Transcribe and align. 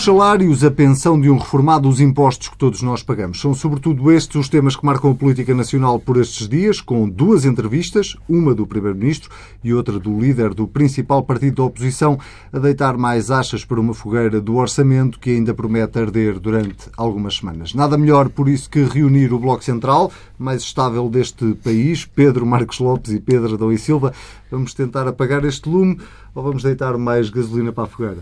Os 0.00 0.06
salários, 0.06 0.64
a 0.64 0.70
pensão 0.70 1.20
de 1.20 1.28
um 1.28 1.36
reformado, 1.36 1.86
os 1.86 2.00
impostos 2.00 2.48
que 2.48 2.56
todos 2.56 2.80
nós 2.80 3.02
pagamos. 3.02 3.38
São 3.38 3.52
sobretudo 3.52 4.10
estes 4.10 4.34
os 4.34 4.48
temas 4.48 4.74
que 4.74 4.86
marcam 4.86 5.10
a 5.10 5.14
política 5.14 5.54
nacional 5.54 6.00
por 6.00 6.16
estes 6.16 6.48
dias, 6.48 6.80
com 6.80 7.06
duas 7.06 7.44
entrevistas, 7.44 8.16
uma 8.26 8.54
do 8.54 8.66
Primeiro-Ministro 8.66 9.30
e 9.62 9.74
outra 9.74 9.98
do 9.98 10.18
líder 10.18 10.54
do 10.54 10.66
principal 10.66 11.22
partido 11.22 11.56
da 11.56 11.64
oposição, 11.64 12.18
a 12.50 12.58
deitar 12.58 12.96
mais 12.96 13.30
achas 13.30 13.62
para 13.62 13.78
uma 13.78 13.92
fogueira 13.92 14.40
do 14.40 14.56
orçamento 14.56 15.20
que 15.20 15.32
ainda 15.32 15.52
promete 15.52 15.98
arder 15.98 16.40
durante 16.40 16.88
algumas 16.96 17.36
semanas. 17.36 17.74
Nada 17.74 17.98
melhor, 17.98 18.30
por 18.30 18.48
isso, 18.48 18.70
que 18.70 18.82
reunir 18.82 19.34
o 19.34 19.38
Bloco 19.38 19.62
Central, 19.62 20.10
mais 20.38 20.62
estável 20.62 21.10
deste 21.10 21.52
país, 21.62 22.06
Pedro 22.06 22.46
Marcos 22.46 22.78
Lopes 22.78 23.12
e 23.12 23.20
Pedro 23.20 23.52
Adão 23.52 23.70
e 23.70 23.76
Silva. 23.76 24.14
Vamos 24.50 24.72
tentar 24.72 25.06
apagar 25.06 25.44
este 25.44 25.68
lume 25.68 26.00
ou 26.34 26.42
vamos 26.42 26.62
deitar 26.62 26.96
mais 26.96 27.28
gasolina 27.28 27.70
para 27.70 27.84
a 27.84 27.86
fogueira? 27.86 28.20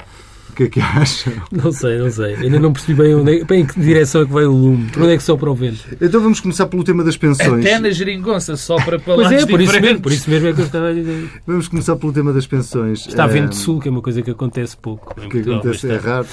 O 0.50 0.52
que 0.58 0.64
é 0.64 0.68
que 0.68 0.80
acha? 0.80 1.32
Não 1.52 1.70
sei, 1.70 1.98
não 1.98 2.10
sei. 2.10 2.34
Ainda 2.34 2.58
não 2.58 2.72
percebi 2.72 3.00
bem, 3.02 3.14
onde 3.14 3.40
é, 3.40 3.44
bem 3.44 3.60
em 3.62 3.66
que 3.66 3.78
direção 3.80 4.22
é 4.22 4.26
que 4.26 4.32
vai 4.32 4.44
o 4.44 4.52
lume. 4.52 4.90
Por 4.90 5.02
onde 5.02 5.12
é 5.12 5.16
que 5.16 5.22
sopra 5.22 5.50
o 5.50 5.54
vento? 5.54 5.84
Então 6.00 6.20
vamos 6.20 6.40
começar 6.40 6.66
pelo 6.66 6.82
tema 6.82 7.04
das 7.04 7.16
pensões. 7.16 7.64
Até 7.64 7.78
na 7.78 7.90
geringonça 7.90 8.56
sopra 8.56 8.98
para 8.98 9.14
Pois 9.14 9.30
é, 9.32 9.46
por 9.46 9.60
isso, 9.60 9.80
mesmo, 9.80 10.00
por 10.00 10.12
isso 10.12 10.28
mesmo 10.30 10.48
é 10.48 10.52
que 10.52 10.60
eu 10.60 10.64
estava 10.66 10.88
a 10.88 10.92
dizer. 10.92 11.28
Vamos 11.46 11.68
começar 11.68 11.94
pelo 11.96 12.12
tema 12.12 12.32
das 12.32 12.46
pensões. 12.46 13.06
Está 13.06 13.24
a 13.24 13.26
vento 13.28 13.52
Eh, 13.52 13.54
sul, 13.54 13.78
que 13.80 13.88
é 13.88 13.90
uma 13.90 14.02
coisa 14.02 14.20
que 14.22 14.30
acontece 14.30 14.76
pouco. 14.76 15.12
em 15.20 15.28
que 15.28 15.36
Portugal, 15.36 15.60
acontece 15.60 15.90
é 15.90 15.96
raro. 15.96 16.26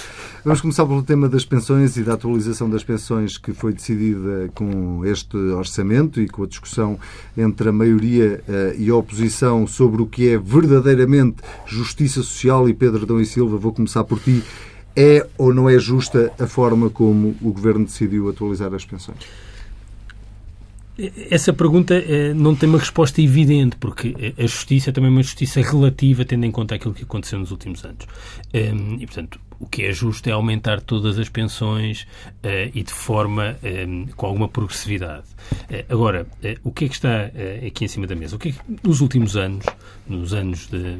Vamos 0.43 0.61
começar 0.61 0.85
pelo 0.85 1.01
tema 1.03 1.27
das 1.27 1.43
pensões 1.45 1.97
e 1.97 2.03
da 2.03 2.13
atualização 2.13 2.69
das 2.69 2.83
pensões 2.83 3.37
que 3.37 3.51
foi 3.53 3.73
decidida 3.73 4.49
com 4.53 5.03
este 5.05 5.35
orçamento 5.37 6.21
e 6.21 6.27
com 6.27 6.43
a 6.43 6.47
discussão 6.47 6.99
entre 7.37 7.69
a 7.69 7.71
maioria 7.71 8.41
eh, 8.47 8.75
e 8.77 8.89
a 8.89 8.95
oposição 8.95 9.65
sobre 9.67 10.01
o 10.01 10.05
que 10.05 10.29
é 10.29 10.37
verdadeiramente 10.37 11.37
justiça 11.65 12.21
social. 12.21 12.69
E 12.69 12.73
Pedro 12.73 13.03
Adão 13.03 13.19
e 13.19 13.25
Silva, 13.25 13.57
vou 13.57 13.73
começar 13.73 14.03
por 14.05 14.19
ti. 14.19 14.43
É 14.95 15.27
ou 15.37 15.53
não 15.53 15.69
é 15.69 15.77
justa 15.77 16.31
a 16.39 16.47
forma 16.47 16.89
como 16.89 17.35
o 17.41 17.51
Governo 17.51 17.83
decidiu 17.83 18.29
atualizar 18.29 18.73
as 18.73 18.85
pensões? 18.85 19.17
Essa 21.29 21.51
pergunta 21.51 21.93
eh, 21.93 22.33
não 22.33 22.55
tem 22.55 22.69
uma 22.69 22.79
resposta 22.79 23.21
evidente, 23.21 23.75
porque 23.75 24.33
a 24.37 24.43
justiça 24.43 24.91
é 24.91 24.93
também 24.93 25.09
uma 25.09 25.21
justiça 25.21 25.59
relativa, 25.59 26.23
tendo 26.23 26.45
em 26.45 26.51
conta 26.51 26.75
aquilo 26.75 26.93
que 26.93 27.03
aconteceu 27.03 27.37
nos 27.37 27.51
últimos 27.51 27.83
anos. 27.83 28.07
Em, 28.53 29.01
E, 29.01 29.05
portanto, 29.05 29.37
o 29.59 29.67
que 29.67 29.83
é 29.83 29.91
justo 29.91 30.27
é 30.27 30.31
aumentar 30.31 30.81
todas 30.81 31.17
as 31.17 31.29
pensões 31.29 32.07
eh, 32.43 32.71
e 32.73 32.83
de 32.83 32.93
forma 32.93 33.57
em, 33.63 34.07
com 34.15 34.25
alguma 34.25 34.47
progressividade. 34.47 35.27
Eh, 35.69 35.85
Agora, 35.89 36.27
eh, 36.43 36.57
o 36.63 36.71
que 36.71 36.85
é 36.85 36.87
que 36.89 36.95
está 36.95 37.31
eh, 37.33 37.63
aqui 37.67 37.85
em 37.85 37.87
cima 37.87 38.05
da 38.05 38.15
mesa? 38.15 38.35
O 38.35 38.39
que 38.39 38.49
é 38.49 38.51
que, 38.51 38.59
nos 38.83 38.99
últimos 39.01 39.37
anos, 39.37 39.65
nos 40.07 40.33
anos 40.33 40.67
de, 40.67 40.97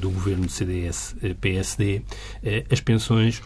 do 0.00 0.10
governo 0.10 0.48
CDS-PSD, 0.48 2.02
eh, 2.42 2.64
as 2.70 2.80
pensões 2.80 3.42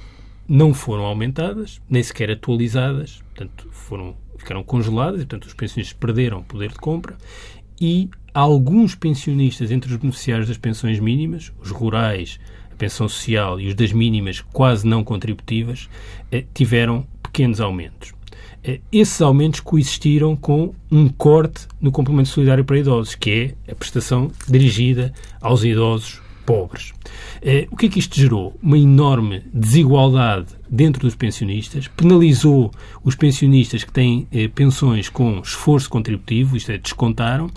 não 0.49 0.75
foram 0.75 1.05
aumentadas, 1.05 1.81
nem 1.89 2.03
sequer 2.03 2.31
atualizadas, 2.31 3.23
portanto, 3.35 3.69
foram, 3.73 4.17
ficaram 4.37 4.63
congeladas 4.63 5.23
e, 5.23 5.27
portanto, 5.27 5.47
os 5.47 5.55
pensionistas 5.55 5.97
perderam 5.99 6.43
poder 6.43 6.71
de 6.71 6.79
compra 6.79 7.17
e 7.81 8.11
alguns 8.35 8.95
pensionistas 8.95 9.71
entre 9.71 9.91
os 9.91 9.97
beneficiários 9.97 10.49
das 10.49 10.59
pensões 10.59 11.01
mínimas, 11.01 11.53
os 11.61 11.71
rurais, 11.71 12.39
a 12.77 12.79
pensão 12.79 13.09
social 13.09 13.59
e 13.59 13.69
os 13.69 13.75
das 13.75 13.91
mínimas 13.91 14.43
quase 14.53 14.87
não 14.87 15.03
contributivas, 15.03 15.89
eh, 16.31 16.45
tiveram 16.53 17.07
pequenos 17.23 17.61
aumentos. 17.61 18.13
Eh, 18.63 18.81
Esses 18.93 19.21
aumentos 19.23 19.61
coexistiram 19.61 20.37
com 20.37 20.75
um 20.93 21.09
corte 21.09 21.67
no 21.81 21.91
complemento 21.91 22.29
solidário 22.29 22.65
para 22.65 22.79
idosos, 22.79 23.15
que 23.15 23.55
é 23.67 23.73
a 23.73 23.75
prestação 23.75 24.31
dirigida 24.47 25.13
aos 25.41 25.65
idosos 25.65 26.21
pobres. 26.45 26.93
Eh, 27.43 27.67
o 27.71 27.77
que 27.77 27.87
é 27.87 27.89
que 27.89 27.99
isto 27.99 28.15
gerou? 28.15 28.55
Uma 28.63 28.79
enorme 28.79 29.43
desigualdade 29.53 30.49
dentro 30.69 31.01
dos 31.01 31.15
pensionistas, 31.15 31.89
penalizou 31.89 32.71
os 33.03 33.17
pensionistas 33.17 33.85
que 33.85 33.93
têm 33.93 34.29
pensões 34.55 35.09
com 35.09 35.41
esforço 35.41 35.89
contributivo, 35.89 36.57
isto 36.57 36.71
é, 36.71 36.79
descontaram, 36.79 37.51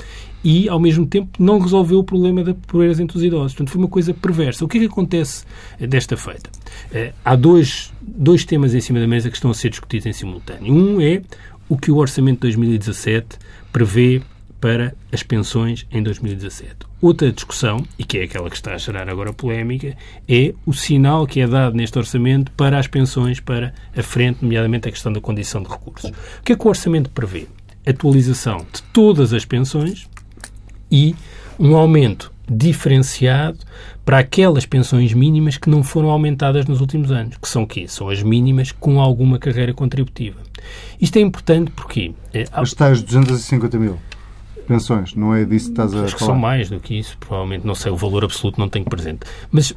e, 0.44 0.70
ao 0.70 0.80
mesmo 0.80 1.06
tempo, 1.06 1.30
não 1.40 1.60
resolveu 1.60 2.00
o 2.00 2.04
problema 2.04 2.44
da 2.44 2.54
pobreza 2.54 3.04
entre 3.04 3.18
os 3.18 3.24
idosos. 3.24 3.54
Portanto, 3.54 3.72
foi 3.72 3.82
uma 3.82 3.88
coisa 3.88 4.14
perversa. 4.14 4.64
O 4.64 4.68
que 4.68 4.78
é 4.78 4.82
que 4.82 4.88
acontece 4.88 5.46
eh, 5.80 5.88
desta 5.88 6.16
feita? 6.16 6.50
Eh, 6.92 7.14
há 7.24 7.36
dois, 7.36 7.92
dois 8.02 8.46
temas 8.46 8.74
em 8.74 8.82
cima 8.82 9.00
da 9.00 9.08
mesa 9.08 9.30
que 9.30 9.36
estão 9.36 9.52
a 9.52 9.54
ser 9.54 9.70
discutidos 9.70 10.06
em 10.06 10.14
simultâneo. 10.14 10.74
Um 10.74 11.02
é 11.02 11.22
o 11.68 11.78
que 11.78 11.92
o 11.92 11.98
Orçamento 11.98 12.38
de 12.38 12.42
2017 12.42 13.38
prevê 13.72 14.22
para 14.60 14.94
as 15.12 15.24
pensões 15.24 15.86
em 15.92 16.04
2017. 16.04 16.76
Outra 17.02 17.32
discussão, 17.32 17.86
e 17.98 18.04
que 18.04 18.18
é 18.18 18.24
aquela 18.24 18.50
que 18.50 18.56
está 18.58 18.74
a 18.74 18.78
gerar 18.78 19.10
agora 19.10 19.32
polémica, 19.32 19.96
é 20.28 20.54
o 20.66 20.74
sinal 20.74 21.26
que 21.26 21.40
é 21.40 21.48
dado 21.48 21.76
neste 21.76 21.98
orçamento 21.98 22.52
para 22.52 22.78
as 22.78 22.88
pensões 22.88 23.40
para 23.40 23.74
a 23.96 24.04
frente, 24.04 24.40
nomeadamente 24.42 24.90
a 24.90 24.92
questão 24.92 25.14
da 25.14 25.22
condição 25.22 25.64
de 25.64 25.70
recursos. 25.70 26.10
O 26.10 26.44
que 26.44 26.54
é 26.54 26.56
que 26.58 26.66
o 26.66 26.70
orçamento 26.70 27.10
prevê? 27.10 27.48
Atualização 27.88 28.58
de 28.58 28.82
todas 28.92 29.34
as 29.34 29.46
pensões 29.46 30.09
e 30.92 31.16
um 31.60 31.76
aumento 31.76 32.32
diferenciado 32.50 33.60
para 34.04 34.20
aquelas 34.20 34.66
pensões 34.66 35.14
mínimas 35.14 35.58
que 35.58 35.70
não 35.70 35.84
foram 35.84 36.10
aumentadas 36.10 36.66
nos 36.66 36.82
últimos 36.82 37.12
anos, 37.12 37.38
que 37.38 37.48
são 37.48 37.66
quê? 37.66 37.88
São 37.88 38.10
as 38.10 38.24
mínimas 38.24 38.72
com 38.72 39.00
alguma 39.00 39.38
carreira 39.38 39.74
contributiva. 39.74 40.40
Isto 41.00 41.18
é 41.18 41.22
importante 41.22 41.72
porque 41.72 42.14
As 42.52 42.74
tais 42.74 43.04
250 43.04 43.78
mil 43.78 44.00
pensões, 44.68 45.16
não 45.16 45.34
é 45.34 45.46
disso 45.46 45.66
que 45.66 45.72
estás 45.72 45.96
a 45.96 46.04
Acho 46.04 46.14
que 46.14 46.20
falar? 46.20 46.32
são 46.32 46.40
mais 46.40 46.70
do 46.70 46.80
que 46.80 46.98
isso, 46.98 47.18
provavelmente, 47.20 47.66
não 47.66 47.74
sei, 47.74 47.92
o 47.92 47.96
valor 47.96 48.24
absoluto 48.24 48.60
não 48.60 48.70
tenho 48.70 48.86
presente. 48.86 49.22
Mas 49.52 49.76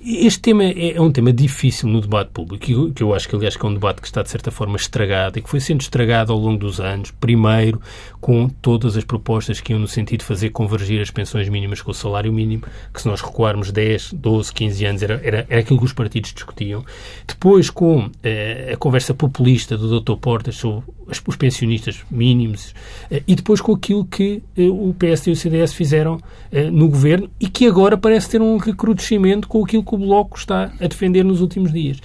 este 0.00 0.40
tema 0.40 0.64
é, 0.64 0.96
é 0.96 1.00
um 1.00 1.10
tema 1.10 1.32
difícil 1.32 1.88
no 1.88 2.00
debate 2.00 2.30
público, 2.30 2.92
que 2.92 3.02
eu, 3.02 3.14
acho 3.14 3.28
que, 3.28 3.34
aliás, 3.34 3.56
que 3.56 3.66
é 3.66 3.68
um 3.68 3.74
debate 3.74 4.00
que 4.00 4.06
está, 4.06 4.22
de 4.22 4.30
certa 4.30 4.50
forma, 4.50 4.76
estragado 4.76 5.38
e 5.38 5.42
que 5.42 5.50
foi 5.50 5.60
sendo 5.60 5.80
estragado 5.80 6.32
ao 6.32 6.38
longo 6.38 6.58
dos 6.58 6.80
anos, 6.80 7.10
primeiro 7.10 7.80
com 8.20 8.48
todas 8.48 8.96
as 8.96 9.04
propostas 9.04 9.60
que 9.60 9.72
iam 9.72 9.80
no 9.80 9.88
sentido 9.88 10.20
de 10.20 10.26
fazer 10.26 10.50
convergir 10.50 11.00
as 11.00 11.10
pensões 11.10 11.48
mínimas 11.48 11.82
com 11.82 11.90
o 11.90 11.94
salário 11.94 12.32
mínimo, 12.32 12.62
que 12.92 13.02
se 13.02 13.08
nós 13.08 13.20
recuarmos 13.20 13.72
10, 13.72 14.12
12, 14.12 14.52
15 14.52 14.84
anos, 14.84 15.02
era, 15.02 15.20
era, 15.24 15.46
era 15.48 15.60
aquilo 15.60 15.78
que 15.78 15.86
os 15.86 15.92
partidos 15.92 16.32
discutiam. 16.32 16.84
Depois 17.26 17.68
com 17.68 18.10
eh, 18.22 18.70
a 18.74 18.76
conversa 18.76 19.14
populista 19.14 19.76
do 19.76 20.00
Dr. 20.00 20.16
Portas 20.16 20.56
sobre 20.56 20.97
os 21.26 21.36
pensionistas 21.36 22.04
mínimos 22.10 22.74
eh, 23.10 23.22
e 23.26 23.34
depois 23.34 23.60
com 23.60 23.72
aquilo 23.72 24.04
que 24.04 24.42
eh, 24.56 24.68
o 24.68 24.94
PSD 24.98 25.30
e 25.30 25.32
o 25.32 25.36
CDS 25.36 25.72
fizeram 25.72 26.20
eh, 26.52 26.70
no 26.70 26.88
governo 26.88 27.30
e 27.40 27.48
que 27.48 27.66
agora 27.66 27.96
parece 27.96 28.30
ter 28.30 28.42
um 28.42 28.56
recrudescimento 28.58 29.48
com 29.48 29.64
aquilo 29.64 29.84
que 29.84 29.94
o 29.94 29.98
Bloco 29.98 30.36
está 30.38 30.72
a 30.80 30.86
defender 30.86 31.24
nos 31.24 31.40
últimos 31.40 31.72
dias. 31.72 31.98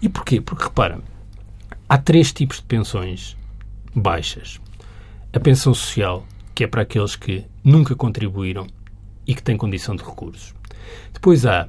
E 0.00 0.08
porquê? 0.08 0.40
Porque, 0.40 0.64
repara, 0.64 1.00
há 1.88 1.98
três 1.98 2.32
tipos 2.32 2.58
de 2.58 2.64
pensões 2.64 3.36
baixas. 3.94 4.60
A 5.32 5.40
pensão 5.40 5.74
social, 5.74 6.24
que 6.54 6.64
é 6.64 6.66
para 6.66 6.82
aqueles 6.82 7.16
que 7.16 7.44
nunca 7.64 7.94
contribuíram 7.96 8.66
e 9.26 9.34
que 9.34 9.42
têm 9.42 9.56
condição 9.56 9.96
de 9.96 10.04
recursos. 10.04 10.54
Depois 11.12 11.44
há 11.44 11.66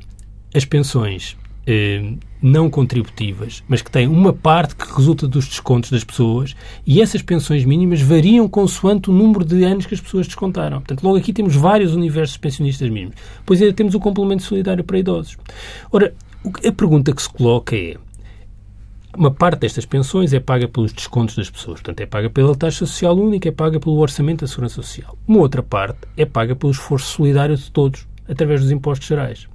as 0.54 0.66
pensões 0.66 1.36
eh, 1.68 2.14
não 2.42 2.70
contributivas, 2.70 3.62
mas 3.68 3.82
que 3.82 3.92
têm 3.92 4.08
uma 4.08 4.32
parte 4.32 4.74
que 4.76 4.96
resulta 4.96 5.28
dos 5.28 5.46
descontos 5.46 5.92
das 5.92 6.04
pessoas 6.04 6.56
e 6.86 7.02
essas 7.02 7.22
pensões 7.22 7.66
mínimas 7.66 8.00
variam 8.00 8.48
consoante 8.48 9.10
o 9.10 9.14
número 9.14 9.44
de 9.44 9.66
anos 9.66 9.86
que 9.86 9.94
as 9.94 10.00
pessoas 10.00 10.28
descontaram. 10.28 10.78
Portanto, 10.78 11.04
logo 11.04 11.18
aqui 11.18 11.34
temos 11.34 11.56
vários 11.56 11.94
universos 11.94 12.36
de 12.36 12.40
pensionistas 12.40 12.90
mínimos. 12.90 13.16
Depois 13.40 13.62
ainda 13.62 13.74
temos 13.74 13.94
o 13.96 14.00
complemento 14.00 14.44
solidário 14.44 14.84
para 14.84 14.98
idosos. 14.98 15.36
Ora, 15.92 16.14
a 16.66 16.72
pergunta 16.72 17.14
que 17.14 17.22
se 17.22 17.30
coloca 17.30 17.76
é 17.76 17.98
uma 19.18 19.32
parte 19.32 19.62
destas 19.62 19.86
pensões 19.86 20.32
é 20.32 20.40
paga 20.40 20.68
pelos 20.68 20.94
descontos 20.94 21.36
das 21.36 21.50
pessoas, 21.50 21.82
portanto, 21.82 22.00
é 22.02 22.06
paga 22.06 22.30
pela 22.30 22.56
taxa 22.56 22.86
social 22.86 23.18
única, 23.18 23.50
é 23.50 23.52
paga 23.52 23.80
pelo 23.80 23.98
orçamento 23.98 24.42
da 24.42 24.48
segurança 24.48 24.76
social. 24.76 25.18
Uma 25.28 25.40
outra 25.40 25.64
parte 25.64 26.02
é 26.16 26.24
paga 26.24 26.56
pelo 26.56 26.72
esforço 26.72 27.08
solidário 27.08 27.58
de 27.58 27.72
todos, 27.72 28.08
através 28.30 28.62
dos 28.62 28.72
impostos 28.72 29.08
gerais. 29.08 29.48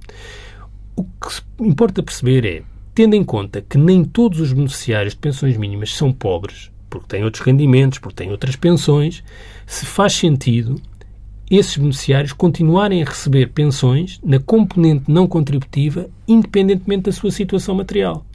O 0.95 1.03
que 1.03 1.41
importa 1.59 2.03
perceber 2.03 2.45
é, 2.45 2.61
tendo 2.93 3.15
em 3.15 3.23
conta 3.23 3.61
que 3.61 3.77
nem 3.77 4.03
todos 4.03 4.39
os 4.39 4.53
beneficiários 4.53 5.13
de 5.13 5.19
pensões 5.19 5.57
mínimas 5.57 5.95
são 5.95 6.11
pobres, 6.11 6.71
porque 6.89 7.07
têm 7.07 7.23
outros 7.23 7.43
rendimentos, 7.43 7.99
porque 7.99 8.15
têm 8.15 8.31
outras 8.31 8.55
pensões, 8.55 9.23
se 9.65 9.85
faz 9.85 10.13
sentido 10.13 10.79
esses 11.49 11.77
beneficiários 11.77 12.33
continuarem 12.33 13.01
a 13.03 13.05
receber 13.05 13.51
pensões 13.51 14.19
na 14.23 14.39
componente 14.39 15.11
não 15.11 15.27
contributiva, 15.27 16.09
independentemente 16.27 17.03
da 17.03 17.11
sua 17.11 17.31
situação 17.31 17.75
material. 17.75 18.25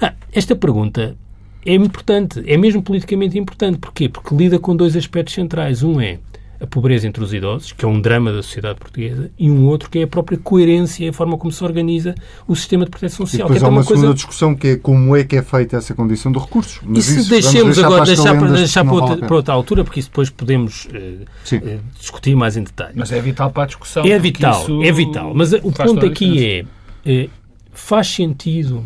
Ah, 0.00 0.12
esta 0.32 0.54
pergunta 0.54 1.16
é 1.64 1.74
importante, 1.74 2.42
é 2.46 2.56
mesmo 2.56 2.82
politicamente 2.82 3.38
importante. 3.38 3.78
Porquê? 3.78 4.08
Porque 4.08 4.34
lida 4.34 4.58
com 4.58 4.76
dois 4.76 4.96
aspectos 4.96 5.34
centrais. 5.34 5.82
Um 5.82 6.00
é 6.00 6.18
a 6.60 6.66
pobreza 6.66 7.06
entre 7.06 7.22
os 7.22 7.34
idosos, 7.34 7.72
que 7.72 7.84
é 7.84 7.88
um 7.88 8.00
drama 8.00 8.32
da 8.32 8.42
sociedade 8.42 8.78
portuguesa, 8.78 9.30
e 9.38 9.50
um 9.50 9.66
outro 9.66 9.90
que 9.90 9.98
é 9.98 10.02
a 10.04 10.06
própria 10.06 10.38
coerência 10.38 11.04
e 11.04 11.08
a 11.08 11.12
forma 11.12 11.36
como 11.36 11.52
se 11.52 11.62
organiza 11.62 12.14
o 12.46 12.56
sistema 12.56 12.84
de 12.84 12.90
proteção 12.90 13.24
E 13.24 13.28
social. 13.28 13.48
depois 13.48 13.58
que 13.58 13.64
há 13.64 13.68
é 13.68 13.70
uma 13.70 13.78
uma 13.78 13.82
segunda 13.84 14.00
coisa... 14.00 14.14
discussão 14.14 14.54
que 14.54 14.68
é 14.68 14.76
como 14.76 15.16
é 15.16 15.24
que 15.24 15.36
é 15.36 15.42
feita 15.42 15.76
essa 15.76 15.94
condição 15.94 16.32
de 16.32 16.38
recursos. 16.38 16.80
Mas 16.82 17.08
Isso, 17.08 17.14
vamos 17.14 17.28
deixemos 17.28 17.78
agora, 17.78 18.04
deixar, 18.04 18.38
para, 18.38 18.52
deixar 18.52 18.84
para, 18.84 18.94
outra, 18.94 19.16
para 19.16 19.36
outra 19.36 19.54
altura, 19.54 19.84
porque 19.84 20.00
isso 20.00 20.08
depois 20.08 20.30
podemos 20.30 20.88
eh, 20.92 21.26
Sim. 21.44 21.60
eh, 21.64 21.78
discutir 21.98 22.34
mais 22.34 22.56
em 22.56 22.64
detalhe. 22.64 22.94
Mas 22.94 23.12
é 23.12 23.20
vital 23.20 23.50
para 23.50 23.64
a 23.64 23.66
discussão. 23.66 24.04
É 24.04 24.18
vital, 24.18 24.62
isso 24.62 24.82
é 24.82 24.92
vital. 24.92 25.32
Mas 25.34 25.52
o 25.52 25.70
faz 25.72 25.90
ponto 25.90 26.06
aqui 26.06 26.44
é, 26.44 26.64
é, 27.04 27.28
faz 27.72 28.08
sentido 28.08 28.82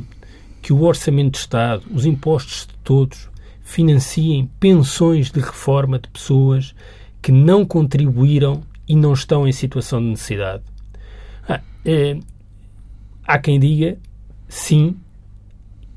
que 0.61 0.72
o 0.72 0.82
Orçamento 0.82 1.32
de 1.32 1.38
Estado, 1.38 1.82
os 1.93 2.05
impostos 2.05 2.67
de 2.67 2.75
todos, 2.84 3.31
financiem 3.62 4.50
pensões 4.58 5.31
de 5.31 5.40
reforma 5.40 5.99
de 5.99 6.08
pessoas 6.08 6.75
que 7.22 7.32
não 7.32 7.64
contribuíram 7.64 8.62
e 8.88 8.96
não 8.96 9.12
estão 9.12 9.46
em 9.46 9.52
situação 9.52 10.00
de 10.00 10.08
necessidade. 10.08 10.62
Ah, 11.49 11.61
é, 11.84 12.19
há 13.25 13.38
quem 13.38 13.58
diga 13.58 13.99
sim, 14.49 14.96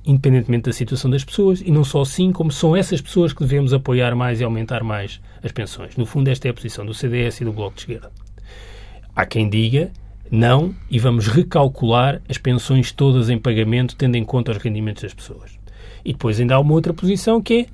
independentemente 0.06 0.66
da 0.66 0.74
situação 0.74 1.10
das 1.10 1.24
pessoas, 1.24 1.62
e 1.62 1.72
não 1.72 1.84
só 1.84 2.06
sim, 2.06 2.32
como 2.32 2.52
são 2.52 2.76
essas 2.76 3.02
pessoas 3.02 3.34
que 3.34 3.42
devemos 3.42 3.74
apoiar 3.74 4.16
mais 4.16 4.40
e 4.40 4.44
aumentar 4.44 4.84
mais 4.84 5.20
as 5.42 5.52
pensões. 5.52 5.98
No 5.98 6.06
fundo, 6.06 6.28
esta 6.28 6.48
é 6.48 6.52
a 6.52 6.54
posição 6.54 6.86
do 6.86 6.94
CDS 6.94 7.42
e 7.42 7.46
do 7.46 7.54
Bloco 7.54 7.76
de 7.76 7.82
Esquerda. 7.82 8.12
Há 9.16 9.26
quem 9.26 9.50
diga 9.50 9.92
não 10.32 10.74
e 10.90 10.98
vamos 10.98 11.28
recalcular 11.28 12.22
as 12.28 12.38
pensões 12.38 12.92
todas 12.92 13.30
em 13.30 13.38
pagamento, 13.38 13.96
tendo 13.96 14.16
em 14.16 14.24
conta 14.24 14.52
os 14.52 14.58
rendimentos 14.58 15.04
das 15.04 15.14
pessoas. 15.14 15.52
E 16.04 16.12
depois 16.12 16.40
ainda 16.40 16.56
há 16.56 16.60
uma 16.60 16.74
outra 16.74 16.94
posição 16.94 17.42
que 17.42 17.62
é 17.62 17.66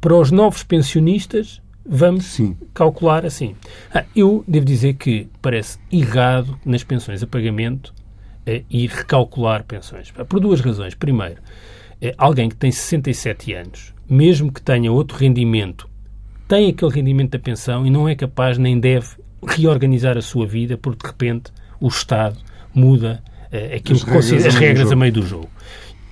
para 0.00 0.14
os 0.14 0.30
novos 0.30 0.62
pensionistas 0.62 1.60
vamos 1.88 2.24
Sim. 2.26 2.56
calcular 2.74 3.24
assim. 3.24 3.54
Ah, 3.92 4.04
eu 4.14 4.44
devo 4.46 4.64
dizer 4.64 4.94
que 4.94 5.28
parece 5.40 5.78
errado 5.90 6.58
nas 6.64 6.82
pensões 6.82 7.22
a 7.22 7.26
pagamento 7.26 7.94
eh, 8.46 8.62
ir 8.70 8.90
recalcular 8.90 9.64
pensões. 9.64 10.10
Por 10.10 10.40
duas 10.40 10.60
razões. 10.60 10.94
Primeiro, 10.94 11.40
eh, 12.00 12.14
alguém 12.16 12.48
que 12.48 12.56
tem 12.56 12.70
67 12.70 13.52
anos, 13.54 13.94
mesmo 14.08 14.52
que 14.52 14.62
tenha 14.62 14.92
outro 14.92 15.18
rendimento, 15.18 15.88
tem 16.46 16.68
aquele 16.68 16.92
rendimento 16.92 17.32
da 17.32 17.38
pensão 17.38 17.86
e 17.86 17.90
não 17.90 18.08
é 18.08 18.14
capaz 18.14 18.56
nem 18.56 18.78
deve 18.78 19.08
reorganizar 19.44 20.16
a 20.16 20.22
sua 20.22 20.46
vida 20.46 20.76
porque 20.76 21.02
de 21.04 21.12
repente 21.12 21.52
o 21.80 21.88
Estado 21.88 22.38
muda 22.72 23.22
eh, 23.50 23.76
aquilo 23.76 23.98
as 23.98 24.04
que 24.04 24.10
regras, 24.10 24.46
as 24.46 24.54
regras 24.54 24.92
a 24.92 24.96
meio 24.96 25.12
do 25.12 25.22
jogo. 25.22 25.50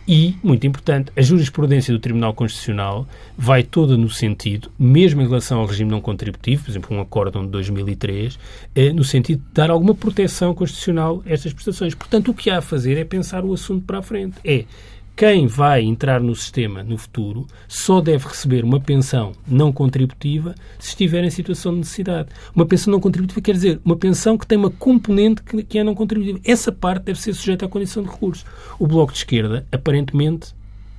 E, 0.07 0.37
muito 0.43 0.67
importante, 0.67 1.11
a 1.17 1.23
jurisprudência 1.23 1.93
do 1.93 1.99
Tribunal 1.99 2.35
Constitucional 2.35 3.07
vai 3.39 3.63
toda 3.63 3.97
no 3.97 4.11
sentido, 4.11 4.71
mesmo 4.79 5.23
em 5.23 5.25
relação 5.27 5.61
ao 5.61 5.67
regime 5.67 5.91
não 5.91 6.01
contributivo, 6.01 6.65
por 6.65 6.71
exemplo, 6.71 6.97
um 6.97 7.01
acórdão 7.01 7.43
de 7.43 7.49
2003, 7.49 8.39
eh, 8.75 8.93
no 8.93 9.03
sentido 9.03 9.39
de 9.39 9.55
dar 9.55 9.71
alguma 9.71 9.95
proteção 9.95 10.55
constitucional 10.55 11.23
a 11.25 11.33
estas 11.33 11.55
prestações. 11.55 11.95
Portanto, 11.95 12.31
o 12.31 12.35
que 12.35 12.51
há 12.51 12.59
a 12.59 12.63
fazer 12.63 12.99
é 12.99 13.05
pensar 13.05 13.45
o 13.45 13.53
assunto 13.53 13.85
para 13.87 13.99
a 13.99 14.03
frente. 14.03 14.37
É 14.45 14.65
quem 15.17 15.47
vai 15.47 15.83
entrar 15.83 16.21
no 16.21 16.35
sistema 16.35 16.83
no 16.83 16.99
futuro 16.99 17.47
só 17.69 18.01
deve 18.01 18.27
receber 18.27 18.65
uma 18.65 18.81
pensão 18.81 19.33
não 19.47 19.73
contributiva 19.73 20.57
se 20.79 20.89
estiver 20.89 21.23
em 21.23 21.31
situação 21.31 21.73
de 21.73 21.79
necessidade. 21.79 22.31
Uma 22.53 22.67
pensão 22.67 22.91
não 22.91 22.99
contributiva 22.99 23.41
quer 23.41 23.53
dizer 23.53 23.81
uma 23.85 23.97
pensão 23.97 24.37
que 24.37 24.47
tem 24.47 24.59
uma 24.59 24.71
componente 24.71 25.41
que 25.43 25.79
é 25.79 25.85
não 25.85 25.95
contributiva. 25.95 26.41
Essa 26.45 26.73
parte 26.73 27.05
deve 27.05 27.21
ser 27.21 27.33
sujeita 27.33 27.65
à 27.65 27.69
condição 27.69 28.03
de 28.03 28.11
recurso. 28.11 28.45
O 28.77 28.89
Bloco 28.89 29.13
de 29.13 29.19
Esquerda, 29.19 29.65
aparentemente, 29.71 30.53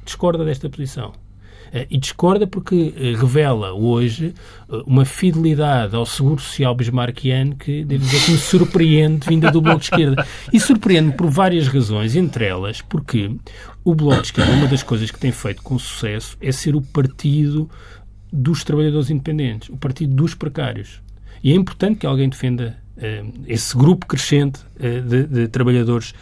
discorda 0.06 0.46
desta 0.46 0.70
posição. 0.70 1.25
Eh, 1.72 1.88
e 1.90 1.98
discorda 1.98 2.48
porque 2.48 2.94
eh, 2.96 3.16
revela 3.16 3.74
hoje 3.74 4.34
eh, 4.70 4.84
uma 4.86 5.06
fidelidade 5.06 5.96
ao 5.96 6.06
Seguro 6.06 6.40
Social 6.42 6.76
bismarckiano 6.76 7.56
que, 7.56 7.84
devo 7.84 8.04
dizer, 8.04 8.26
que 8.26 8.32
me 8.32 8.38
surpreende 8.38 9.28
vinda 9.28 9.52
do 9.52 9.62
Bloco 9.62 9.80
de 9.80 9.86
Esquerda. 9.86 10.28
E 10.52 10.60
surpreende 10.60 11.16
por 11.16 11.30
várias 11.30 11.68
razões, 11.68 12.16
entre 12.16 12.46
elas 12.46 12.82
porque 12.82 13.32
o 13.84 13.94
Bloco 13.94 14.22
de 14.22 14.28
Esquerda, 14.28 14.52
uma 14.54 14.68
das 14.68 14.84
coisas 14.84 15.12
que 15.12 15.20
tem 15.20 15.32
feito 15.32 15.62
com 15.62 15.78
sucesso 15.78 16.38
é 16.42 16.52
ser 16.52 16.76
o 16.76 16.82
partido 16.82 17.70
dos 18.32 18.64
trabalhadores 18.64 19.10
independentes, 19.10 19.70
o 19.70 19.78
partido 19.78 20.14
dos 20.14 20.34
precários. 20.34 21.02
E 21.44 21.52
é 21.52 21.56
importante 21.56 22.00
que 22.00 22.06
alguém 22.06 22.30
defenda 22.30 22.78
esse 23.46 23.76
grupo 23.76 24.06
crescente 24.06 24.62
de, 24.80 25.28
de, 25.28 25.48
trabalhadores 25.50 26.14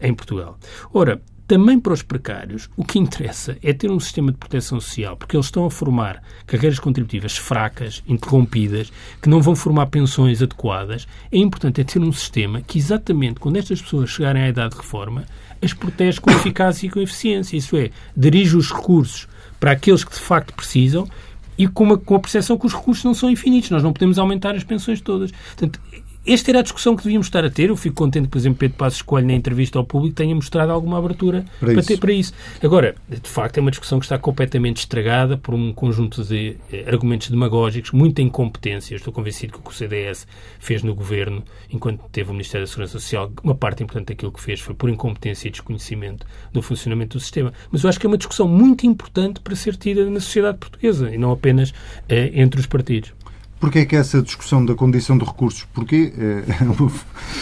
em 0.00 0.14
Portugal. 0.14 0.58
Ora, 0.92 1.20
também 1.46 1.78
para 1.78 1.92
os 1.92 2.02
precários, 2.02 2.68
o 2.76 2.84
que 2.84 2.98
interessa 2.98 3.56
é 3.62 3.72
ter 3.72 3.90
um 3.90 4.00
sistema 4.00 4.32
de 4.32 4.38
proteção 4.38 4.80
social, 4.80 5.16
porque 5.16 5.36
eles 5.36 5.46
estão 5.46 5.66
a 5.66 5.70
formar 5.70 6.22
carreiras 6.46 6.78
contributivas 6.78 7.36
fracas, 7.36 8.02
interrompidas, 8.06 8.92
que 9.20 9.28
não 9.28 9.42
vão 9.42 9.54
formar 9.54 9.86
pensões 9.86 10.40
adequadas. 10.42 11.06
É 11.30 11.38
importante 11.38 11.80
é 11.80 11.84
ter 11.84 12.00
um 12.00 12.12
sistema 12.12 12.62
que, 12.62 12.78
exatamente 12.78 13.40
quando 13.40 13.56
estas 13.56 13.82
pessoas 13.82 14.10
chegarem 14.10 14.42
à 14.42 14.48
idade 14.48 14.74
de 14.74 14.80
reforma, 14.80 15.24
as 15.60 15.72
protege 15.72 16.20
com 16.20 16.30
eficácia 16.30 16.86
e 16.86 16.90
com 16.90 17.00
eficiência. 17.00 17.56
Isso 17.56 17.76
é, 17.76 17.90
dirige 18.16 18.56
os 18.56 18.72
recursos 18.72 19.28
para 19.60 19.72
aqueles 19.72 20.04
que 20.04 20.12
de 20.12 20.20
facto 20.20 20.52
precisam 20.54 21.08
e 21.56 21.68
com, 21.68 21.84
uma, 21.84 21.98
com 21.98 22.16
a 22.16 22.20
percepção 22.20 22.58
que 22.58 22.66
os 22.66 22.74
recursos 22.74 23.04
não 23.04 23.14
são 23.14 23.30
infinitos. 23.30 23.70
Nós 23.70 23.82
não 23.82 23.92
podemos 23.92 24.18
aumentar 24.18 24.54
as 24.54 24.64
pensões 24.64 25.00
todas. 25.00 25.30
Portanto, 25.30 25.80
esta 26.26 26.50
era 26.50 26.60
a 26.60 26.62
discussão 26.62 26.96
que 26.96 27.02
devíamos 27.02 27.26
estar 27.26 27.44
a 27.44 27.50
ter. 27.50 27.68
Eu 27.68 27.76
fico 27.76 27.96
contente 27.96 28.24
que, 28.24 28.30
por 28.30 28.38
exemplo, 28.38 28.58
Pedro 28.58 28.76
Passos 28.76 29.02
Coelho, 29.02 29.26
na 29.26 29.34
entrevista 29.34 29.78
ao 29.78 29.84
público, 29.84 30.14
tenha 30.14 30.34
mostrado 30.34 30.70
alguma 30.70 30.98
abertura 30.98 31.44
para, 31.58 31.74
para, 31.74 31.82
ter, 31.82 31.98
para 31.98 32.12
isso. 32.12 32.32
Agora, 32.62 32.94
de 33.08 33.28
facto, 33.28 33.58
é 33.58 33.60
uma 33.60 33.70
discussão 33.70 33.98
que 33.98 34.04
está 34.04 34.18
completamente 34.18 34.78
estragada 34.78 35.36
por 35.36 35.54
um 35.54 35.72
conjunto 35.72 36.22
de 36.22 36.56
eh, 36.72 36.84
argumentos 36.86 37.28
demagógicos, 37.28 37.90
muita 37.90 38.22
incompetência. 38.22 38.94
Estou 38.94 39.12
convencido 39.12 39.54
que 39.54 39.58
o 39.58 39.62
que 39.62 39.70
o 39.70 39.74
CDS 39.74 40.26
fez 40.60 40.82
no 40.82 40.94
governo, 40.94 41.42
enquanto 41.70 42.02
teve 42.12 42.30
o 42.30 42.32
Ministério 42.32 42.66
da 42.66 42.70
Segurança 42.70 42.92
Social, 42.92 43.32
uma 43.42 43.54
parte 43.54 43.82
importante 43.82 44.08
daquilo 44.08 44.30
que 44.30 44.40
fez 44.40 44.60
foi 44.60 44.74
por 44.74 44.88
incompetência 44.88 45.48
e 45.48 45.50
desconhecimento 45.50 46.26
do 46.52 46.62
funcionamento 46.62 47.18
do 47.18 47.20
sistema. 47.20 47.52
Mas 47.70 47.82
eu 47.82 47.88
acho 47.88 47.98
que 47.98 48.06
é 48.06 48.08
uma 48.08 48.18
discussão 48.18 48.46
muito 48.46 48.86
importante 48.86 49.40
para 49.40 49.56
ser 49.56 49.76
tida 49.76 50.08
na 50.08 50.20
sociedade 50.20 50.58
portuguesa 50.58 51.12
e 51.12 51.18
não 51.18 51.32
apenas 51.32 51.74
eh, 52.08 52.30
entre 52.34 52.60
os 52.60 52.66
partidos. 52.66 53.12
Porquê 53.62 53.78
é 53.78 53.84
que 53.84 53.94
essa 53.94 54.20
discussão 54.20 54.66
da 54.66 54.74
condição 54.74 55.16
de 55.16 55.24
recursos, 55.24 55.62
porquê, 55.72 56.12
é, 56.18 56.64
é 56.64 56.64
uma, 56.64 56.92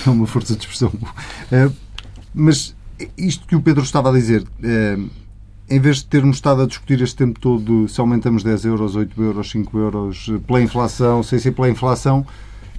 é 0.06 0.10
uma 0.10 0.26
força 0.26 0.54
de 0.54 0.60
expressão, 0.60 0.92
é, 1.50 1.70
mas 2.34 2.76
isto 3.16 3.46
que 3.46 3.56
o 3.56 3.62
Pedro 3.62 3.82
estava 3.82 4.10
a 4.10 4.12
dizer, 4.12 4.46
é, 4.62 4.98
em 5.70 5.80
vez 5.80 5.96
de 5.96 6.04
termos 6.04 6.36
estado 6.36 6.60
a 6.60 6.66
discutir 6.66 7.00
este 7.00 7.16
tempo 7.16 7.40
todo 7.40 7.88
se 7.88 7.98
aumentamos 8.02 8.42
10 8.42 8.66
euros, 8.66 8.96
8 8.96 9.22
euros, 9.22 9.50
5 9.50 9.78
euros 9.78 10.30
pela 10.46 10.60
inflação, 10.60 11.22
sem 11.22 11.38
ser 11.38 11.52
pela 11.52 11.70
inflação, 11.70 12.26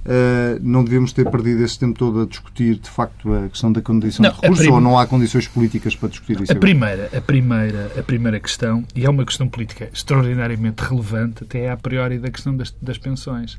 Uh, 0.04 0.58
não 0.60 0.82
devemos 0.82 1.12
ter 1.12 1.30
perdido 1.30 1.62
esse 1.62 1.78
tempo 1.78 1.96
todo 1.96 2.22
a 2.22 2.26
discutir, 2.26 2.76
de 2.76 2.90
facto, 2.90 3.32
a 3.32 3.48
questão 3.48 3.70
da 3.72 3.80
condição 3.80 4.24
não, 4.24 4.30
de 4.30 4.36
recursos 4.36 4.64
prim... 4.64 4.74
ou 4.74 4.80
não 4.80 4.98
há 4.98 5.06
condições 5.06 5.46
políticas 5.46 5.94
para 5.94 6.08
discutir 6.08 6.40
isso? 6.40 6.50
A 6.50 6.56
primeira, 6.56 7.08
a, 7.16 7.20
primeira, 7.20 7.92
a 7.96 8.02
primeira 8.02 8.40
questão, 8.40 8.84
e 8.96 9.04
é 9.04 9.10
uma 9.10 9.24
questão 9.24 9.48
política 9.48 9.88
extraordinariamente 9.92 10.82
relevante, 10.82 11.44
até 11.44 11.70
a 11.70 11.76
priori 11.76 12.18
da 12.18 12.30
questão 12.30 12.56
das, 12.56 12.74
das 12.82 12.98
pensões, 12.98 13.56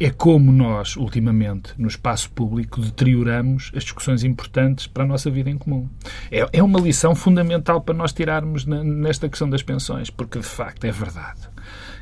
é 0.00 0.10
como 0.10 0.50
nós, 0.50 0.96
ultimamente, 0.96 1.72
no 1.78 1.86
espaço 1.86 2.28
público, 2.30 2.80
deterioramos 2.80 3.70
as 3.74 3.84
discussões 3.84 4.24
importantes 4.24 4.88
para 4.88 5.04
a 5.04 5.06
nossa 5.06 5.30
vida 5.30 5.48
em 5.48 5.58
comum. 5.58 5.88
É, 6.30 6.44
é 6.54 6.62
uma 6.62 6.80
lição 6.80 7.14
fundamental 7.14 7.80
para 7.80 7.94
nós 7.94 8.12
tirarmos 8.12 8.66
na, 8.66 8.82
nesta 8.82 9.28
questão 9.28 9.48
das 9.48 9.62
pensões, 9.62 10.10
porque, 10.10 10.40
de 10.40 10.46
facto, 10.46 10.84
é 10.84 10.90
verdade 10.90 11.48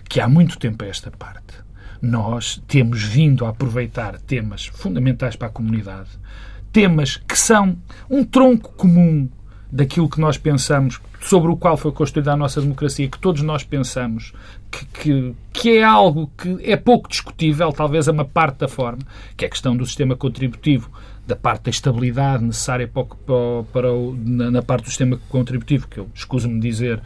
que 0.09 0.21
há 0.21 0.29
muito 0.29 0.59
tempo 0.59 0.85
a 0.85 0.87
esta 0.87 1.11
parte 1.11 1.66
nós 2.01 2.63
temos 2.67 3.03
vindo 3.03 3.45
a 3.45 3.51
aproveitar 3.51 4.21
temas 4.21 4.67
fundamentais 4.67 5.37
para 5.37 5.49
a 5.49 5.51
comunidade, 5.51 6.11
temas 6.73 7.17
que 7.17 7.39
são 7.39 7.77
um 8.11 8.25
tronco 8.25 8.73
comum 8.75 9.29
daquilo 9.71 10.09
que 10.09 10.21
nós 10.21 10.39
pensamos, 10.39 11.01
sobre 11.21 11.51
o 11.51 11.57
qual 11.57 11.77
foi 11.77 11.91
construída 11.93 12.33
a 12.33 12.37
nossa 12.37 12.61
democracia, 12.61 13.09
que 13.09 13.19
todos 13.19 13.43
nós 13.43 13.65
pensamos 13.65 14.33
que, 14.71 14.87
que, 14.87 15.35
que, 15.53 15.79
é 15.79 15.83
algo 15.83 16.31
que 16.39 16.59
é 16.63 16.77
pouco 16.77 17.09
discutível, 17.09 17.73
talvez 17.73 18.09
a 18.09 18.13
uma 18.13 18.25
parte 18.25 18.59
da 18.59 18.69
forma, 18.69 19.03
que 19.37 19.45
é 19.45 19.49
a 19.49 19.51
questão 19.51 19.77
do 19.77 19.85
sistema 19.85 20.15
contributivo, 20.15 20.91
da 21.27 21.35
parte 21.35 21.65
da 21.65 21.71
estabilidade 21.71 22.45
necessária 22.45 22.87
para, 22.87 23.05
para, 23.05 23.63
para 23.73 23.93
o, 23.93 24.17
na, 24.17 24.51
na, 24.51 24.63
parte 24.63 24.85
do 24.85 24.89
sistema 24.89 25.19
contributivo, 25.29 25.89
que 25.89 25.99
eu 25.99 26.09
escuso-me 26.15 26.61
dizer 26.61 27.03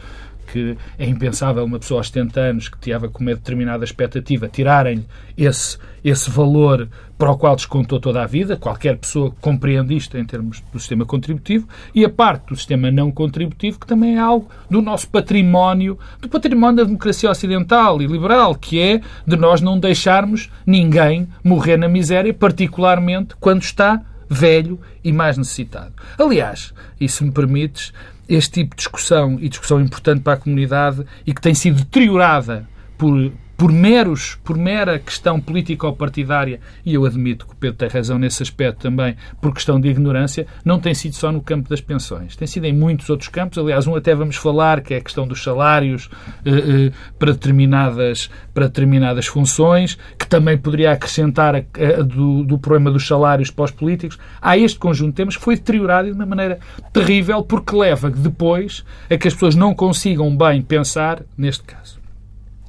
que 0.52 0.76
é 0.98 1.06
impensável 1.06 1.64
uma 1.64 1.78
pessoa 1.78 2.00
aos 2.00 2.08
70 2.08 2.40
anos 2.40 2.68
que 2.68 2.78
tinha 2.78 2.98
com 3.00 3.22
uma 3.22 3.34
determinada 3.34 3.84
expectativa 3.84 4.48
tirarem 4.48 5.04
esse, 5.36 5.78
esse 6.04 6.30
valor 6.30 6.88
para 7.16 7.30
o 7.30 7.36
qual 7.36 7.54
descontou 7.54 8.00
toda 8.00 8.22
a 8.22 8.26
vida. 8.26 8.56
Qualquer 8.56 8.96
pessoa 8.96 9.32
compreende 9.40 9.94
isto 9.94 10.16
em 10.16 10.24
termos 10.24 10.62
do 10.72 10.78
sistema 10.78 11.04
contributivo. 11.04 11.68
E 11.94 12.04
a 12.04 12.08
parte 12.08 12.48
do 12.48 12.56
sistema 12.56 12.90
não 12.90 13.10
contributivo, 13.10 13.78
que 13.78 13.86
também 13.86 14.16
é 14.16 14.18
algo 14.18 14.48
do 14.70 14.80
nosso 14.80 15.08
património, 15.08 15.98
do 16.20 16.28
património 16.28 16.76
da 16.76 16.84
democracia 16.84 17.30
ocidental 17.30 18.00
e 18.00 18.06
liberal, 18.06 18.54
que 18.54 18.80
é 18.80 19.00
de 19.26 19.36
nós 19.36 19.60
não 19.60 19.78
deixarmos 19.78 20.50
ninguém 20.66 21.28
morrer 21.44 21.76
na 21.76 21.88
miséria, 21.88 22.32
particularmente 22.32 23.36
quando 23.38 23.62
está 23.62 24.02
velho 24.28 24.80
e 25.02 25.12
mais 25.12 25.36
necessitado. 25.36 25.92
Aliás, 26.16 26.72
e 27.00 27.08
se 27.08 27.24
me 27.24 27.32
permites, 27.32 27.92
este 28.30 28.62
tipo 28.62 28.76
de 28.76 28.78
discussão, 28.78 29.38
e 29.40 29.48
discussão 29.48 29.80
importante 29.80 30.20
para 30.20 30.34
a 30.34 30.36
comunidade, 30.36 31.04
e 31.26 31.34
que 31.34 31.40
tem 31.40 31.54
sido 31.54 31.78
deteriorada 31.78 32.68
por, 32.96 33.32
por 33.60 33.70
meros, 33.70 34.38
por 34.42 34.56
mera 34.56 34.98
questão 34.98 35.38
político-partidária, 35.38 36.60
e 36.82 36.94
eu 36.94 37.04
admito 37.04 37.46
que 37.46 37.52
o 37.52 37.56
Pedro 37.56 37.76
tem 37.76 37.90
razão 37.90 38.18
nesse 38.18 38.42
aspecto 38.42 38.80
também, 38.80 39.14
por 39.38 39.52
questão 39.52 39.78
de 39.78 39.86
ignorância, 39.86 40.46
não 40.64 40.80
tem 40.80 40.94
sido 40.94 41.14
só 41.14 41.30
no 41.30 41.42
campo 41.42 41.68
das 41.68 41.82
pensões. 41.82 42.34
Tem 42.34 42.48
sido 42.48 42.64
em 42.64 42.72
muitos 42.72 43.10
outros 43.10 43.28
campos. 43.28 43.58
Aliás, 43.58 43.86
um 43.86 43.94
até 43.94 44.14
vamos 44.14 44.36
falar, 44.36 44.80
que 44.80 44.94
é 44.94 44.96
a 44.96 45.00
questão 45.02 45.28
dos 45.28 45.42
salários 45.42 46.08
eh, 46.42 46.50
eh, 46.50 46.92
para, 47.18 47.32
determinadas, 47.32 48.30
para 48.54 48.66
determinadas 48.66 49.26
funções, 49.26 49.98
que 50.18 50.26
também 50.26 50.56
poderia 50.56 50.92
acrescentar 50.92 51.54
a, 51.54 51.58
a, 51.58 52.02
do, 52.02 52.42
do 52.42 52.58
problema 52.58 52.90
dos 52.90 53.06
salários 53.06 53.50
para 53.50 53.66
os 53.66 53.70
políticos. 53.70 54.18
Há 54.40 54.56
este 54.56 54.78
conjunto 54.78 55.10
de 55.10 55.16
temas 55.16 55.36
que 55.36 55.44
foi 55.44 55.56
deteriorado 55.56 56.08
de 56.08 56.14
uma 56.14 56.24
maneira 56.24 56.60
terrível, 56.94 57.42
porque 57.42 57.76
leva 57.76 58.08
depois 58.08 58.86
a 59.10 59.18
que 59.18 59.28
as 59.28 59.34
pessoas 59.34 59.54
não 59.54 59.74
consigam 59.74 60.34
bem 60.34 60.62
pensar 60.62 61.22
neste 61.36 61.64
caso. 61.64 61.99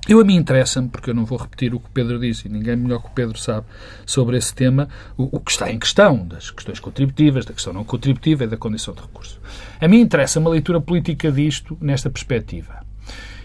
Eu 0.07 0.19
a 0.19 0.23
mim 0.23 0.35
interessa-me, 0.35 0.89
porque 0.89 1.11
eu 1.11 1.13
não 1.13 1.25
vou 1.25 1.37
repetir 1.37 1.73
o 1.75 1.79
que 1.79 1.85
o 1.85 1.91
Pedro 1.91 2.19
disse, 2.19 2.47
e 2.47 2.51
ninguém 2.51 2.75
melhor 2.75 3.01
que 3.01 3.07
o 3.07 3.11
Pedro 3.11 3.37
sabe 3.37 3.67
sobre 4.05 4.35
esse 4.35 4.53
tema, 4.53 4.89
o, 5.15 5.37
o, 5.37 5.39
que 5.39 5.51
está 5.51 5.71
em 5.71 5.77
questão, 5.77 6.25
das 6.25 6.49
questões 6.49 6.79
contributivas, 6.79 7.45
da 7.45 7.53
questão 7.53 7.71
não 7.71 7.83
contributiva 7.83 8.43
e 8.43 8.47
da 8.47 8.57
condição 8.57 8.95
de 8.95 9.01
recurso. 9.01 9.39
A 9.79 9.87
mim 9.87 9.99
interessa-me 9.99 10.47
a 10.47 10.49
leitura 10.49 10.81
política 10.81 11.31
disto 11.31 11.77
nesta 11.79 12.09
perspectiva. 12.09 12.83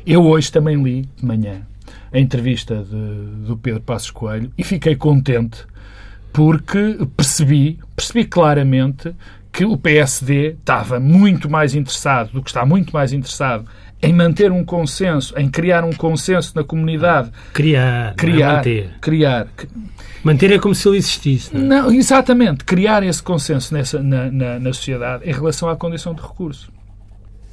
Eu 0.06 0.24
hoje 0.24 0.50
também 0.50 0.82
li, 0.82 1.08
de 1.16 1.26
manhã, 1.26 1.66
a 2.12 2.18
entrevista 2.18 2.82
de, 2.82 3.46
do 3.46 3.56
Pedro 3.56 3.82
Passos 3.82 4.10
Coelho 4.10 4.50
e 4.56 4.64
fiquei 4.64 4.96
contente 4.96 5.64
porque 6.32 6.98
percebi, 7.16 7.78
percebi 7.94 8.24
claramente 8.24 9.14
que 9.52 9.64
o 9.64 9.76
PSD 9.76 10.48
estava 10.50 11.00
muito 11.00 11.48
mais 11.48 11.74
interessado, 11.74 12.30
do 12.32 12.42
que 12.42 12.50
está 12.50 12.66
muito 12.66 12.92
mais 12.92 13.12
interessado 13.12 13.66
em 14.02 14.12
manter 14.12 14.52
um 14.52 14.64
consenso, 14.64 15.34
em 15.38 15.48
criar 15.48 15.84
um 15.84 15.92
consenso 15.92 16.52
na 16.54 16.62
comunidade. 16.62 17.30
Criar, 17.52 18.14
criar, 18.14 18.50
é 18.50 18.56
manter. 18.56 18.90
Criar. 19.00 19.46
Manter 20.22 20.52
é 20.52 20.58
como 20.58 20.74
se 20.74 20.88
ele 20.88 20.98
existisse. 20.98 21.56
Não, 21.56 21.60
é? 21.76 21.82
não 21.82 21.92
exatamente. 21.92 22.64
Criar 22.64 23.02
esse 23.02 23.22
consenso 23.22 23.72
nessa, 23.72 24.02
na, 24.02 24.30
na, 24.30 24.58
na 24.58 24.72
sociedade 24.72 25.28
em 25.28 25.32
relação 25.32 25.68
à 25.68 25.76
condição 25.76 26.14
de 26.14 26.20
recurso. 26.20 26.70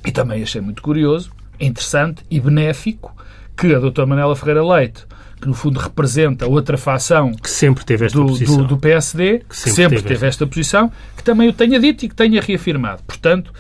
E 0.06 0.12
também 0.12 0.44
achei 0.44 0.60
muito 0.60 0.82
curioso, 0.82 1.32
interessante 1.60 2.24
e 2.30 2.40
benéfico 2.40 3.16
que 3.56 3.74
a 3.74 3.80
doutora 3.80 4.06
Manela 4.06 4.36
Ferreira 4.36 4.66
Leite, 4.66 5.06
que 5.40 5.48
no 5.48 5.54
fundo 5.54 5.80
representa 5.80 6.48
outra 6.48 6.78
facção 6.78 7.34
que 7.34 7.50
sempre 7.50 7.86
teve 7.86 8.06
esta 8.06 8.18
do, 8.18 8.26
posição. 8.26 8.58
Do, 8.58 8.68
do 8.68 8.78
PSD, 8.78 9.40
que 9.48 9.56
sempre, 9.56 9.70
que 9.70 9.76
sempre 9.76 9.98
teve, 9.98 10.08
teve 10.10 10.28
esta 10.28 10.48
posição, 10.48 10.92
que 11.16 11.24
também 11.24 11.48
o 11.48 11.54
tenha 11.54 11.80
dito 11.80 12.06
e 12.06 12.10
que 12.10 12.16
tenha 12.16 12.42
reafirmado. 12.42 13.02
Portanto, 13.04 13.54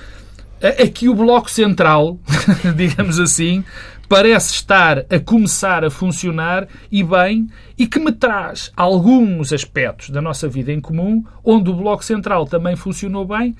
Aqui 0.81 1.09
o 1.09 1.13
Bloco 1.13 1.51
Central, 1.51 2.17
digamos 2.73 3.19
assim, 3.19 3.65
parece 4.07 4.53
estar 4.53 4.99
a 5.09 5.19
começar 5.19 5.83
a 5.83 5.89
funcionar 5.89 6.69
e 6.89 7.03
bem, 7.03 7.49
e 7.77 7.85
que 7.85 7.99
me 7.99 8.13
traz 8.13 8.71
alguns 8.77 9.51
aspectos 9.51 10.09
da 10.09 10.21
nossa 10.21 10.47
vida 10.47 10.71
em 10.71 10.79
comum, 10.79 11.21
onde 11.43 11.69
o 11.69 11.73
Bloco 11.73 12.05
Central 12.05 12.45
também 12.45 12.77
funcionou 12.77 13.25
bem, 13.25 13.53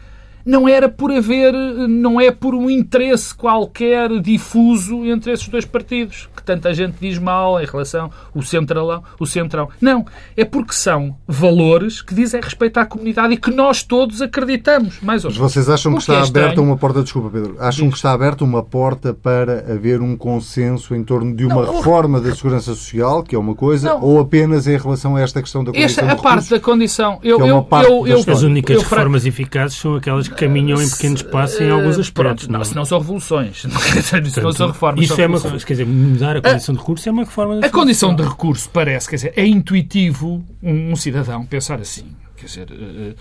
não 0.46 0.68
era 0.68 0.90
por 0.90 1.12
haver, 1.12 1.54
não 1.88 2.20
é 2.20 2.32
por 2.32 2.54
um 2.54 2.70
interesse 2.70 3.34
qualquer 3.34 4.20
difuso 4.20 5.06
entre 5.06 5.32
esses 5.32 5.48
dois 5.48 5.66
partidos, 5.66 6.30
que 6.36 6.44
tanta 6.44 6.74
gente 6.74 6.96
diz 7.00 7.18
mal 7.18 7.62
em 7.62 7.66
relação 7.66 8.12
ao 8.36 8.42
centralão, 8.42 9.04
o 9.20 9.26
centrão. 9.26 9.70
Não, 9.80 10.06
é 10.36 10.44
porque 10.44 10.74
são 10.74 11.16
valores 11.28 12.02
que 12.02 12.14
dizem 12.14 12.42
respeito 12.42 12.78
à 12.78 12.86
comunidade 12.86 13.34
e 13.34 13.38
que 13.38 13.52
nós 13.52 13.84
todos 13.84 14.22
acreditamos, 14.22 15.00
mais 15.02 15.24
ou 15.24 15.32
menos. 15.32 15.42
Mas 15.42 15.54
vocês 15.54 15.70
acham 15.70 15.94
que, 15.94 15.98
que, 15.98 16.12
está 16.12 16.16
é 16.16 16.28
aberta 16.28 16.62
uma 16.62 16.78
porta, 16.78 17.04
desculpa 17.04 17.30
Pedro, 17.30 17.56
acham 17.60 17.86
Diz. 17.86 17.94
que 17.94 17.98
está 17.98 18.12
aberta 18.12 18.44
uma 18.44 18.64
porta 18.64 19.14
para 19.14 19.72
haver 19.72 20.02
um 20.02 20.16
consenso 20.18 20.96
em 20.96 21.04
torno 21.04 21.36
de 21.36 21.46
uma 21.46 21.66
não, 21.66 21.78
reforma 21.78 22.20
da 22.20 22.34
segurança 22.36 22.74
social, 22.74 23.24
que 23.24 23.36
é 23.36 23.40
uma 23.40 23.56
coisa, 23.56 23.90
não. 23.90 24.02
ou 24.02 24.20
apenas 24.20 24.68
em 24.68 24.78
relação 24.78 25.16
a 25.16 25.22
esta 25.22 25.42
questão 25.42 25.64
da 25.64 25.72
condição 25.72 26.06
esta, 26.06 26.12
a 26.12 26.16
parte 26.16 26.50
da 26.50 26.60
condição, 26.60 27.20
eu, 27.24 27.40
é 27.40 27.50
eu, 27.50 27.68
eu, 27.72 28.08
eu, 28.08 28.24
as 28.28 28.42
únicas 28.42 28.76
eu, 28.76 28.82
reformas 28.82 29.26
eficazes 29.26 29.78
são 29.78 29.96
aquelas 29.96 30.28
que 30.28 30.33
caminham 30.34 30.82
em 30.82 30.90
pequenos 30.90 31.22
passos 31.22 31.60
em 31.62 31.70
alguns 31.70 32.00
aspectos. 32.00 32.46
Pronto, 32.46 32.52
não, 32.52 32.64
senão 32.64 32.86
são 32.86 33.00
revoluções. 33.00 33.64
não 34.42 34.52
são 34.52 34.68
reformas. 34.68 35.06
Isso 35.06 35.22
é 35.22 35.28
uma, 35.28 35.40
quer 35.40 35.74
dizer, 35.74 35.86
mudar 35.86 36.38
a 36.38 36.42
condição 36.42 36.76
de 36.76 36.80
recurso 36.82 37.10
é 37.10 37.12
uma 37.12 37.24
reforma 37.24 37.60
A 37.66 37.70
condição 37.70 38.16
de 38.16 38.24
recurso 38.24 38.70
parece, 38.70 39.10
quer 39.10 39.16
dizer, 39.16 39.34
é 39.36 39.46
intuitivo 39.46 40.44
um, 40.62 40.92
um 40.92 40.96
cidadão 40.96 41.46
pensar 41.46 41.80
assim. 41.80 42.16
Quer 42.36 42.46
dizer, 42.46 42.72
uh, 42.72 43.16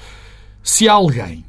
se 0.62 0.88
alguém 0.88 1.44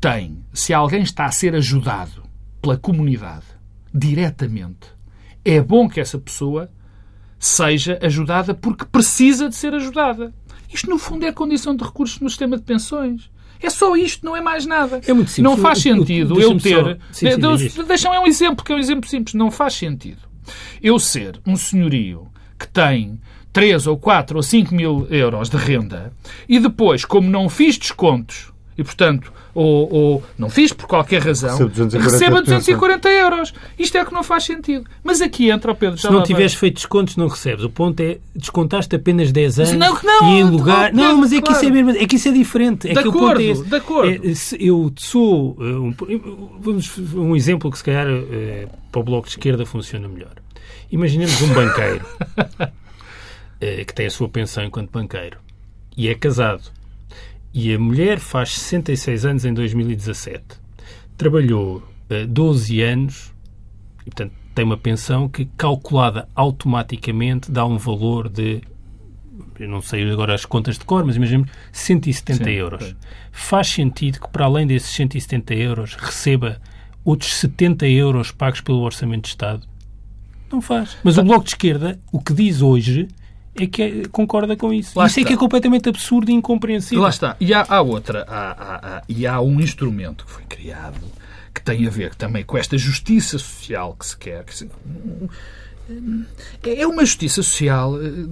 tem, 0.00 0.38
se 0.52 0.72
alguém 0.72 1.02
está 1.02 1.26
a 1.26 1.30
ser 1.30 1.54
ajudado 1.54 2.22
pela 2.60 2.76
comunidade 2.76 3.44
diretamente, 3.92 4.88
é 5.44 5.60
bom 5.60 5.88
que 5.88 6.00
essa 6.00 6.18
pessoa 6.18 6.70
seja 7.38 7.98
ajudada 8.02 8.54
porque 8.54 8.84
precisa 8.84 9.48
de 9.48 9.56
ser 9.56 9.74
ajudada. 9.74 10.32
Isto, 10.72 10.88
no 10.88 10.98
fundo, 10.98 11.24
é 11.24 11.28
a 11.28 11.32
condição 11.32 11.74
de 11.74 11.82
recursos 11.82 12.20
no 12.20 12.28
sistema 12.28 12.56
de 12.56 12.62
pensões. 12.62 13.29
É 13.62 13.70
só 13.70 13.94
isto, 13.96 14.24
não 14.24 14.36
é 14.36 14.40
mais 14.40 14.64
nada. 14.64 15.00
É 15.06 15.12
muito 15.12 15.30
simples. 15.30 15.44
Não 15.44 15.56
faz 15.56 15.78
sentido 15.78 16.40
eu, 16.40 16.58
ter. 16.58 16.98
Deixa-me 17.86 18.16
é 18.16 18.20
um 18.20 18.26
exemplo, 18.26 18.64
que 18.64 18.72
é 18.72 18.74
um 18.74 18.78
exemplo 18.78 19.08
simples. 19.08 19.34
Não 19.34 19.50
faz 19.50 19.74
sentido 19.74 20.30
eu 20.82 20.98
ser 20.98 21.40
um 21.46 21.56
senhorio 21.56 22.28
que 22.58 22.68
tem 22.68 23.20
3 23.52 23.86
ou 23.86 23.96
4 23.96 24.36
ou 24.36 24.42
5 24.42 24.74
mil 24.74 25.06
euros 25.10 25.48
de 25.48 25.56
renda 25.56 26.12
e 26.48 26.58
depois, 26.58 27.04
como 27.04 27.28
não 27.28 27.48
fiz 27.48 27.78
descontos 27.78 28.52
e, 28.76 28.84
portanto, 28.84 29.32
ou, 29.54 29.92
ou 29.92 30.22
não 30.38 30.48
fiz 30.48 30.72
por 30.72 30.86
qualquer 30.86 31.22
razão, 31.22 31.58
receba 32.00 32.40
240 32.40 33.08
euros. 33.08 33.52
Isto 33.78 33.98
é 33.98 34.02
o 34.02 34.06
que 34.06 34.12
não 34.12 34.22
faz 34.22 34.44
sentido. 34.44 34.88
Mas 35.02 35.20
aqui 35.20 35.50
entra 35.50 35.72
o 35.72 35.74
Pedro. 35.74 35.98
Se 35.98 36.10
não 36.10 36.22
tiveres 36.22 36.54
feito 36.54 36.74
descontos, 36.74 37.16
não 37.16 37.28
recebes. 37.28 37.64
O 37.64 37.70
ponto 37.70 38.00
é 38.00 38.18
descontaste 38.34 38.94
apenas 38.94 39.32
10 39.32 39.60
anos 39.60 39.72
não, 39.72 39.98
não, 40.02 40.32
e 40.32 40.40
em 40.40 40.44
lugar. 40.44 40.92
Não, 40.92 41.16
mas 41.16 41.32
é 41.32 41.40
que 41.40 41.52
isso 41.52 41.64
é 41.64 41.70
mesmo. 41.70 41.90
É 41.90 42.06
que 42.06 42.16
isso 42.16 42.28
é 42.28 42.32
diferente. 42.32 42.88
É 42.88 42.94
de 42.94 43.02
que 43.02 43.08
acordo, 43.08 43.16
o 43.16 43.28
ponto 43.28 43.40
é 43.40 43.44
esse. 43.44 43.64
de 43.64 43.76
acordo. 43.76 44.10
É, 44.10 44.20
eu 44.58 44.92
sou. 44.96 45.56
Eh, 45.60 45.64
um, 45.64 45.94
vamos, 46.60 46.98
um 47.14 47.34
exemplo 47.34 47.70
que 47.70 47.78
se 47.78 47.84
calhar 47.84 48.06
é, 48.08 48.68
para 48.90 49.00
o 49.00 49.04
Bloco 49.04 49.26
de 49.26 49.32
Esquerda 49.32 49.66
funciona 49.66 50.08
melhor. 50.08 50.34
Imaginemos 50.90 51.40
um 51.42 51.48
banqueiro 51.52 52.04
é, 53.60 53.84
que 53.84 53.94
tem 53.94 54.06
a 54.06 54.10
sua 54.10 54.28
pensão 54.28 54.64
enquanto 54.64 54.90
banqueiro 54.90 55.38
e 55.96 56.08
é 56.08 56.14
casado 56.14 56.62
e 57.52 57.74
a 57.74 57.78
mulher 57.78 58.18
faz 58.18 58.56
66 58.58 59.24
anos 59.24 59.44
em 59.44 59.52
2017. 59.52 60.42
Trabalhou 61.16 61.78
uh, 62.10 62.26
12 62.26 62.80
anos 62.82 63.34
e, 64.02 64.04
portanto, 64.04 64.32
tem 64.54 64.64
uma 64.64 64.76
pensão 64.76 65.28
que, 65.28 65.46
calculada 65.56 66.28
automaticamente, 66.34 67.50
dá 67.50 67.64
um 67.64 67.78
valor 67.78 68.28
de. 68.28 68.60
Eu 69.58 69.68
não 69.68 69.82
sei 69.82 70.10
agora 70.10 70.34
as 70.34 70.44
contas 70.44 70.78
de 70.78 70.84
cor, 70.84 71.04
mas 71.04 71.16
imaginemos 71.16 71.50
170 71.70 72.44
Sim, 72.44 72.50
euros. 72.50 72.96
Faz 73.30 73.68
sentido 73.68 74.20
que, 74.20 74.28
para 74.28 74.46
além 74.46 74.66
desses 74.66 74.90
170 74.90 75.54
euros, 75.54 75.94
receba 75.94 76.60
outros 77.04 77.34
70 77.34 77.86
euros 77.88 78.30
pagos 78.30 78.60
pelo 78.60 78.80
Orçamento 78.80 79.24
de 79.24 79.28
Estado? 79.28 79.66
Não 80.50 80.60
faz. 80.60 80.96
Mas 81.04 81.18
o 81.18 81.22
Bloco 81.22 81.44
de 81.44 81.50
Esquerda, 81.50 82.00
o 82.10 82.20
que 82.20 82.32
diz 82.32 82.62
hoje, 82.62 83.08
é 83.54 83.66
que 83.66 83.82
é, 83.82 84.08
concorda 84.08 84.56
com 84.56 84.72
isso. 84.72 84.98
Lá 84.98 85.06
isso 85.06 85.18
está. 85.18 85.28
é 85.28 85.28
que 85.28 85.34
é 85.34 85.36
completamente 85.36 85.88
absurdo 85.88 86.30
e 86.30 86.34
incompreensível. 86.34 87.02
Lá 87.02 87.10
está. 87.10 87.36
E 87.40 87.52
há, 87.52 87.64
há 87.68 87.80
outra. 87.80 88.24
Há, 88.28 88.50
há, 88.50 88.96
há, 88.96 89.02
e 89.08 89.26
há 89.26 89.40
um 89.40 89.60
instrumento 89.60 90.24
que 90.24 90.30
foi 90.30 90.44
criado 90.44 91.00
que 91.52 91.62
tem 91.62 91.86
a 91.86 91.90
ver 91.90 92.14
também 92.14 92.44
com 92.44 92.56
esta 92.56 92.78
justiça 92.78 93.38
social 93.38 93.94
que 93.98 94.06
se 94.06 94.16
quer. 94.16 94.44
Que 94.44 94.54
se, 94.54 94.70
é 96.62 96.86
uma 96.86 97.04
justiça 97.04 97.42
social 97.42 98.00
eh, 98.00 98.28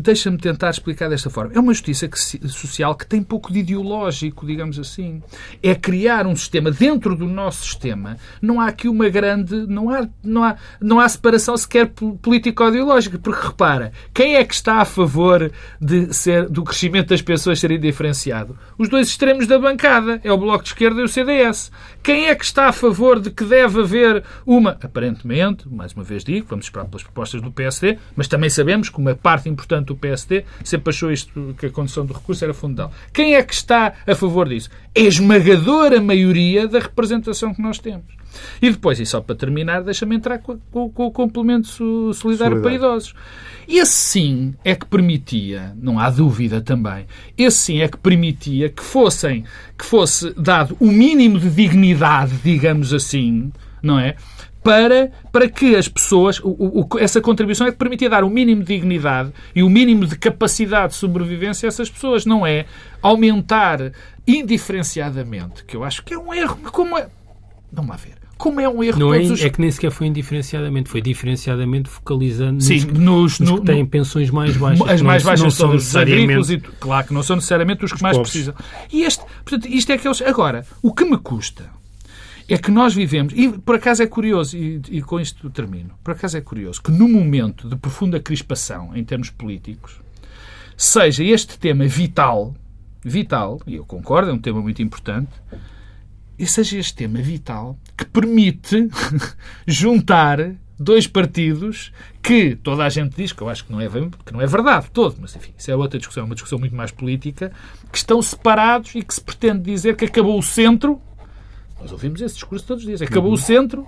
Deixa-me 0.00 0.36
tentar 0.38 0.70
explicar 0.70 1.08
desta 1.08 1.30
forma. 1.30 1.52
É 1.54 1.60
uma 1.60 1.72
justiça 1.72 2.08
que, 2.08 2.18
social 2.48 2.96
que 2.96 3.06
tem 3.06 3.22
pouco 3.22 3.52
de 3.52 3.60
ideológico, 3.60 4.44
digamos 4.44 4.76
assim. 4.76 5.22
É 5.62 5.72
criar 5.72 6.26
um 6.26 6.34
sistema 6.34 6.70
dentro 6.70 7.14
do 7.14 7.26
nosso 7.26 7.62
sistema. 7.62 8.16
Não 8.42 8.60
há 8.60 8.66
aqui 8.66 8.88
uma 8.88 9.08
grande. 9.08 9.66
Não 9.68 9.88
há, 9.88 10.08
não 10.22 10.42
há, 10.42 10.56
não 10.80 10.98
há 10.98 11.08
separação 11.08 11.56
sequer 11.56 11.92
político-ideológica. 12.20 13.18
Porque 13.18 13.46
repara, 13.46 13.92
quem 14.12 14.34
é 14.34 14.44
que 14.44 14.54
está 14.54 14.78
a 14.78 14.84
favor 14.84 15.52
de 15.80 16.12
ser, 16.12 16.48
do 16.48 16.64
crescimento 16.64 17.10
das 17.10 17.22
pessoas 17.22 17.60
serem 17.60 17.78
diferenciado? 17.78 18.58
Os 18.76 18.88
dois 18.88 19.06
extremos 19.06 19.46
da 19.46 19.60
bancada. 19.60 20.20
É 20.24 20.32
o 20.32 20.38
Bloco 20.38 20.64
de 20.64 20.70
Esquerda 20.70 21.00
e 21.00 21.04
o 21.04 21.08
CDS. 21.08 21.70
Quem 22.02 22.26
é 22.26 22.34
que 22.34 22.44
está 22.44 22.66
a 22.66 22.72
favor 22.72 23.20
de 23.20 23.30
que 23.30 23.44
deve 23.44 23.80
haver 23.80 24.24
uma. 24.44 24.70
Aparentemente, 24.82 25.68
mais 25.68 25.92
uma 25.92 26.02
vez 26.02 26.24
digo, 26.24 26.48
vamos 26.50 26.66
esperar 26.66 26.86
pelas 26.86 27.04
propostas 27.04 27.40
do 27.40 27.52
PSD, 27.52 27.96
mas 28.16 28.26
também 28.26 28.50
sabemos 28.50 28.88
que 28.88 28.98
uma 28.98 29.14
parte 29.14 29.48
importante 29.48 29.67
portanto, 29.68 29.90
o 29.90 29.96
PSD 29.96 30.44
sempre 30.64 30.90
achou 30.90 31.12
isto, 31.12 31.54
que 31.58 31.66
a 31.66 31.70
condição 31.70 32.06
do 32.06 32.14
recurso 32.14 32.42
era 32.42 32.54
fundamental. 32.54 32.92
Quem 33.12 33.34
é 33.34 33.42
que 33.42 33.52
está 33.52 33.92
a 34.06 34.14
favor 34.14 34.48
disso? 34.48 34.70
É 34.94 35.02
a 35.02 35.08
esmagadora 35.08 36.00
maioria 36.00 36.66
da 36.66 36.78
representação 36.78 37.54
que 37.54 37.60
nós 37.60 37.78
temos. 37.78 38.16
E 38.62 38.70
depois, 38.70 38.98
e 39.00 39.06
só 39.06 39.20
para 39.20 39.34
terminar, 39.34 39.82
deixa-me 39.82 40.16
entrar 40.16 40.38
com, 40.38 40.58
com, 40.70 40.90
com, 40.90 41.06
o 41.06 41.10
complemento 41.10 41.66
solidário, 41.66 42.14
solidário 42.14 42.62
para 42.62 42.74
idosos. 42.74 43.14
Esse 43.66 43.92
sim 43.92 44.54
é 44.64 44.74
que 44.74 44.86
permitia, 44.86 45.74
não 45.76 45.98
há 45.98 46.08
dúvida 46.08 46.60
também, 46.60 47.06
esse 47.36 47.58
sim 47.58 47.80
é 47.80 47.88
que 47.88 47.98
permitia 47.98 48.70
que 48.70 48.82
fossem, 48.82 49.44
que 49.76 49.84
fosse 49.84 50.32
dado 50.34 50.76
o 50.80 50.86
mínimo 50.86 51.38
de 51.38 51.50
dignidade, 51.50 52.34
digamos 52.42 52.94
assim, 52.94 53.52
não 53.82 53.98
é? 53.98 54.16
Para, 54.62 55.10
para 55.32 55.48
que 55.48 55.76
as 55.76 55.88
pessoas. 55.88 56.40
O, 56.40 56.86
o, 56.92 56.98
essa 56.98 57.20
contribuição 57.20 57.66
é 57.66 57.72
que 57.72 57.78
permitia 57.78 58.10
dar 58.10 58.24
o 58.24 58.30
mínimo 58.30 58.62
de 58.62 58.74
dignidade 58.74 59.32
e 59.54 59.62
o 59.62 59.70
mínimo 59.70 60.06
de 60.06 60.18
capacidade 60.18 60.92
de 60.92 60.98
sobrevivência 60.98 61.66
a 61.66 61.68
essas 61.68 61.90
pessoas. 61.90 62.26
Não 62.26 62.46
é 62.46 62.66
aumentar 63.02 63.92
indiferenciadamente, 64.26 65.64
que 65.64 65.76
eu 65.76 65.84
acho 65.84 66.02
que 66.04 66.14
é 66.14 66.18
um 66.18 66.32
erro. 66.34 66.56
Como 66.70 66.98
é. 66.98 67.08
Vamos 67.72 67.90
lá 67.90 67.96
ver. 67.96 68.18
Como 68.38 68.60
é 68.60 68.68
um 68.68 68.84
erro 68.84 69.00
não 69.00 69.12
é, 69.12 69.18
os... 69.18 69.42
é 69.42 69.50
que 69.50 69.60
nem 69.60 69.68
sequer 69.68 69.90
foi 69.90 70.06
indiferenciadamente, 70.06 70.88
foi 70.88 71.02
diferenciadamente 71.02 71.88
focalizando 71.88 72.62
Sim, 72.62 72.84
nos, 72.86 73.40
nos, 73.40 73.40
nos 73.40 73.60
que 73.60 73.66
têm 73.66 73.82
no, 73.82 73.88
pensões 73.88 74.30
mais 74.30 74.56
baixas. 74.56 74.88
As 74.88 75.02
mais 75.02 75.24
não, 75.24 75.30
baixas 75.30 75.42
não 75.42 75.50
são 75.50 75.74
os 75.74 75.96
agrícolas 75.96 76.48
e 76.48 76.58
claro 76.58 77.08
que 77.08 77.12
não 77.12 77.22
são 77.24 77.34
necessariamente 77.34 77.84
os 77.84 77.92
que 77.92 78.00
mais 78.00 78.16
pobres. 78.16 78.30
precisam. 78.30 78.54
E 78.92 79.02
este, 79.02 79.24
portanto, 79.44 79.68
isto 79.68 79.90
é 79.90 79.98
que 79.98 80.06
eles. 80.06 80.22
Agora, 80.22 80.64
o 80.80 80.94
que 80.94 81.04
me 81.04 81.18
custa 81.18 81.77
é 82.48 82.56
que 82.56 82.70
nós 82.70 82.94
vivemos, 82.94 83.34
e 83.36 83.48
por 83.48 83.76
acaso 83.76 84.02
é 84.02 84.06
curioso, 84.06 84.56
e, 84.56 84.80
e 84.90 85.02
com 85.02 85.20
isto 85.20 85.50
termino, 85.50 85.90
por 86.02 86.12
acaso 86.12 86.36
é 86.38 86.40
curioso 86.40 86.82
que 86.82 86.90
num 86.90 87.08
momento 87.08 87.68
de 87.68 87.76
profunda 87.76 88.18
crispação 88.18 88.96
em 88.96 89.04
termos 89.04 89.28
políticos, 89.28 90.00
seja 90.76 91.22
este 91.22 91.58
tema 91.58 91.86
vital, 91.86 92.54
vital, 93.04 93.60
e 93.66 93.74
eu 93.74 93.84
concordo, 93.84 94.30
é 94.30 94.34
um 94.34 94.38
tema 94.38 94.62
muito 94.62 94.80
importante, 94.80 95.30
e 96.38 96.46
seja 96.46 96.78
este 96.78 96.94
tema 96.94 97.20
vital 97.20 97.76
que 97.96 98.04
permite 98.04 98.88
juntar 99.66 100.54
dois 100.78 101.06
partidos 101.06 101.92
que 102.22 102.54
toda 102.54 102.84
a 102.84 102.88
gente 102.88 103.16
diz, 103.16 103.32
que 103.32 103.42
eu 103.42 103.48
acho 103.48 103.64
que 103.64 103.72
não 103.72 103.80
é, 103.80 103.88
que 104.24 104.32
não 104.32 104.40
é 104.40 104.46
verdade 104.46 104.86
todo, 104.92 105.16
mas 105.20 105.34
enfim, 105.34 105.52
isso 105.58 105.70
é 105.70 105.74
outra 105.74 105.98
discussão, 105.98 106.24
uma 106.24 106.34
discussão 106.34 106.58
muito 106.58 106.74
mais 106.74 106.92
política, 106.92 107.50
que 107.90 107.98
estão 107.98 108.22
separados 108.22 108.94
e 108.94 109.02
que 109.02 109.12
se 109.12 109.20
pretende 109.20 109.62
dizer 109.62 109.96
que 109.96 110.04
acabou 110.04 110.38
o 110.38 110.42
centro. 110.42 111.00
Nós 111.80 111.92
ouvimos 111.92 112.20
esse 112.20 112.34
discurso 112.34 112.66
todos 112.66 112.82
os 112.82 112.88
dias. 112.88 113.02
Acabou 113.02 113.30
uhum. 113.30 113.34
o 113.34 113.38
centro. 113.38 113.86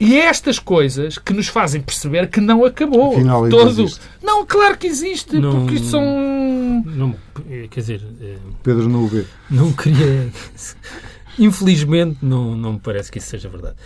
E 0.00 0.16
é 0.16 0.24
estas 0.24 0.58
coisas 0.58 1.16
que 1.16 1.32
nos 1.32 1.46
fazem 1.46 1.80
perceber 1.80 2.28
que 2.28 2.40
não 2.40 2.64
acabou. 2.64 3.12
Afinal, 3.12 3.48
todo. 3.48 3.86
Não, 4.22 4.44
claro 4.44 4.76
que 4.76 4.86
existe, 4.86 5.38
não, 5.38 5.60
porque 5.60 5.76
isto 5.76 5.88
são. 5.88 6.02
Não, 6.84 7.14
quer 7.70 7.80
dizer. 7.80 8.02
Pedro 8.64 8.88
não 8.88 9.04
o 9.04 9.06
vê. 9.06 9.24
Não 9.48 9.72
queria. 9.72 10.28
Infelizmente, 11.38 12.18
não, 12.20 12.56
não 12.56 12.74
me 12.74 12.80
parece 12.80 13.10
que 13.10 13.18
isso 13.18 13.28
seja 13.28 13.48
verdade. 13.48 13.76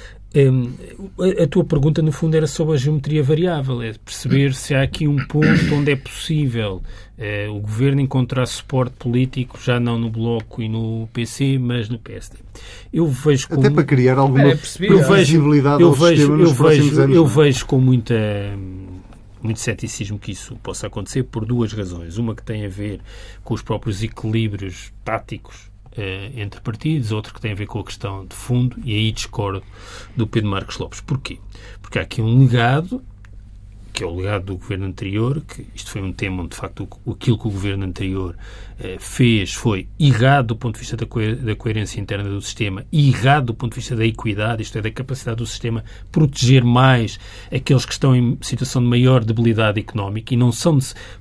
A, 1.43 1.47
tua 1.47 1.65
pergunta, 1.65 2.03
no 2.03 2.13
fundo, 2.13 2.37
era 2.37 2.47
sobre 2.47 2.75
a 2.75 2.77
geometria 2.77 3.23
variável, 3.23 3.81
é 3.81 3.95
perceber 3.95 4.53
se 4.53 4.75
há 4.75 4.83
aqui 4.83 5.09
um 5.09 5.17
ponto 5.27 5.75
onde 5.75 5.93
é 5.93 5.97
possível 5.97 6.83
uh, 7.17 7.57
o 7.57 7.61
governo 7.61 8.03
encontrar 8.03 8.45
suporte 8.45 8.95
político, 8.99 9.59
já 9.59 9.81
não 9.81 9.99
no 9.99 10.11
Bloco 10.11 10.61
e 10.61 10.69
no 10.69 11.09
PC, 11.13 11.59
mas 11.59 11.89
no 11.89 11.99
PSD. 11.99 12.39
Eu 12.93 13.07
vejo 13.09 13.49
com, 13.49 13.61
Até 13.61 13.71
para 13.71 13.85
criar 13.85 14.19
alguma 14.19 14.51
é, 14.51 14.53
eu 14.53 14.57
vejo, 14.57 15.53
eu 15.81 15.93
vejo, 15.93 16.35
eu 16.39 16.53
vejo, 16.53 17.01
anos, 17.01 17.17
eu 17.17 17.27
vejo 17.27 17.65
com 17.65 17.81
muita 17.81 18.15
muito 19.43 19.61
ceticismo 19.61 20.19
que 20.19 20.33
isso 20.33 20.57
possa 20.57 20.89
acontecer 20.89 21.23
por 21.23 21.45
duas 21.45 21.73
razões. 21.73 22.19
Uma 22.19 22.35
que 22.35 22.43
tem 22.43 22.67
a 22.67 22.69
ver 22.69 23.01
com 23.45 23.55
os 23.55 23.63
próprios 23.63 24.03
equilíbrios 24.03 24.93
táticos 25.05 25.55
eh, 25.57 25.66
entre 26.35 26.61
partidos, 26.61 27.13
outro 27.13 27.33
que 27.33 27.41
tem 27.41 27.53
a 27.53 27.55
ver 27.55 27.67
com 27.67 27.81
a 27.81 27.85
questão 27.85 28.27
de 28.27 28.35
fundo, 28.35 28.77
e 28.85 28.95
aí 28.95 29.13
discordo 29.13 29.63
do 30.17 30.27
Pedro 30.27 30.51
Marcos 30.51 30.79
Lopes. 30.79 31.01
Porquê? 31.01 31.39
Porque 31.81 31.99
há 31.99 32.03
aqui 32.03 32.21
um 32.21 32.41
legado, 32.41 33.03
que 33.97 34.05
é 34.05 34.07
o 34.07 34.15
legado 34.15 34.45
do 34.45 34.57
governo 34.59 34.85
anterior, 34.85 35.41
que 35.41 35.67
isto 35.75 35.91
foi 35.91 36.03
um 36.03 36.13
tema 36.13 36.43
onde, 36.43 36.51
de 36.51 36.57
facto, 36.57 36.87
aquilo 37.11 37.39
que 37.39 37.49
o 37.49 37.51
governo 37.51 37.87
anterior 37.87 38.37
eh, 38.79 38.99
fez 39.01 39.55
foi 39.55 39.89
errado 39.99 40.49
do 40.49 40.57
ponto 40.57 40.75
de 40.75 40.81
vista 40.81 40.99
da, 40.99 41.07
co 41.07 41.19
da 41.19 41.57
coerência 41.57 41.99
interna 41.99 42.29
do 42.29 42.43
sistema 42.43 42.85
errado 42.93 43.47
do 43.47 43.55
ponto 43.55 43.73
de 43.73 43.77
vista 43.77 43.97
da 43.97 44.05
equidade, 44.05 44.63
isto 44.63 44.77
é, 44.77 44.83
da 44.83 44.91
capacidade 44.91 45.39
do 45.39 45.47
sistema 45.47 45.83
proteger 46.13 46.63
mais 46.63 47.19
aqueles 47.51 47.87
que 47.87 47.93
estão 47.93 48.15
em 48.15 48.37
situação 48.43 48.83
de 48.83 48.89
maior 48.89 49.25
debilidade 49.25 49.81
económica 49.81 50.35
e 50.35 50.37
não 50.37 50.53
são 50.53 50.79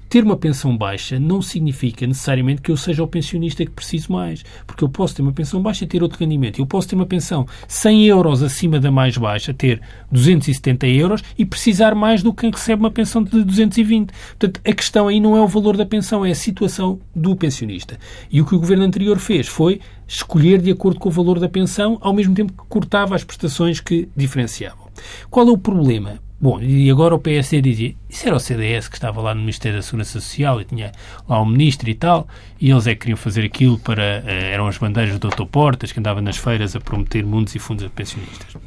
ter 0.09 0.23
uma 0.23 0.37
pensão 0.37 0.77
baixa 0.77 1.19
não 1.19 1.41
significa 1.41 2.05
necessariamente 2.05 2.61
que 2.61 2.71
eu 2.71 2.77
seja 2.77 3.03
o 3.03 3.07
pensionista 3.07 3.65
que 3.65 3.71
preciso 3.71 4.11
mais. 4.11 4.43
Porque 4.65 4.83
eu 4.83 4.89
posso 4.89 5.15
ter 5.15 5.21
uma 5.21 5.33
pensão 5.33 5.61
baixa 5.61 5.83
e 5.83 5.87
ter 5.87 6.03
outro 6.03 6.19
rendimento. 6.19 6.59
Eu 6.59 6.65
posso 6.65 6.87
ter 6.87 6.95
uma 6.95 7.05
pensão 7.05 7.47
100 7.67 8.05
euros 8.05 8.43
acima 8.43 8.79
da 8.79 8.91
mais 8.91 9.17
baixa, 9.17 9.53
ter 9.53 9.81
270 10.11 10.87
euros 10.87 11.23
e 11.37 11.45
precisar 11.45 11.95
mais 11.95 12.21
do 12.21 12.33
que 12.33 12.45
recebe 12.65 12.81
uma 12.81 12.91
pensão 12.91 13.23
de 13.23 13.43
220. 13.43 14.11
Portanto, 14.11 14.59
a 14.65 14.73
questão 14.73 15.07
aí 15.07 15.19
não 15.19 15.37
é 15.37 15.41
o 15.41 15.47
valor 15.47 15.77
da 15.77 15.85
pensão, 15.85 16.25
é 16.25 16.31
a 16.31 16.35
situação 16.35 16.99
do 17.15 17.35
pensionista. 17.35 17.97
E 18.31 18.41
o 18.41 18.45
que 18.45 18.55
o 18.55 18.59
governo 18.59 18.83
anterior 18.83 19.19
fez 19.19 19.47
foi 19.47 19.79
escolher 20.07 20.61
de 20.61 20.71
acordo 20.71 20.99
com 20.99 21.09
o 21.09 21.11
valor 21.11 21.39
da 21.39 21.47
pensão, 21.47 21.97
ao 22.01 22.13
mesmo 22.13 22.33
tempo 22.33 22.53
que 22.53 22.67
cortava 22.67 23.15
as 23.15 23.23
prestações 23.23 23.79
que 23.79 24.09
diferenciavam. 24.15 24.87
Qual 25.29 25.47
é 25.47 25.51
o 25.51 25.57
problema? 25.57 26.19
Bom, 26.39 26.61
e 26.61 26.91
agora 26.91 27.15
o 27.15 27.19
PSD 27.19 27.61
dizia, 27.61 27.95
isso 28.09 28.27
era 28.27 28.35
o 28.35 28.39
CDS 28.39 28.87
que 28.89 28.95
estava 28.95 29.21
lá 29.21 29.33
no 29.33 29.39
Ministério 29.39 29.77
da 29.77 29.81
Segurança 29.81 30.19
Social 30.19 30.59
e 30.59 30.65
tinha 30.65 30.91
lá 31.27 31.39
o 31.39 31.45
ministro 31.45 31.89
e 31.89 31.95
tal, 31.95 32.27
e 32.59 32.69
eles 32.69 32.85
é 32.87 32.93
que 32.93 33.01
queriam 33.01 33.17
fazer 33.17 33.45
aquilo 33.45 33.79
para, 33.79 34.21
eh, 34.25 34.51
eram 34.53 34.67
as 34.67 34.77
bandeiras 34.77 35.17
do 35.17 35.29
Dr. 35.29 35.45
Portas 35.45 35.91
que 35.91 35.99
andava 35.99 36.21
nas 36.21 36.37
feiras 36.37 36.75
a 36.75 36.81
prometer 36.81 37.25
mundos 37.25 37.55
e 37.55 37.59
fundos 37.59 37.85
a 37.85 37.89
pensionistas. 37.89 38.57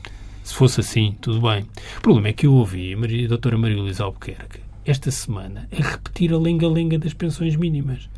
Se 0.49 0.55
fosse 0.55 0.81
assim, 0.81 1.15
tudo 1.21 1.43
bem. 1.43 1.67
O 1.99 2.01
problema 2.01 2.29
é 2.29 2.33
que 2.33 2.47
eu 2.47 2.55
ouvi 2.55 2.95
a 2.95 3.29
doutora 3.29 3.59
Maria 3.59 3.77
Luísa 3.77 4.05
Albuquerque 4.05 4.61
esta 4.83 5.11
semana 5.11 5.69
a 5.71 5.77
repetir 5.77 6.33
a 6.33 6.39
lenga-lenga 6.39 6.99
das 6.99 7.13
pensões 7.13 7.55
mínimas. 7.55 8.09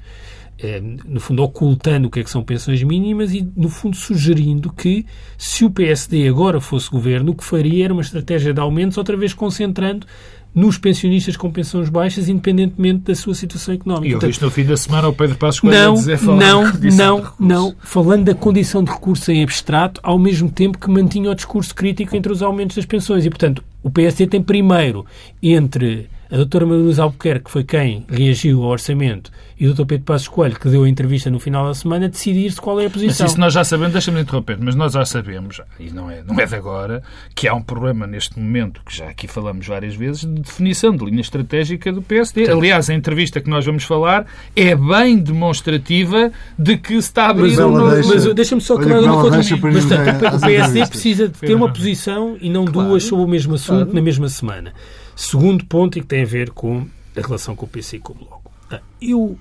É, 0.57 0.81
no 0.81 1.19
fundo, 1.19 1.43
ocultando 1.43 2.07
o 2.07 2.11
que 2.11 2.21
é 2.21 2.23
que 2.23 2.31
são 2.31 2.45
pensões 2.45 2.85
mínimas 2.85 3.35
e, 3.35 3.51
no 3.57 3.69
fundo, 3.69 3.97
sugerindo 3.97 4.73
que, 4.73 5.05
se 5.37 5.65
o 5.65 5.71
PSD 5.73 6.29
agora 6.29 6.61
fosse 6.61 6.89
governo, 6.89 7.33
o 7.33 7.35
que 7.35 7.43
faria 7.43 7.87
era 7.87 7.93
uma 7.93 8.03
estratégia 8.03 8.55
de 8.55 8.61
aumentos, 8.61 8.97
outra 8.97 9.17
vez 9.17 9.35
concentrando 9.35 10.07
nos 10.55 10.77
pensionistas 10.77 11.37
com 11.37 11.51
pensões 11.51 11.89
baixas, 11.89 12.29
independentemente 12.29 13.01
da 13.05 13.15
sua 13.15 13.35
situação 13.35 13.75
económica. 13.75 14.09
E 14.09 14.15
ouviste 14.15 14.43
no 14.43 14.51
fim 14.51 14.65
da 14.65 14.77
semana 14.77 15.09
o 15.09 15.13
Pedro 15.13 15.37
Passos 15.37 15.61
Coelho 15.61 15.77
não, 15.77 15.95
dizer 15.95 16.19
falar 16.19 16.39
Não, 16.39 16.73
não, 16.97 17.33
não. 17.39 17.77
Falando 17.81 18.25
da 18.25 18.35
condição 18.35 18.83
de 18.83 18.91
recurso 18.91 19.31
em 19.31 19.43
abstrato, 19.43 20.01
ao 20.03 20.19
mesmo 20.19 20.51
tempo 20.51 20.79
que 20.79 20.91
mantinha 20.91 21.31
o 21.31 21.35
discurso 21.35 21.75
crítico 21.75 22.17
entre 22.17 22.33
os 22.33 22.43
aumentos 22.43 22.77
das 22.77 22.87
pensões. 22.87 23.25
E, 23.25 23.31
portanto, 23.31 23.63
o 23.83 23.91
PSD 23.91 24.27
tem 24.27 24.43
primeiro 24.43 25.07
entre 25.43 26.09
a 26.31 26.37
doutora 26.37 26.65
Maria 26.65 26.85
Luísa 26.85 27.03
Albuquerque, 27.03 27.45
que 27.47 27.51
foi 27.51 27.65
quem 27.65 28.05
reagiu 28.09 28.63
ao 28.63 28.71
orçamento, 28.71 29.31
e 29.59 29.65
o 29.65 29.69
doutor 29.69 29.87
Pedro 29.87 30.05
Passos 30.05 30.29
Coelho, 30.29 30.59
que 30.59 30.69
deu 30.69 30.85
a 30.85 30.89
entrevista 30.89 31.29
no 31.29 31.39
final 31.41 31.67
da 31.67 31.75
semana, 31.75 32.09
decidir-se 32.09 32.61
qual 32.61 32.81
é 32.81 32.87
a 32.87 32.91
posição. 32.91 33.25
Mas 33.25 33.33
isso 33.33 33.41
nós 33.41 33.53
já 33.53 33.65
sabemos, 33.65 33.93
deixa-me 33.93 34.21
interromper, 34.21 34.57
mas 34.61 34.75
nós 34.75 34.93
já 34.93 35.05
sabemos, 35.05 35.61
e 35.79 35.91
não 35.91 36.11
é, 36.11 36.23
não 36.23 36.39
é 36.39 36.47
de 36.47 36.55
agora, 36.55 37.03
que 37.35 37.49
há 37.49 37.55
um 37.55 37.61
problema 37.61 38.07
neste 38.07 38.39
momento, 38.39 38.81
que 38.87 38.97
já 38.97 39.09
aqui 39.09 39.27
falamos 39.27 39.67
várias 39.67 39.95
vezes, 39.95 40.21
de 40.21 40.41
definição 40.41 40.95
de 40.95 41.05
linha 41.05 41.21
estratégica 41.21 41.93
do 41.93 42.01
PSD. 42.01 42.47
Sim. 42.47 42.53
Aliás, 42.53 42.89
a 42.89 42.95
entrevista 42.95 43.41
que 43.41 43.51
nós 43.51 43.67
vamos 43.67 43.85
falar 43.85 44.25
é 44.55 44.75
bem 44.75 45.19
demonstrativa 45.19 46.31
de 46.59 46.77
que 46.77 46.93
se 46.93 47.09
está 47.09 47.27
a 47.27 47.31
abrir 47.31 47.61
um 47.61 47.71
novo... 47.71 47.91
Deixa, 47.91 48.15
mas 48.15 48.35
deixa-me 48.35 48.61
só 48.61 48.77
acabar 48.77 49.01
uma 49.01 49.21
coisa. 49.21 49.55
O 49.57 50.41
PSD 50.41 50.87
precisa 50.87 51.29
de 51.29 51.35
ter 51.35 51.55
uma 51.55 51.71
posição 51.73 52.37
e 52.41 52.49
não 52.49 52.65
claro, 52.65 52.91
duas 52.91 53.05
sobre 53.05 53.25
o 53.25 53.29
mesmo 53.29 53.55
assunto 53.55 53.79
claro. 53.79 53.95
na 53.95 54.01
mesma 54.01 54.29
semana. 54.29 54.73
Segundo 55.21 55.67
ponto, 55.67 55.99
e 55.99 56.01
que 56.01 56.07
tem 56.07 56.23
a 56.23 56.27
ver 56.27 56.49
com 56.49 56.87
a 57.15 57.21
relação 57.21 57.55
com 57.55 57.67
o 57.67 57.69
PC 57.69 57.99
e 57.99 58.01
com 58.01 58.15
o 58.15 58.17
Bloco. 58.17 58.51
Ah, 58.71 58.81
eu 59.03 59.39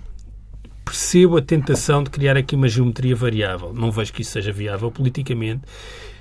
percebo 0.83 1.37
a 1.37 1.41
tentação 1.41 2.03
de 2.03 2.09
criar 2.09 2.35
aqui 2.35 2.53
uma 2.53 2.67
geometria 2.67 3.15
variável. 3.15 3.73
Não 3.73 3.89
vejo 3.89 4.11
que 4.11 4.21
isso 4.21 4.31
seja 4.31 4.51
viável 4.51 4.91
politicamente, 4.91 5.61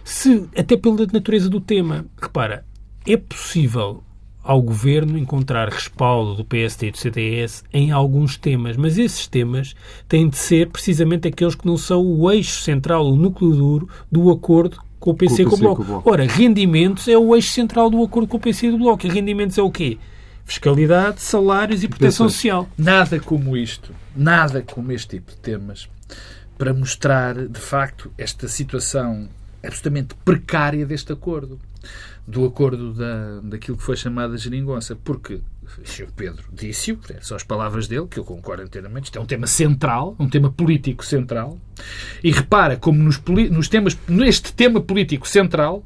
se, 0.04 0.48
até 0.56 0.76
pela 0.76 1.04
natureza 1.12 1.50
do 1.50 1.60
tema. 1.60 2.06
Repara, 2.22 2.64
é 3.04 3.16
possível 3.16 4.04
ao 4.44 4.62
governo 4.62 5.18
encontrar 5.18 5.68
respaldo 5.68 6.36
do 6.36 6.44
PSD 6.44 6.86
e 6.86 6.90
do 6.92 6.98
CDS 6.98 7.64
em 7.72 7.90
alguns 7.90 8.36
temas, 8.36 8.76
mas 8.76 8.96
esses 8.96 9.26
temas 9.26 9.74
têm 10.06 10.28
de 10.28 10.36
ser 10.36 10.70
precisamente 10.70 11.26
aqueles 11.26 11.56
que 11.56 11.66
não 11.66 11.76
são 11.76 12.00
o 12.00 12.30
eixo 12.30 12.62
central, 12.62 13.04
o 13.04 13.16
núcleo 13.16 13.50
duro 13.56 13.88
do 14.10 14.30
acordo 14.30 14.78
com 14.98 15.10
o 15.10 15.14
PC 15.14 15.42
e 15.42 15.44
com, 15.44 15.54
o 15.54 15.58
Bloco. 15.58 15.76
Com 15.76 15.82
o 15.82 15.86
Bloco. 15.86 16.10
Ora, 16.10 16.26
rendimentos 16.26 17.08
é 17.08 17.16
o 17.16 17.34
eixo 17.34 17.50
central 17.50 17.90
do 17.90 18.02
acordo 18.02 18.28
com 18.28 18.36
o 18.36 18.40
PC 18.40 18.68
e 18.68 18.70
do 18.70 18.78
Bloco. 18.78 19.06
E 19.06 19.10
rendimentos 19.10 19.56
é 19.58 19.62
o 19.62 19.70
quê? 19.70 19.98
Fiscalidade, 20.44 21.20
salários 21.20 21.82
e 21.82 21.88
proteção 21.88 22.28
social. 22.28 22.68
Nada 22.76 23.20
como 23.20 23.56
isto, 23.56 23.92
nada 24.16 24.62
como 24.62 24.92
este 24.92 25.18
tipo 25.18 25.32
de 25.32 25.36
temas 25.38 25.88
para 26.58 26.74
mostrar, 26.74 27.36
de 27.46 27.60
facto, 27.60 28.12
esta 28.18 28.48
situação 28.48 29.28
absolutamente 29.62 30.16
precária 30.24 30.84
deste 30.84 31.12
acordo. 31.12 31.58
Do 32.26 32.44
acordo 32.44 32.92
da, 32.92 33.40
daquilo 33.42 33.76
que 33.76 33.82
foi 33.82 33.96
chamada 33.96 34.36
geringonça. 34.36 34.96
Porque 34.96 35.40
Pedro 36.16 36.44
disse-o, 36.52 36.98
são 37.20 37.36
as 37.36 37.44
palavras 37.44 37.86
dele, 37.86 38.06
que 38.06 38.18
eu 38.18 38.24
concordo 38.24 38.62
inteiramente, 38.62 39.06
isto 39.06 39.18
é 39.18 39.20
um 39.20 39.26
tema 39.26 39.46
central, 39.46 40.16
um 40.18 40.28
tema 40.28 40.50
político 40.50 41.04
central, 41.04 41.58
e 42.22 42.30
repara 42.30 42.76
como 42.76 43.02
nos, 43.02 43.20
nos 43.50 43.68
temas, 43.68 43.96
neste 44.08 44.52
tema 44.52 44.80
político 44.80 45.28
central, 45.28 45.84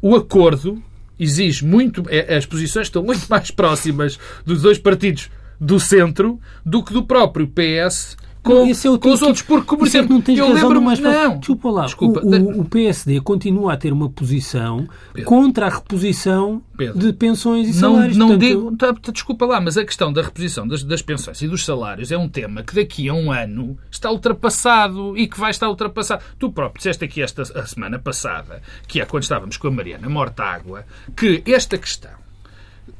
o 0.00 0.14
acordo 0.16 0.82
exige 1.18 1.64
muito, 1.64 2.04
é, 2.08 2.34
as 2.34 2.46
posições 2.46 2.86
estão 2.86 3.02
muito 3.02 3.26
mais 3.28 3.50
próximas 3.50 4.18
dos 4.44 4.62
dois 4.62 4.78
partidos 4.78 5.30
do 5.60 5.78
centro 5.78 6.40
do 6.64 6.82
que 6.82 6.92
do 6.92 7.04
próprio 7.04 7.46
PS 7.46 8.16
com, 8.42 8.66
esse 8.66 8.86
é 8.86 8.90
o 8.90 8.98
com 8.98 9.12
os 9.12 9.22
outros. 9.22 9.42
Porque, 9.42 9.76
por 9.76 9.86
é 9.86 9.88
exemplo, 9.88 10.14
não 10.14 10.20
tens 10.20 10.38
eu 10.38 10.52
lembro 10.52 10.80
mais 10.80 10.98
Não, 10.98 11.38
Desculpa 11.38 11.70
lá. 11.70 11.84
Desculpa. 11.84 12.20
O, 12.24 12.60
o- 12.60 12.64
PSD 12.64 13.20
continua 13.20 13.74
a 13.74 13.76
ter 13.76 13.92
uma 13.92 14.08
posição 14.08 14.88
Pedro. 15.12 15.28
contra 15.28 15.66
a 15.66 15.68
reposição 15.70 16.62
Pedro. 16.76 16.98
de 16.98 17.12
pensões 17.12 17.68
e 17.68 17.72
Não, 17.72 17.92
salários. 17.94 18.16
não 18.16 18.28
Portanto, 18.28 18.46
digo, 18.48 18.76
tá, 18.76 18.94
tá, 18.94 19.12
desculpa 19.12 19.44
lá, 19.46 19.60
mas 19.60 19.76
a 19.76 19.84
questão 19.84 20.12
da 20.12 20.22
reposição 20.22 20.66
das, 20.66 20.82
das 20.82 21.02
pensões 21.02 21.40
e 21.42 21.48
dos 21.48 21.64
salários 21.64 22.10
é 22.12 22.16
um 22.18 22.28
tema 22.28 22.62
que 22.62 22.74
daqui 22.74 23.08
a 23.08 23.14
um 23.14 23.30
ano 23.32 23.76
está 23.90 24.10
ultrapassado 24.10 25.16
e 25.16 25.26
que 25.28 25.38
vai 25.38 25.50
estar 25.50 25.68
ultrapassado. 25.68 26.22
Tu 26.38 26.50
próprio 26.50 26.78
disseste 26.78 27.04
aqui 27.04 27.22
esta 27.22 27.42
a 27.42 27.66
semana 27.66 27.98
passada, 27.98 28.62
que 28.88 29.00
é 29.00 29.04
quando 29.04 29.22
estávamos 29.24 29.56
com 29.56 29.68
a 29.68 29.70
Mariana 29.70 30.08
Mortágua, 30.08 30.84
que 31.16 31.42
esta 31.46 31.76
questão, 31.76 32.10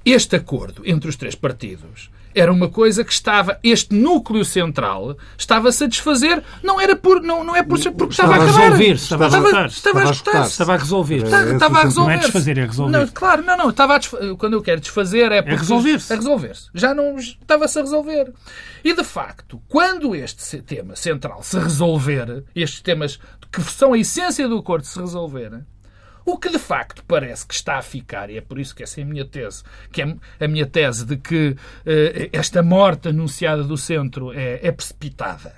este 0.05 0.37
acordo 0.37 0.83
entre 0.85 1.09
os 1.09 1.17
três 1.17 1.35
partidos, 1.35 2.11
era 2.35 2.53
uma 2.53 2.69
coisa 2.69 3.05
que 3.05 3.13
estava, 3.13 3.59
este 3.63 3.93
núcleo 3.95 4.45
central 4.45 5.17
estava 5.37 5.69
a 5.69 5.73
satisfazer, 5.73 6.43
não 6.63 6.81
era 6.81 6.95
por, 6.95 7.21
não, 7.21 7.43
não 7.43 7.57
é 7.57 7.63
por, 7.63 7.79
porque 7.93 8.13
estava, 8.13 8.33
Estava 8.33 8.33
a 8.33 8.37
acabar. 8.37 8.63
resolver-se, 8.63 9.03
estava 9.03 9.25
a 9.25 9.27
estava, 9.27 9.47
a 9.59 9.67
Estava 9.67 10.01
a 10.01 10.11
esgotar-se. 10.11 10.51
Estava 10.53 10.75
a 10.75 10.77
resolver. 10.77 11.17
Estava, 11.25 11.53
estava 11.53 11.75
o 11.75 11.77
a 11.77 11.81
sentido. 11.83 11.89
resolver. 11.89 12.07
Não 12.07 12.11
é 12.13 12.19
desfazer, 12.19 12.59
é 12.59 12.65
resolver. 12.65 12.99
Não, 12.99 13.07
claro, 13.09 13.43
não, 13.43 13.57
não. 13.57 13.71
Estava 13.71 13.97
a 13.97 14.01
Quando 14.39 14.53
eu 14.53 14.63
quero 14.63 14.81
desfazer 14.81 15.33
é 15.33 15.43
porque 15.43 15.57
resolver-se. 15.57 16.13
A 16.13 16.17
resolver-se. 16.17 16.69
Já 16.73 16.95
não 16.95 17.17
estava-se 17.17 17.79
a 17.79 17.83
resolver. 17.83 18.33
E 18.85 18.95
de 18.95 19.05
facto, 19.05 19.61
quando 19.69 20.15
este 20.15 20.63
tema 20.63 20.95
central 20.95 21.43
se 21.43 21.59
resolver, 21.59 22.45
estes 22.55 22.81
temas 22.81 23.19
que 23.51 23.61
são 23.63 23.93
a 23.93 23.99
essência 23.99 24.49
do 24.49 24.59
acordo 24.59 24.85
se 24.87 24.99
resolverem, 25.01 25.63
o 26.33 26.39
que 26.39 26.49
de 26.49 26.59
facto 26.59 27.03
parece 27.07 27.47
que 27.47 27.55
está 27.55 27.77
a 27.77 27.83
ficar, 27.83 28.31
e 28.31 28.37
é 28.37 28.41
por 28.41 28.59
isso 28.59 28.75
que 28.75 28.83
essa 28.83 29.01
é 29.01 29.05
a 29.05 29.07
minha 29.07 29.25
tese, 29.25 29.63
que 29.93 30.03
é 30.03 30.17
a 30.41 30.49
minha 30.49 30.67
tese 30.67 31.05
de 31.05 31.17
que 31.17 31.57
eh, 31.85 32.29
esta 32.33 32.63
morte 32.63 33.09
anunciada 33.09 33.65
do 33.65 33.77
centro 33.77 34.33
é, 34.33 34.61
é 34.63 34.73
precipitada. 34.73 35.55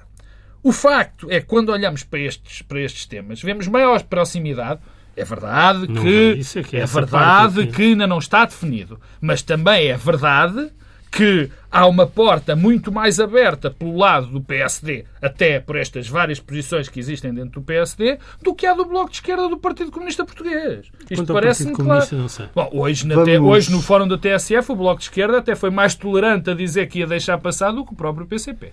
O 0.63 0.73
facto 0.73 1.29
é 1.31 1.41
que 1.41 1.47
quando 1.47 1.71
olhamos 1.71 2.05
para 2.05 2.21
estes, 2.21 2.63
para 2.63 2.81
estes 2.81 3.05
temas, 3.07 3.43
vemos 3.43 3.67
maior 3.67 4.03
proximidade. 4.05 4.81
É 5.15 5.25
verdade 5.25 5.89
Não, 5.89 6.03
que, 6.03 6.33
isso 6.39 6.59
é 6.59 6.63
que 6.63 6.77
é 6.77 6.81
é 6.81 6.87
verdade 6.87 7.55
parte 7.55 7.73
que 7.73 7.83
ainda 7.83 8.07
não 8.07 8.19
está 8.19 8.45
definido, 8.45 8.99
mas 9.21 9.43
também 9.43 9.89
é 9.89 9.97
verdade 9.97 10.71
que 11.13 11.51
há 11.71 11.87
uma 11.87 12.07
porta 12.07 12.57
muito 12.57 12.91
mais 12.91 13.21
aberta 13.21 13.71
pelo 13.71 13.99
lado 13.99 14.29
do 14.29 14.41
PSD, 14.41 15.05
até 15.21 15.61
por 15.61 15.77
estas 15.77 16.09
várias 16.09 16.41
posições 16.41 16.89
que 16.89 16.99
existem 16.99 17.35
dentro 17.35 17.61
do 17.61 17.63
PSD, 17.63 18.19
do 18.43 18.55
que 18.55 18.65
há 18.65 18.73
do 18.73 18.87
Bloco 18.87 19.11
de 19.11 19.17
Esquerda 19.17 19.47
do 19.47 19.59
Partido 19.59 19.93
Comunista 19.93 20.25
Português. 20.25 20.91
Isto 21.11 21.27
parece-me 21.27 21.73
Partido 21.73 21.85
claro. 21.85 22.07
Comunista, 22.09 22.17
não 22.17 22.29
sei. 22.29 22.47
Bom, 22.55 22.71
hoje, 22.73 23.07
na 23.07 23.17
hoje, 23.17 23.71
no 23.71 23.83
fórum 23.83 24.09
da 24.09 24.17
TSF, 24.17 24.73
o 24.73 24.77
Bloco 24.77 25.01
de 25.01 25.05
Esquerda 25.05 25.39
até 25.39 25.55
foi 25.55 25.69
mais 25.69 25.95
tolerante 25.95 26.49
a 26.49 26.55
dizer 26.55 26.87
que 26.87 27.01
ia 27.01 27.07
deixar 27.07 27.37
passar 27.39 27.73
do 27.73 27.85
que 27.85 27.93
o 27.93 27.97
próprio 27.97 28.27
PCP. 28.27 28.73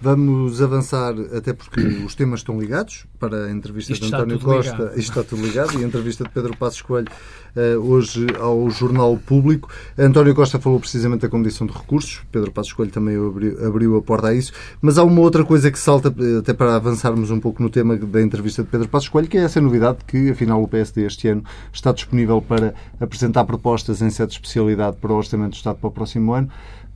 Vamos 0.00 0.62
avançar, 0.62 1.12
até 1.36 1.52
porque 1.52 1.80
os 1.80 2.14
temas 2.14 2.40
estão 2.40 2.60
ligados, 2.60 3.04
para 3.18 3.46
a 3.46 3.50
entrevista 3.50 3.92
Isto 3.92 4.06
de 4.06 4.14
António 4.14 4.38
Costa. 4.38 4.72
ligado. 4.72 4.98
Isto 4.98 5.10
está 5.10 5.24
tudo 5.24 5.42
ligado. 5.42 5.80
E 5.80 5.84
a 5.84 5.86
entrevista 5.86 6.22
de 6.22 6.30
Pedro 6.30 6.56
Passos 6.56 6.82
Coelho, 6.82 7.08
eh, 7.56 7.76
hoje 7.76 8.26
ao 8.38 8.70
Jornal 8.70 9.16
Público. 9.16 9.68
António 9.98 10.34
Costa 10.36 10.60
falou 10.60 10.78
precisamente 10.78 11.22
da 11.22 11.28
condição 11.28 11.66
de 11.66 11.72
recursos. 11.72 12.22
Pedro 12.30 12.52
Passos 12.52 12.72
Coelho 12.72 12.92
também 12.92 13.16
abriu, 13.16 13.66
abriu 13.66 13.96
a 13.96 14.02
porta 14.02 14.28
a 14.28 14.34
isso. 14.34 14.52
Mas 14.80 14.98
há 14.98 15.02
uma 15.02 15.20
outra 15.20 15.44
coisa 15.44 15.68
que 15.70 15.78
salta, 15.78 16.14
eh, 16.16 16.38
até 16.38 16.54
para 16.54 16.76
avançarmos 16.76 17.32
um 17.32 17.40
pouco 17.40 17.60
no 17.60 17.68
tema 17.68 17.96
da 17.96 18.22
entrevista 18.22 18.62
de 18.62 18.68
Pedro 18.68 18.88
Passos 18.88 19.08
Coelho, 19.08 19.26
que 19.26 19.36
é 19.36 19.40
essa 19.40 19.60
novidade 19.60 19.98
que, 20.06 20.30
afinal, 20.30 20.62
o 20.62 20.68
PSD 20.68 21.06
este 21.06 21.26
ano 21.26 21.42
está 21.72 21.90
disponível 21.90 22.40
para 22.40 22.72
apresentar 23.00 23.44
propostas 23.44 24.00
em 24.00 24.10
sede 24.10 24.28
de 24.28 24.34
especialidade 24.36 24.96
para 24.98 25.12
o 25.12 25.16
Orçamento 25.16 25.50
do 25.50 25.56
Estado 25.56 25.78
para 25.78 25.88
o 25.88 25.90
próximo 25.90 26.32
ano. 26.32 26.48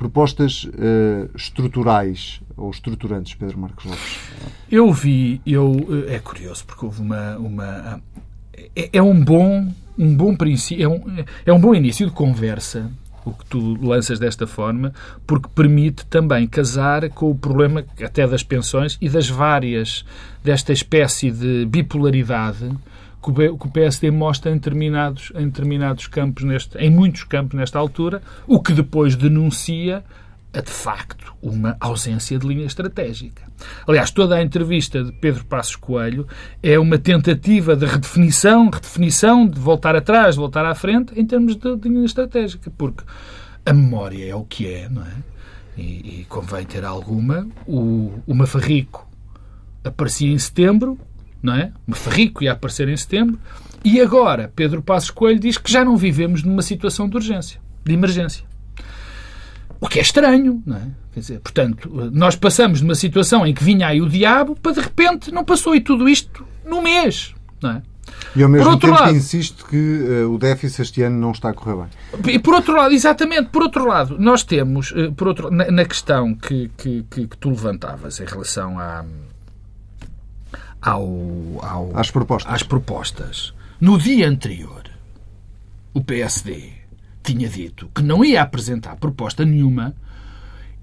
Propostas 0.02 0.68
eh, 0.76 1.28
estruturais 1.32 2.40
ou 2.56 2.72
estruturantes, 2.72 3.34
Pedro 3.34 3.56
Marcos 3.56 3.84
Lopes. 3.84 4.18
Eu 4.68 4.92
vi, 4.92 5.40
eu 5.46 6.04
é 6.08 6.18
curioso 6.18 6.64
porque 6.66 6.84
houve 6.84 7.00
uma, 7.00 7.36
uma 7.36 8.02
é, 8.74 8.90
é 8.94 9.00
um 9.00 9.22
bom 9.22 9.72
um 9.96 10.16
bom 10.16 10.34
princípio, 10.34 10.84
é 10.84 10.88
um, 10.88 11.24
é 11.46 11.52
um 11.52 11.60
bom 11.60 11.72
início 11.72 12.04
de 12.04 12.12
conversa 12.12 12.90
o 13.24 13.30
que 13.30 13.44
tu 13.44 13.78
lanças 13.80 14.18
desta 14.18 14.44
forma, 14.44 14.92
porque 15.24 15.48
permite 15.54 16.04
também 16.06 16.48
casar 16.48 17.08
com 17.10 17.30
o 17.30 17.34
problema 17.36 17.84
até 18.02 18.26
das 18.26 18.42
pensões 18.42 18.98
e 19.00 19.08
das 19.08 19.28
várias 19.28 20.04
desta 20.42 20.72
espécie 20.72 21.30
de 21.30 21.64
bipolaridade 21.66 22.68
que 23.22 23.66
o 23.66 23.70
PSD 23.70 24.10
mostra 24.10 24.50
em 24.50 24.54
determinados, 24.54 25.32
em 25.36 25.46
determinados 25.46 26.06
campos, 26.08 26.42
neste, 26.42 26.76
em 26.78 26.90
muitos 26.90 27.22
campos 27.24 27.56
nesta 27.56 27.78
altura, 27.78 28.20
o 28.46 28.60
que 28.60 28.72
depois 28.72 29.14
denuncia 29.14 30.04
a, 30.52 30.60
de 30.60 30.70
facto, 30.70 31.32
uma 31.40 31.76
ausência 31.80 32.38
de 32.38 32.46
linha 32.46 32.66
estratégica. 32.66 33.42
Aliás, 33.86 34.10
toda 34.10 34.34
a 34.34 34.42
entrevista 34.42 35.02
de 35.02 35.12
Pedro 35.12 35.44
Passos 35.44 35.76
Coelho 35.76 36.26
é 36.62 36.78
uma 36.78 36.98
tentativa 36.98 37.74
de 37.74 37.86
redefinição, 37.86 38.68
redefinição, 38.68 39.46
de 39.46 39.58
voltar 39.58 39.96
atrás, 39.96 40.34
de 40.34 40.40
voltar 40.40 40.66
à 40.66 40.74
frente, 40.74 41.18
em 41.18 41.24
termos 41.24 41.56
de, 41.56 41.76
de 41.76 41.88
linha 41.88 42.04
estratégica, 42.04 42.70
porque 42.76 43.04
a 43.64 43.72
memória 43.72 44.28
é 44.28 44.34
o 44.34 44.44
que 44.44 44.66
é, 44.66 44.88
não 44.88 45.02
é? 45.02 45.14
E, 45.76 46.20
e 46.20 46.26
convém 46.28 46.66
ter 46.66 46.84
alguma. 46.84 47.46
O, 47.66 48.12
o 48.26 48.34
Mafarrico 48.34 49.08
aparecia 49.82 50.30
em 50.30 50.38
setembro, 50.38 50.98
não 51.42 51.54
é? 51.54 51.72
O 51.86 51.90
Mafarrico 51.90 52.42
ia 52.44 52.52
aparecer 52.52 52.88
em 52.88 52.96
setembro, 52.96 53.38
e 53.84 54.00
agora 54.00 54.52
Pedro 54.54 54.80
Passos 54.82 55.10
Coelho 55.10 55.40
diz 55.40 55.58
que 55.58 55.70
já 55.70 55.84
não 55.84 55.96
vivemos 55.96 56.42
numa 56.42 56.62
situação 56.62 57.08
de 57.08 57.16
urgência, 57.16 57.60
de 57.84 57.92
emergência. 57.92 58.44
O 59.80 59.88
que 59.88 59.98
é 59.98 60.02
estranho, 60.02 60.62
não 60.64 60.76
é? 60.76 60.82
Quer 61.12 61.20
dizer, 61.20 61.40
portanto, 61.40 62.10
nós 62.12 62.36
passamos 62.36 62.78
de 62.78 62.84
uma 62.84 62.94
situação 62.94 63.44
em 63.46 63.52
que 63.52 63.62
vinha 63.64 63.88
aí 63.88 64.00
o 64.00 64.08
diabo 64.08 64.56
para 64.56 64.72
de 64.72 64.80
repente 64.80 65.32
não 65.32 65.44
passou 65.44 65.74
e 65.74 65.80
tudo 65.80 66.08
isto 66.08 66.46
no 66.64 66.80
mês, 66.80 67.34
não 67.60 67.70
é? 67.72 67.82
E 68.36 68.42
ao 68.42 68.48
mesmo 68.48 68.70
outro 68.70 68.88
tempo 68.88 69.00
lado- 69.00 69.10
que 69.10 69.16
insiste 69.18 69.64
que 69.64 70.06
eh, 70.08 70.24
o 70.24 70.38
déficit 70.38 70.82
este 70.82 71.02
ano 71.02 71.18
não 71.18 71.32
está 71.32 71.50
a 71.50 71.52
correr 71.54 71.76
bem. 72.22 72.34
E 72.34 72.38
por 72.38 72.54
outro 72.54 72.74
lado, 72.76 72.94
exatamente, 72.94 73.48
por 73.50 73.62
outro 73.62 73.84
lado, 73.86 74.16
nós 74.18 74.42
temos, 74.44 74.92
eh, 74.96 75.10
por 75.16 75.28
outro, 75.28 75.50
na, 75.50 75.70
na 75.70 75.84
questão 75.84 76.34
que, 76.34 76.70
que, 76.76 77.04
que, 77.10 77.26
que 77.26 77.36
tu 77.36 77.50
levantavas 77.50 78.20
em 78.20 78.24
relação 78.24 78.78
à, 78.78 79.04
ao, 80.82 81.08
ao, 81.62 81.90
Às 81.94 82.10
propostas. 82.10 82.52
às 82.52 82.62
propostas, 82.62 83.54
no 83.80 83.96
dia 83.98 84.28
anterior, 84.28 84.82
o 85.94 86.02
PSD 86.02 86.70
tinha 87.22 87.48
dito 87.48 87.88
que 87.94 88.02
não 88.02 88.24
ia 88.24 88.42
apresentar 88.42 88.96
proposta 88.96 89.44
nenhuma 89.44 89.94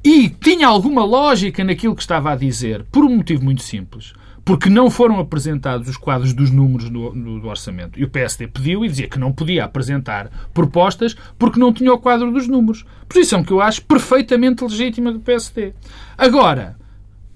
e 0.03 0.29
tinha 0.29 0.67
alguma 0.67 1.03
lógica 1.03 1.63
naquilo 1.63 1.95
que 1.95 2.01
estava 2.01 2.31
a 2.31 2.35
dizer, 2.35 2.85
por 2.91 3.03
um 3.03 3.17
motivo 3.17 3.43
muito 3.43 3.62
simples. 3.62 4.13
Porque 4.45 4.69
não 4.69 4.89
foram 4.89 5.19
apresentados 5.19 5.88
os 5.89 5.97
quadros 5.97 6.33
dos 6.33 6.49
números 6.49 6.89
do, 6.89 7.09
do- 7.12 7.39
do 7.41 7.47
orçamento. 7.47 7.99
E 7.99 8.03
o 8.03 8.09
PSD 8.09 8.47
pediu 8.47 8.83
e 8.83 8.88
dizia 8.88 9.07
que 9.07 9.19
não 9.19 9.31
podia 9.31 9.65
apresentar 9.65 10.31
propostas 10.53 11.15
porque 11.38 11.59
não 11.59 11.71
tinha 11.73 11.93
o 11.93 11.99
quadro 11.99 12.31
dos 12.31 12.47
números. 12.47 12.83
Posição 13.07 13.43
que 13.43 13.51
eu 13.51 13.62
acho 13.62 13.83
perfeitamente 13.83 14.63
legítima 14.63 15.12
do 15.12 15.19
PSD. 15.19 15.73
Agora, 16.17 16.78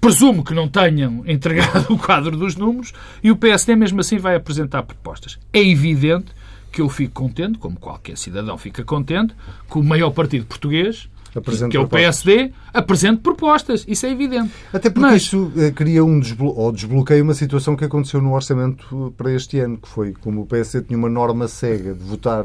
presumo 0.04 0.44
que 0.44 0.52
não 0.52 0.68
tenham 0.68 1.24
entregado 1.26 1.86
o 1.94 1.98
quadro 1.98 2.36
dos 2.36 2.56
números 2.56 2.92
e 3.22 3.30
o 3.30 3.36
PSD 3.36 3.74
mesmo 3.74 4.00
assim 4.00 4.18
vai 4.18 4.36
apresentar 4.36 4.82
propostas. 4.82 5.38
É 5.50 5.60
evidente 5.60 6.26
que 6.70 6.82
eu 6.82 6.90
fico 6.90 7.14
contente, 7.14 7.56
como 7.56 7.76
qualquer 7.76 8.18
cidadão 8.18 8.58
fica 8.58 8.84
contente, 8.84 9.34
que 9.70 9.78
o 9.78 9.82
maior 9.82 10.10
partido 10.10 10.44
português, 10.44 11.08
Apresente 11.34 11.70
que 11.70 11.76
é 11.76 11.80
o. 11.80 11.88
PSD, 11.88 12.52
apresente 12.74 13.20
propostas. 13.22 13.84
Isso 13.88 14.04
é 14.04 14.10
evidente. 14.10 14.50
Até 14.72 14.90
porque 14.90 15.00
Mas- 15.08 15.22
isso 15.22 15.50
eh, 15.56 15.70
cria 15.70 16.04
um 16.04 16.18
desblo 16.20 16.52
ou 16.58 16.70
desbloqueia 16.72 17.22
uma 17.22 17.34
situação 17.34 17.76
que 17.76 17.84
aconteceu 17.84 18.20
no 18.20 18.34
orçamento 18.34 18.84
eh, 19.08 19.12
para 19.16 19.32
este 19.32 19.60
ano, 19.60 19.78
que 19.78 19.88
foi 19.88 20.12
como 20.20 20.42
o 20.42 20.46
PSD 20.46 20.82
tinha 20.86 20.98
uma 20.98 21.08
norma 21.08 21.46
cega 21.48 21.94
de 21.94 22.02
votar 22.04 22.44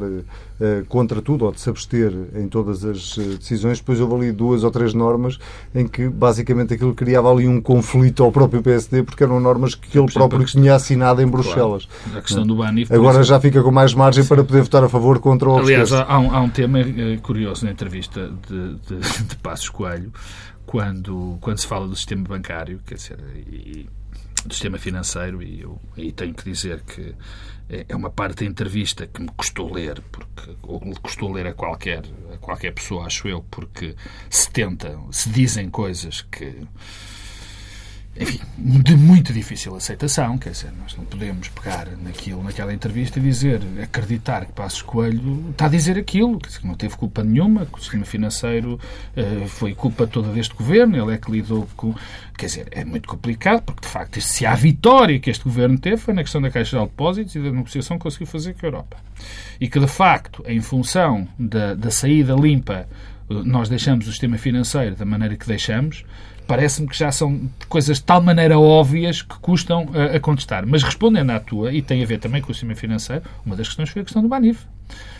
eh, 0.61 0.83
contra 0.87 1.21
tudo 1.21 1.45
ou 1.45 1.51
de 1.51 1.59
se 1.59 1.69
abster 1.69 2.13
em 2.35 2.47
todas 2.47 2.85
as 2.85 3.17
decisões, 3.17 3.79
depois 3.79 3.99
houve 3.99 4.15
ali 4.15 4.31
duas 4.31 4.63
ou 4.63 4.69
três 4.71 4.93
normas 4.93 5.39
em 5.73 5.87
que 5.87 6.07
basicamente 6.07 6.73
aquilo 6.73 6.93
criava 6.93 7.31
ali 7.31 7.47
um 7.47 7.59
conflito 7.61 8.23
ao 8.23 8.31
próprio 8.31 8.61
PSD 8.61 9.03
porque 9.03 9.23
eram 9.23 9.39
normas 9.39 9.73
que 9.73 9.97
ele 9.97 10.11
próprio 10.11 10.41
questão- 10.41 10.61
tinha 10.61 10.75
assinado 10.75 11.21
em 11.21 11.27
Bruxelas. 11.27 11.87
A 12.15 12.21
questão 12.21 12.45
do 12.45 12.55
Banif. 12.55 12.93
Agora 12.93 13.23
já 13.23 13.39
fica 13.39 13.63
com 13.63 13.71
mais 13.71 13.93
margem 13.93 14.23
para 14.25 14.43
poder 14.43 14.61
votar 14.61 14.83
a 14.83 14.89
favor 14.89 15.19
contra 15.19 15.49
ou 15.49 15.57
Aliás, 15.59 15.91
há 15.91 16.19
um, 16.19 16.35
há 16.35 16.41
um 16.41 16.49
tema 16.49 16.79
curioso 17.23 17.65
na 17.65 17.71
entrevista 17.71 18.29
de, 18.47 18.75
de, 18.75 19.23
de 19.23 19.35
Passos 19.37 19.69
Coelho, 19.69 20.11
quando, 20.65 21.37
quando 21.41 21.57
se 21.57 21.67
fala 21.67 21.87
do 21.87 21.95
sistema 21.95 22.23
bancário, 22.23 22.79
quer 22.85 22.95
dizer, 22.95 23.19
e, 23.35 23.89
do 24.45 24.53
sistema 24.53 24.77
financeiro, 24.77 25.43
e 25.43 25.61
eu 25.61 25.79
aí 25.97 26.11
tenho 26.11 26.33
que 26.33 26.43
dizer 26.43 26.81
que 26.81 27.15
é 27.69 27.85
é 27.87 27.95
uma 27.95 28.09
parte 28.09 28.43
da 28.43 28.49
entrevista 28.49 29.05
que 29.05 29.21
me 29.21 29.29
custou 29.29 29.71
ler, 29.71 30.01
porque, 30.11 30.55
ou 30.63 30.79
custou 31.01 31.31
ler 31.31 31.47
a 31.47 31.53
qualquer, 31.53 32.03
a 32.33 32.37
qualquer 32.37 32.73
pessoa, 32.73 33.05
acho 33.05 33.27
eu, 33.27 33.45
porque 33.51 33.95
se 34.29 34.49
tentam, 34.49 35.11
se 35.11 35.29
dizem 35.29 35.69
coisas 35.69 36.21
que 36.21 36.67
enfim, 38.19 38.39
de 38.57 38.97
muito 38.97 39.31
difícil 39.31 39.73
aceitação, 39.73 40.37
quer 40.37 40.49
dizer, 40.49 40.73
nós 40.77 40.93
não 40.97 41.05
podemos 41.05 41.47
pegar 41.47 41.87
naquilo, 42.03 42.43
naquela 42.43 42.73
entrevista 42.73 43.17
e 43.17 43.21
dizer, 43.21 43.61
acreditar 43.81 44.45
que 44.45 44.51
Passos 44.51 44.81
Coelho 44.81 45.49
está 45.51 45.67
a 45.67 45.69
dizer 45.69 45.97
aquilo, 45.97 46.37
que 46.37 46.67
não 46.67 46.75
teve 46.75 46.97
culpa 46.97 47.23
nenhuma, 47.23 47.65
que 47.65 47.77
o 47.77 47.81
sistema 47.81 48.03
financeiro 48.03 48.73
uh, 49.15 49.47
foi 49.47 49.73
culpa 49.73 50.05
toda 50.05 50.33
deste 50.33 50.53
governo, 50.53 51.01
ele 51.01 51.15
é 51.15 51.17
que 51.17 51.31
lidou 51.31 51.65
com... 51.77 51.95
Quer 52.37 52.45
dizer, 52.47 52.67
é 52.71 52.83
muito 52.83 53.07
complicado, 53.07 53.63
porque 53.63 53.81
de 53.81 53.87
facto, 53.87 54.19
se 54.19 54.45
há 54.45 54.53
vitória 54.53 55.17
que 55.19 55.29
este 55.29 55.45
governo 55.45 55.77
teve, 55.79 55.97
foi 55.97 56.13
na 56.13 56.21
questão 56.21 56.41
da 56.41 56.51
Caixa 56.51 56.77
de 56.77 56.83
Depósitos 56.83 57.35
e 57.35 57.39
da 57.39 57.51
negociação 57.51 57.97
que 57.97 58.03
conseguiu 58.03 58.27
fazer 58.27 58.53
com 58.53 58.65
a 58.65 58.67
Europa. 58.67 58.97
E 59.59 59.69
que 59.69 59.79
de 59.79 59.87
facto, 59.87 60.43
em 60.45 60.59
função 60.61 61.25
da, 61.37 61.73
da 61.73 61.91
saída 61.91 62.33
limpa, 62.33 62.85
eh, 63.29 63.33
nós 63.45 63.69
deixamos 63.69 64.07
o 64.07 64.11
sistema 64.11 64.37
financeiro 64.37 64.95
da 64.95 65.05
maneira 65.05 65.35
que 65.35 65.45
deixamos, 65.45 66.05
parece-me 66.49 66.87
que 66.87 66.97
já 66.97 67.11
são 67.11 67.47
coisas 67.67 67.97
de 67.97 68.03
tal 68.03 68.19
maneira 68.23 68.57
óbvias 68.57 69.21
que 69.21 69.37
custam 69.37 69.87
a, 69.93 70.15
a, 70.15 70.19
contestar. 70.19 70.65
Mas 70.65 70.81
respondendo 70.81 71.29
à 71.29 71.39
tua, 71.39 71.71
e 71.71 71.79
tem 71.79 72.01
a 72.01 72.05
ver 72.07 72.17
também 72.17 72.41
com 72.41 72.49
o 72.51 72.55
sistema 72.55 72.73
financeiro, 72.73 73.21
uma 73.45 73.55
das 73.55 73.67
questões 73.67 73.91
foi 73.91 74.01
a 74.01 74.05
questão 74.05 74.23
do 74.23 74.27
Banif. 74.27 74.65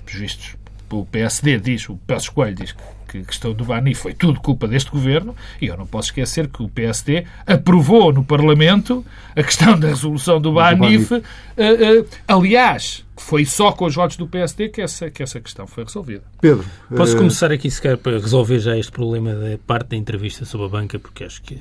Os 0.07 0.11
vistos, 0.11 0.55
o 0.89 1.05
PSD 1.05 1.59
diz, 1.59 1.87
o 1.87 1.97
Passos 1.97 2.29
Coelho 2.29 2.55
diz 2.55 2.71
que 2.71 2.81
que 3.09 3.17
a 3.17 3.23
questão 3.23 3.53
do 3.53 3.65
Bani 3.65 3.95
foi 3.95 4.13
tudo 4.13 4.39
culpa 4.39 4.67
deste 4.67 4.91
governo, 4.91 5.35
e 5.59 5.65
eu 5.65 5.75
não 5.75 5.87
posso 5.87 6.09
esquecer 6.09 6.47
que 6.47 6.61
o 6.61 6.69
PSD 6.69 7.25
aprovou 7.45 8.13
no 8.13 8.23
Parlamento 8.23 9.03
a 9.35 9.43
questão 9.43 9.77
da 9.79 9.89
resolução 9.89 10.39
do 10.39 10.53
Banif. 10.53 11.11
Uh, 11.11 11.21
uh, 11.21 12.07
aliás, 12.27 13.03
foi 13.17 13.45
só 13.45 13.71
com 13.71 13.85
os 13.85 13.95
votos 13.95 14.15
do 14.15 14.27
PSD 14.27 14.69
que 14.69 14.81
essa, 14.81 15.09
que 15.09 15.23
essa 15.23 15.39
questão 15.41 15.65
foi 15.65 15.83
resolvida. 15.83 16.23
Pedro. 16.39 16.65
Posso 16.95 17.15
uh... 17.15 17.17
começar 17.17 17.51
aqui, 17.51 17.69
se 17.69 17.81
quer, 17.81 17.97
para 17.97 18.19
resolver 18.19 18.59
já 18.59 18.77
este 18.77 18.91
problema 18.91 19.33
da 19.33 19.57
parte 19.65 19.89
da 19.89 19.95
entrevista 19.95 20.45
sobre 20.45 20.67
a 20.67 20.69
banca, 20.69 20.99
porque 20.99 21.23
acho 21.23 21.41
que 21.41 21.59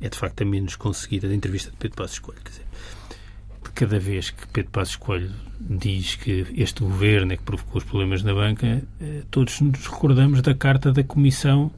é 0.00 0.08
de 0.08 0.18
facto 0.18 0.42
a 0.42 0.44
menos 0.44 0.76
conseguida 0.76 1.28
da 1.28 1.34
entrevista 1.34 1.70
de 1.70 1.76
Pedro 1.76 1.96
Passos 1.96 2.18
Coelho. 2.18 2.40
Quer 2.42 2.50
dizer, 2.50 2.64
cada 3.74 3.98
vez 3.98 4.30
que 4.30 4.46
Pedro 4.48 4.70
Passos 4.70 4.96
Coelho 4.96 5.30
diz 5.60 6.14
que 6.16 6.46
este 6.56 6.82
governo 6.82 7.32
é 7.32 7.36
que 7.36 7.42
provocou 7.42 7.78
os 7.78 7.84
problemas 7.84 8.22
na 8.22 8.34
banca, 8.34 8.82
eh, 9.00 9.22
todos 9.30 9.60
nos 9.60 9.86
recordamos 9.86 10.42
da 10.42 10.54
carta 10.54 10.92
da 10.92 11.02
Comissão 11.02 11.70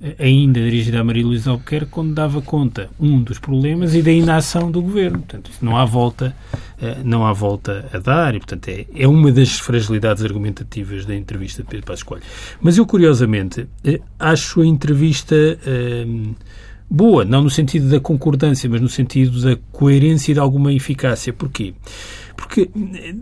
eh, 0.00 0.14
ainda 0.18 0.60
dirigida 0.60 1.00
a 1.00 1.04
Maria 1.04 1.24
Luísa 1.24 1.50
Albuquerque, 1.50 1.90
quando 1.90 2.14
dava 2.14 2.40
conta, 2.42 2.90
um, 2.98 3.22
dos 3.22 3.38
problemas 3.38 3.94
e 3.94 4.02
da 4.02 4.12
inação 4.12 4.70
do 4.70 4.82
governo. 4.82 5.18
Portanto, 5.18 5.50
não 5.60 5.76
há 5.76 5.84
volta, 5.84 6.36
eh, 6.80 6.98
não 7.04 7.26
há 7.26 7.32
volta 7.32 7.88
a 7.92 7.98
dar 7.98 8.34
e, 8.34 8.38
portanto, 8.38 8.68
é, 8.68 8.86
é 8.94 9.08
uma 9.08 9.32
das 9.32 9.58
fragilidades 9.58 10.22
argumentativas 10.24 11.04
da 11.04 11.14
entrevista 11.14 11.62
de 11.62 11.68
Pedro 11.68 11.86
Passos 11.86 12.04
Coelho. 12.04 12.24
Mas 12.60 12.76
eu, 12.78 12.86
curiosamente, 12.86 13.66
acho 14.18 14.60
a 14.60 14.66
entrevista 14.66 15.34
boa, 16.92 17.24
não 17.24 17.42
no 17.42 17.50
sentido 17.50 17.88
da 17.88 17.98
concordância, 17.98 18.68
mas 18.68 18.80
no 18.80 18.88
sentido 18.88 19.40
da 19.40 19.56
coerência 19.72 20.32
e 20.32 20.34
de 20.34 20.40
alguma 20.40 20.70
eficácia. 20.72 21.32
Porquê? 21.32 21.72
Porque 22.36 22.68
eh, 22.94 23.14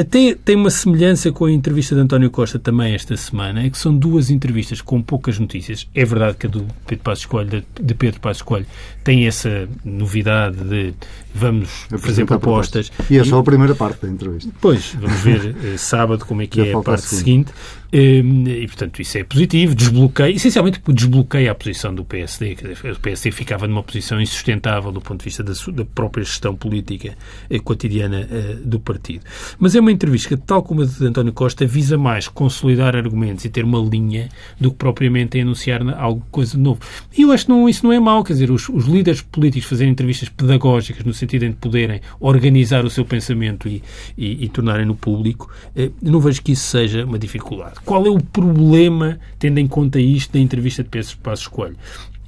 até 0.00 0.34
tem 0.34 0.56
uma 0.56 0.70
semelhança 0.70 1.30
com 1.30 1.44
a 1.44 1.52
entrevista 1.52 1.94
de 1.94 2.00
António 2.00 2.30
Costa 2.30 2.58
também 2.58 2.94
esta 2.94 3.16
semana, 3.16 3.64
é 3.64 3.70
que 3.70 3.78
são 3.78 3.96
duas 3.96 4.30
entrevistas 4.30 4.80
com 4.80 5.00
poucas 5.00 5.38
notícias. 5.38 5.88
É 5.94 6.04
verdade 6.04 6.36
que 6.36 6.46
a 6.46 6.50
do 6.50 6.66
Pedro 6.86 7.04
Passos 7.04 7.26
Coelho, 7.26 7.64
de 7.80 7.94
Pedro 7.94 8.20
Passos 8.20 8.42
Coelho, 8.42 8.66
tem 9.04 9.26
essa 9.26 9.68
novidade 9.84 10.56
de 10.64 10.94
vamos 11.32 11.86
fazer 11.98 12.24
propostas. 12.24 12.88
propostas. 12.88 13.10
E 13.10 13.18
é 13.18 13.24
só 13.24 13.38
a 13.38 13.44
primeira 13.44 13.74
parte 13.74 14.02
da 14.02 14.08
entrevista. 14.08 14.50
Pois, 14.60 14.96
vamos 14.98 15.20
ver 15.20 15.56
eh, 15.64 15.76
sábado 15.76 16.24
como 16.24 16.42
é 16.42 16.46
que 16.46 16.60
é 16.60 16.72
a 16.72 16.80
parte 16.80 17.06
seguinte. 17.06 17.52
Ehm, 17.92 18.46
e, 18.46 18.66
portanto, 18.66 19.00
isso 19.00 19.18
é 19.18 19.24
positivo. 19.24 19.74
Desbloqueia, 19.74 20.30
essencialmente 20.30 20.80
desbloqueia 20.88 21.52
a 21.52 21.54
posição 21.54 21.94
do 21.94 22.04
PSD. 22.04 22.56
O 22.96 23.00
PSD 23.00 23.30
ficava 23.30 23.66
numa 23.66 23.82
posição 23.82 24.20
insustentável 24.20 24.92
do 24.92 25.00
ponto 25.00 25.20
de 25.20 25.24
vista 25.24 25.42
da, 25.42 25.52
da 25.72 25.84
própria 25.84 26.24
gestão 26.24 26.54
política 26.54 27.16
eh, 27.48 27.58
cotidiana 27.58 28.28
eh, 28.30 28.56
do 28.62 28.78
partido. 28.78 29.24
Mas 29.58 29.74
é 29.74 29.80
uma 29.80 29.92
entrevista 29.92 30.28
que, 30.28 30.36
tal 30.36 30.62
como 30.62 30.82
a 30.82 30.84
de 30.84 31.06
António 31.06 31.32
Costa, 31.32 31.66
visa 31.66 31.96
mais 31.96 32.28
consolidar 32.28 32.94
argumentos 32.94 33.44
e 33.44 33.48
ter 33.48 33.64
uma 33.64 33.78
linha 33.78 34.28
do 34.60 34.70
que 34.70 34.76
propriamente 34.76 35.40
anunciar 35.40 35.82
algo 35.98 36.22
coisa 36.30 36.56
de 36.56 36.62
novo. 36.62 36.80
E 37.16 37.22
eu 37.22 37.32
acho 37.32 37.46
que 37.46 37.50
não, 37.50 37.68
isso 37.68 37.84
não 37.84 37.92
é 37.92 38.00
mau. 38.00 38.22
Quer 38.22 38.34
dizer, 38.34 38.50
os, 38.50 38.68
os 38.68 38.84
líderes 38.84 39.22
políticos 39.22 39.68
fazerem 39.68 39.92
entrevistas 39.92 40.28
pedagógicas 40.28 41.04
no 41.04 41.14
sentido 41.14 41.48
de 41.48 41.54
poderem 41.54 42.00
organizar 42.20 42.84
o 42.84 42.90
seu 42.90 43.04
pensamento 43.04 43.68
e, 43.68 43.82
e, 44.16 44.44
e 44.44 44.48
tornarem-no 44.48 44.94
público, 44.94 45.50
eh, 45.74 45.90
não 46.02 46.20
vejo 46.20 46.42
que 46.42 46.52
isso 46.52 46.68
seja 46.68 47.04
uma 47.04 47.18
dificuldade. 47.18 47.77
Qual 47.84 48.06
é 48.06 48.10
o 48.10 48.22
problema, 48.22 49.18
tendo 49.38 49.58
em 49.58 49.66
conta 49.66 50.00
isto, 50.00 50.32
da 50.32 50.38
entrevista 50.38 50.82
de 50.82 50.88
Pedro 50.88 51.16
Passos 51.18 51.48
Coelho? 51.48 51.76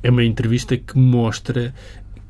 É 0.02 0.10
uma 0.10 0.24
entrevista 0.24 0.76
que 0.76 0.98
mostra 0.98 1.74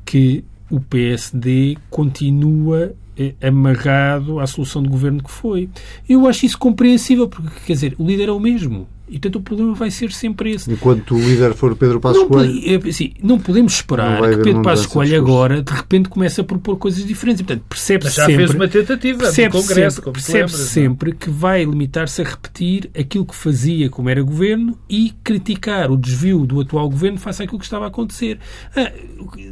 que 0.05 0.43
o 0.69 0.79
PSD 0.79 1.77
continua 1.89 2.93
eh, 3.17 3.33
amarrado 3.41 4.39
à 4.39 4.47
solução 4.47 4.81
de 4.81 4.89
governo 4.89 5.21
que 5.21 5.31
foi. 5.31 5.69
Eu 6.07 6.27
acho 6.27 6.45
isso 6.45 6.57
compreensível, 6.57 7.27
porque, 7.27 7.49
quer 7.65 7.73
dizer, 7.73 7.95
o 7.97 8.05
líder 8.05 8.29
é 8.29 8.31
o 8.31 8.39
mesmo. 8.39 8.87
E, 9.11 9.19
portanto, 9.19 9.35
o 9.35 9.41
problema 9.41 9.73
vai 9.73 9.91
ser 9.91 10.09
sempre 10.13 10.51
esse. 10.51 10.71
Enquanto 10.71 11.15
o 11.15 11.19
líder 11.19 11.53
for 11.53 11.75
Pedro 11.75 11.99
Passos 11.99 12.23
Coelho... 12.23 12.61
É, 12.65 12.89
assim, 12.89 13.11
não 13.21 13.37
podemos 13.37 13.73
esperar 13.73 14.21
não 14.21 14.29
que 14.29 14.37
Pedro 14.37 14.61
Passos 14.61 14.85
Coelho 14.85 15.17
agora, 15.17 15.61
de 15.61 15.73
repente, 15.73 16.07
comece 16.07 16.39
a 16.39 16.45
propor 16.45 16.77
coisas 16.77 17.05
diferentes. 17.05 17.41
E, 17.41 17.43
portanto, 17.43 17.65
percebe-se 17.67 18.15
sempre... 18.15 18.35
fez 18.37 18.51
uma 18.51 18.69
tentativa 18.69 19.19
percebe 19.19 19.53
no 19.53 19.61
Congresso, 19.61 19.95
sempre, 19.97 20.11
percebe 20.13 20.51
-se 20.51 20.69
sempre 20.69 21.11
que 21.11 21.29
vai 21.29 21.65
limitar-se 21.65 22.21
a 22.21 22.25
repetir 22.25 22.89
aquilo 22.97 23.25
que 23.25 23.35
fazia 23.35 23.89
como 23.89 24.09
era 24.09 24.21
governo 24.21 24.77
e 24.89 25.13
criticar 25.21 25.91
o 25.91 25.97
desvio 25.97 26.45
do 26.45 26.61
atual 26.61 26.89
governo 26.89 27.17
face 27.17 27.43
àquilo 27.43 27.59
que 27.59 27.65
estava 27.65 27.83
a 27.83 27.87
acontecer. 27.89 28.39
Ah, 28.73 28.93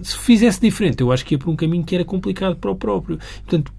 se 0.02 0.18
fizesse 0.20 0.62
diferente, 0.62 1.02
eu 1.02 1.12
acho 1.12 1.26
que 1.26 1.36
ia 1.36 1.38
por 1.38 1.50
um 1.50 1.56
caminho 1.58 1.84
que 1.84 1.96
era 1.96 2.06
complicado 2.06 2.56
para 2.56 2.72
o 2.72 2.76
próprio. 2.78 3.20
Portanto, 3.46 3.74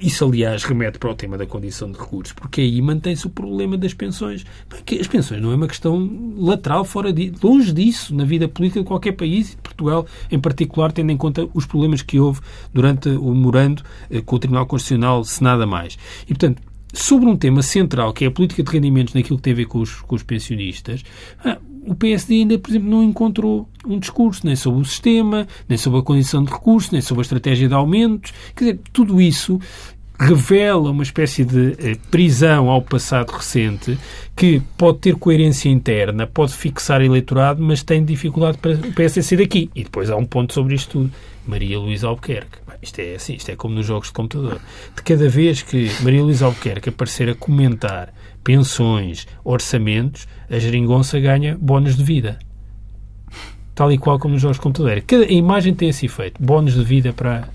isso, 0.00 0.24
aliás, 0.24 0.64
remete 0.64 0.98
para 0.98 1.10
o 1.10 1.14
tema 1.14 1.36
da 1.36 1.46
condição 1.46 1.90
de 1.90 1.98
recursos, 1.98 2.32
porque 2.32 2.60
aí 2.60 2.80
mantém-se 2.80 3.26
o 3.26 3.30
problema 3.30 3.76
das 3.76 3.92
pensões. 3.92 4.44
Porque 4.68 4.96
as 4.96 5.06
pensões 5.06 5.42
não 5.42 5.52
é 5.52 5.54
uma 5.54 5.68
questão 5.68 6.34
lateral, 6.38 6.84
fora 6.84 7.12
de, 7.12 7.32
longe 7.42 7.72
disso, 7.72 8.14
na 8.14 8.24
vida 8.24 8.48
política 8.48 8.80
de 8.80 8.86
qualquer 8.86 9.12
país, 9.12 9.52
e 9.52 9.56
de 9.56 9.62
Portugal 9.62 10.06
em 10.30 10.38
particular, 10.38 10.92
tendo 10.92 11.10
em 11.10 11.16
conta 11.16 11.48
os 11.52 11.66
problemas 11.66 12.02
que 12.02 12.18
houve 12.18 12.40
durante 12.72 13.08
o 13.08 13.34
morando 13.34 13.82
eh, 14.10 14.20
com 14.20 14.36
o 14.36 14.38
Tribunal 14.38 14.66
Constitucional, 14.66 15.24
se 15.24 15.42
nada 15.42 15.66
mais. 15.66 15.98
E, 16.24 16.28
portanto, 16.28 16.62
sobre 16.92 17.28
um 17.28 17.36
tema 17.36 17.62
central, 17.62 18.12
que 18.12 18.24
é 18.24 18.28
a 18.28 18.30
política 18.30 18.62
de 18.62 18.70
rendimentos 18.70 19.14
naquilo 19.14 19.38
que 19.38 19.42
tem 19.42 19.52
a 19.52 19.56
ver 19.56 19.66
com 19.66 19.80
os, 19.80 20.00
com 20.00 20.14
os 20.14 20.22
pensionistas, 20.22 21.02
ah, 21.44 21.58
o 21.86 21.94
PSD 21.94 22.34
ainda, 22.34 22.58
por 22.58 22.70
exemplo, 22.70 22.90
não 22.90 23.02
encontrou 23.02 23.68
um 23.86 23.98
discurso, 23.98 24.44
nem 24.44 24.54
sobre 24.54 24.80
o 24.80 24.84
sistema, 24.84 25.46
nem 25.68 25.78
sobre 25.78 25.98
a 25.98 26.02
condição 26.02 26.44
de 26.44 26.52
recursos, 26.52 26.90
nem 26.90 27.00
sobre 27.00 27.22
a 27.22 27.22
estratégia 27.22 27.68
de 27.68 27.74
aumentos. 27.74 28.32
Quer 28.54 28.64
dizer, 28.64 28.80
tudo 28.92 29.20
isso 29.20 29.58
revela 30.20 30.90
uma 30.90 31.02
espécie 31.02 31.44
de 31.46 31.74
eh, 31.78 31.96
prisão 32.10 32.68
ao 32.68 32.82
passado 32.82 33.30
recente 33.30 33.98
que 34.36 34.60
pode 34.76 34.98
ter 34.98 35.16
coerência 35.16 35.70
interna, 35.70 36.26
pode 36.26 36.52
fixar 36.52 37.00
eleitorado, 37.00 37.62
mas 37.62 37.82
tem 37.82 38.04
dificuldade 38.04 38.58
para 38.58 38.72
o 38.72 38.92
PSD 38.92 39.22
sair 39.22 39.38
daqui. 39.38 39.70
E 39.74 39.82
depois 39.82 40.10
há 40.10 40.16
um 40.16 40.26
ponto 40.26 40.52
sobre 40.52 40.74
isto 40.74 40.90
tudo. 40.90 41.10
Maria 41.46 41.78
Luísa 41.78 42.06
Albuquerque. 42.06 42.58
Isto 42.82 43.00
é 43.00 43.14
assim, 43.14 43.34
isto 43.34 43.50
é 43.50 43.56
como 43.56 43.74
nos 43.74 43.86
jogos 43.86 44.08
de 44.08 44.12
computador. 44.12 44.60
De 44.94 45.02
cada 45.02 45.28
vez 45.28 45.62
que 45.62 45.90
Maria 46.02 46.22
Luísa 46.22 46.44
Albuquerque 46.44 46.90
aparecer 46.90 47.30
a 47.30 47.34
comentar 47.34 48.12
pensões, 48.44 49.26
orçamentos, 49.42 50.28
a 50.50 50.58
geringonça 50.58 51.18
ganha 51.18 51.56
bónus 51.58 51.96
de 51.96 52.04
vida. 52.04 52.38
Tal 53.74 53.90
e 53.90 53.96
qual 53.96 54.18
como 54.18 54.34
nos 54.34 54.42
jogos 54.42 54.58
de 54.58 54.62
computador. 54.62 55.02
Cada, 55.06 55.24
a 55.24 55.32
imagem 55.32 55.74
tem 55.74 55.88
esse 55.88 56.04
efeito. 56.04 56.42
Bónus 56.42 56.74
de 56.74 56.84
vida 56.84 57.12
para 57.12 57.48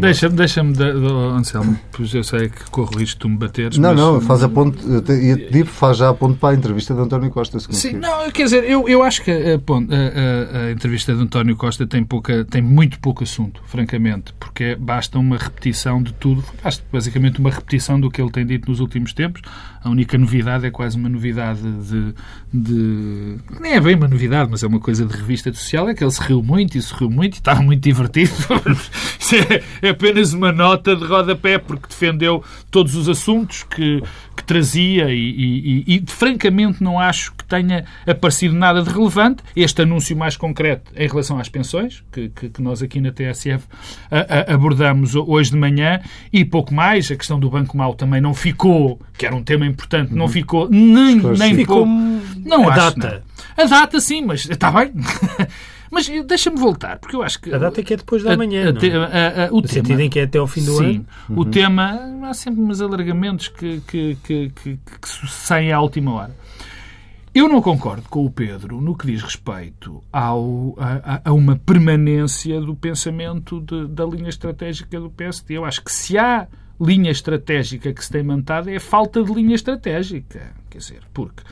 deixa-me, 0.00 0.36
deixa-me, 0.36 0.72
de, 0.72 0.82
Anselmo, 0.82 1.78
pois 1.92 2.12
eu 2.12 2.24
sei 2.24 2.48
que 2.48 2.70
corro 2.70 2.98
risco 2.98 3.14
de 3.14 3.20
tu 3.20 3.28
me 3.28 3.36
bateres. 3.36 3.78
Não, 3.78 3.90
mas... 3.90 3.98
não, 3.98 4.20
faz 4.20 4.42
a 4.42 4.48
ponte, 4.48 4.84
ia 4.86 5.00
te 5.00 5.46
dizer, 5.50 5.66
faz 5.66 5.98
já 5.98 6.10
a 6.10 6.14
ponte 6.14 6.38
para 6.38 6.54
a 6.54 6.58
entrevista 6.58 6.94
de 6.94 7.00
António 7.00 7.30
Costa. 7.30 7.60
Se 7.60 7.72
Sim, 7.72 7.92
não, 7.94 8.30
quer 8.30 8.44
dizer, 8.44 8.64
eu, 8.64 8.88
eu 8.88 9.02
acho 9.02 9.22
que 9.22 9.30
a, 9.30 9.34
a, 9.34 9.38
a, 9.38 10.66
a, 10.66 10.72
entrevista 10.72 11.14
de 11.14 11.22
António 11.22 11.56
Costa 11.56 11.86
tem, 11.86 12.04
pouca, 12.04 12.44
tem 12.44 12.60
muito 12.60 12.98
pouco 12.98 13.22
assunto, 13.22 13.60
francamente, 13.66 14.32
porque 14.40 14.74
basta 14.74 15.18
uma 15.18 15.36
repetição 15.36 16.02
de 16.02 16.12
tudo, 16.14 16.44
basta 16.62 16.82
basicamente 16.92 17.38
uma 17.38 17.50
repetição 17.50 18.00
do 18.00 18.10
que 18.10 18.20
ele 18.20 18.30
tem 18.30 18.44
dito 18.44 18.68
nos 18.68 18.80
últimos 18.80 19.12
tempos. 19.12 19.42
A 19.84 19.90
única 19.90 20.16
novidade 20.16 20.64
é 20.64 20.70
quase 20.70 20.96
uma 20.96 21.10
novidade 21.10 21.60
de, 21.60 22.14
de. 22.52 23.36
Nem 23.60 23.72
é 23.74 23.80
bem 23.80 23.94
uma 23.94 24.08
novidade, 24.08 24.50
mas 24.50 24.62
é 24.62 24.66
uma 24.66 24.80
coisa 24.80 25.04
de 25.04 25.14
revista 25.14 25.52
social, 25.52 25.88
é 25.90 25.94
que 25.94 26.02
ele 26.02 26.10
se 26.10 26.22
riu 26.22 26.42
muito 26.42 26.78
e 26.78 26.82
se 26.82 26.94
riu 26.94 27.10
muito 27.10 27.34
e 27.34 27.38
estava 27.38 27.62
muito 27.62 27.82
divertido. 27.82 28.32
É 29.82 29.90
apenas 29.90 30.32
uma 30.32 30.52
nota 30.52 30.96
de 30.96 31.04
rodapé, 31.04 31.58
porque 31.58 31.88
defendeu 31.88 32.42
todos 32.70 32.94
os 32.94 33.08
assuntos 33.08 33.62
que, 33.64 34.02
que 34.36 34.44
trazia 34.44 35.10
e, 35.10 35.18
e, 35.18 35.84
e, 35.86 35.96
e, 35.96 36.04
francamente 36.06 36.82
não 36.82 36.98
acho 36.98 37.32
que 37.32 37.44
tenha 37.44 37.84
aparecido 38.06 38.54
nada 38.54 38.82
de 38.82 38.90
relevante. 38.90 39.42
Este 39.54 39.82
anúncio 39.82 40.16
mais 40.16 40.36
concreto 40.36 40.92
em 40.96 41.06
relação 41.06 41.38
às 41.38 41.48
pensões, 41.48 42.02
que, 42.12 42.28
que, 42.30 42.48
que 42.48 42.62
nós 42.62 42.82
aqui 42.82 43.00
na 43.00 43.10
TSF 43.12 43.66
a, 44.10 44.50
a, 44.50 44.54
abordamos 44.54 45.14
hoje 45.14 45.50
de 45.50 45.56
manhã, 45.56 46.00
e 46.32 46.44
pouco 46.44 46.72
mais, 46.72 47.10
a 47.10 47.16
questão 47.16 47.38
do 47.38 47.50
Banco 47.50 47.76
Mau 47.76 47.94
também 47.94 48.20
não 48.20 48.34
ficou, 48.34 49.00
que 49.16 49.26
era 49.26 49.34
um 49.34 49.42
tema 49.42 49.66
importante, 49.66 50.14
não 50.14 50.26
uhum. 50.26 50.30
ficou 50.30 50.68
nem, 50.70 51.16
nem 51.16 51.54
ficou 51.54 51.84
pouco. 51.84 51.90
Não 52.44 52.68
a 52.68 52.74
data. 52.74 53.22
Não. 53.56 53.64
A 53.64 53.68
data 53.68 54.00
sim, 54.00 54.24
mas 54.24 54.48
está 54.48 54.70
bem. 54.70 54.92
Mas 55.94 56.08
deixa-me 56.26 56.58
voltar, 56.58 56.98
porque 56.98 57.14
eu 57.14 57.22
acho 57.22 57.40
que... 57.40 57.54
A 57.54 57.58
data 57.58 57.80
é 57.80 57.84
que 57.84 57.94
é 57.94 57.96
depois 57.96 58.24
da 58.24 58.36
manhã, 58.36 58.72
não 58.72 58.80
é? 58.80 59.48
o 59.52 59.60
no 59.60 59.68
sentido 59.68 60.00
em 60.00 60.10
que 60.10 60.18
é 60.18 60.24
até 60.24 60.38
ao 60.38 60.46
fim 60.48 60.64
do 60.64 60.76
sim, 60.76 60.84
ano. 60.84 61.06
Uhum. 61.30 61.38
O 61.38 61.44
tema... 61.44 62.00
Há 62.24 62.34
sempre 62.34 62.60
uns 62.62 62.80
alargamentos 62.80 63.46
que, 63.46 63.80
que, 63.86 64.18
que, 64.24 64.48
que, 64.50 64.76
que 64.76 65.28
saem 65.28 65.70
à 65.70 65.80
última 65.80 66.12
hora. 66.14 66.36
Eu 67.32 67.48
não 67.48 67.62
concordo 67.62 68.08
com 68.08 68.24
o 68.24 68.30
Pedro 68.30 68.80
no 68.80 68.96
que 68.96 69.06
diz 69.06 69.22
respeito 69.22 70.02
ao, 70.12 70.74
a, 70.78 71.20
a 71.24 71.32
uma 71.32 71.54
permanência 71.56 72.60
do 72.60 72.74
pensamento 72.74 73.60
de, 73.60 73.86
da 73.86 74.04
linha 74.04 74.28
estratégica 74.28 74.98
do 74.98 75.10
PSD. 75.10 75.56
Eu 75.56 75.64
acho 75.64 75.82
que 75.82 75.92
se 75.92 76.18
há 76.18 76.48
linha 76.80 77.10
estratégica 77.10 77.92
que 77.92 78.04
se 78.04 78.10
tem 78.10 78.22
mantado 78.22 78.68
é 78.68 78.76
a 78.76 78.80
falta 78.80 79.22
de 79.22 79.32
linha 79.32 79.54
estratégica. 79.54 80.54
Quer 80.70 80.78
dizer, 80.78 81.00
porque 81.12 81.42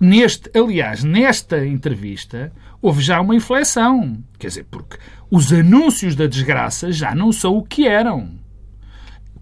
neste, 0.00 0.50
aliás, 0.58 1.04
nesta 1.04 1.64
entrevista 1.64 2.52
houve 2.82 3.00
já 3.00 3.20
uma 3.20 3.34
inflexão. 3.34 4.18
Quer 4.38 4.48
dizer, 4.48 4.66
porque 4.70 4.98
os 5.30 5.50
anúncios 5.52 6.14
da 6.14 6.26
desgraça 6.26 6.92
já 6.92 7.14
não 7.14 7.32
são 7.32 7.56
o 7.56 7.62
que 7.62 7.86
eram 7.86 8.42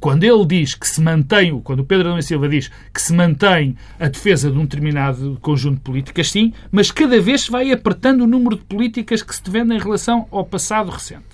quando 0.00 0.24
ele 0.24 0.46
diz 0.46 0.74
que 0.74 0.88
se 0.88 1.00
mantém, 1.00 1.60
quando 1.60 1.80
o 1.80 1.84
Pedro 1.84 2.08
Adão 2.08 2.22
Silva 2.22 2.48
diz 2.48 2.70
que 2.92 3.00
se 3.00 3.12
mantém 3.12 3.76
a 3.98 4.08
defesa 4.08 4.50
de 4.50 4.58
um 4.58 4.62
determinado 4.62 5.38
conjunto 5.42 5.76
de 5.76 5.82
políticas, 5.82 6.30
sim, 6.30 6.54
mas 6.72 6.90
cada 6.90 7.20
vez 7.20 7.46
vai 7.46 7.70
apertando 7.70 8.22
o 8.22 8.26
número 8.26 8.56
de 8.56 8.64
políticas 8.64 9.22
que 9.22 9.34
se 9.34 9.42
defendem 9.42 9.76
em 9.76 9.80
relação 9.80 10.26
ao 10.30 10.44
passado 10.44 10.90
recente. 10.90 11.26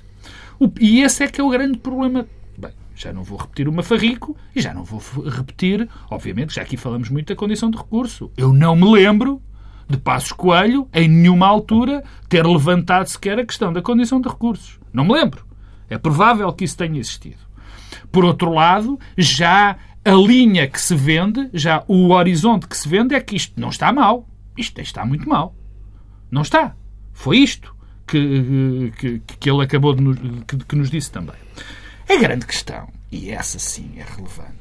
E 0.80 1.00
esse 1.00 1.22
é 1.22 1.28
que 1.28 1.40
é 1.40 1.44
o 1.44 1.48
grande 1.48 1.78
problema. 1.78 2.26
Bem, 2.58 2.72
já 2.96 3.12
não 3.12 3.22
vou 3.22 3.38
repetir 3.38 3.68
o 3.68 3.72
Mafarrico 3.72 4.36
e 4.54 4.60
já 4.60 4.74
não 4.74 4.82
vou 4.82 5.00
repetir, 5.28 5.88
obviamente, 6.10 6.54
já 6.54 6.62
aqui 6.62 6.76
falamos 6.76 7.08
muito 7.08 7.28
da 7.28 7.36
condição 7.36 7.70
de 7.70 7.76
recurso. 7.76 8.32
Eu 8.36 8.52
não 8.52 8.74
me 8.74 8.90
lembro 8.90 9.40
de 9.88 9.96
Passos 9.96 10.32
Coelho, 10.32 10.88
em 10.92 11.08
nenhuma 11.08 11.46
altura, 11.46 12.02
ter 12.28 12.44
levantado 12.46 13.06
sequer 13.06 13.38
a 13.38 13.46
questão 13.46 13.72
da 13.72 13.82
condição 13.82 14.20
de 14.20 14.28
recursos. 14.28 14.78
Não 14.92 15.04
me 15.04 15.12
lembro. 15.12 15.46
É 15.88 15.96
provável 15.96 16.52
que 16.52 16.64
isso 16.64 16.76
tenha 16.76 16.98
existido. 16.98 17.38
Por 18.10 18.24
outro 18.24 18.52
lado, 18.52 18.98
já 19.16 19.76
a 20.04 20.10
linha 20.12 20.66
que 20.66 20.80
se 20.80 20.94
vende, 20.94 21.48
já 21.52 21.84
o 21.86 22.10
horizonte 22.10 22.66
que 22.66 22.76
se 22.76 22.88
vende 22.88 23.14
é 23.14 23.20
que 23.20 23.36
isto 23.36 23.60
não 23.60 23.68
está 23.68 23.92
mal. 23.92 24.28
Isto 24.56 24.80
está 24.80 25.04
muito 25.04 25.28
mal. 25.28 25.54
Não 26.30 26.42
está. 26.42 26.74
Foi 27.12 27.38
isto 27.38 27.74
que, 28.06 28.92
que, 28.98 29.18
que 29.20 29.50
ele 29.50 29.62
acabou 29.62 29.94
de 29.94 30.02
nos, 30.02 30.16
que, 30.46 30.56
que 30.56 30.76
nos 30.76 30.90
disse 30.90 31.10
também. 31.10 31.36
A 32.08 32.16
grande 32.16 32.46
questão, 32.46 32.88
e 33.10 33.30
essa 33.30 33.58
sim 33.58 33.94
é 33.96 34.04
relevante, 34.04 34.56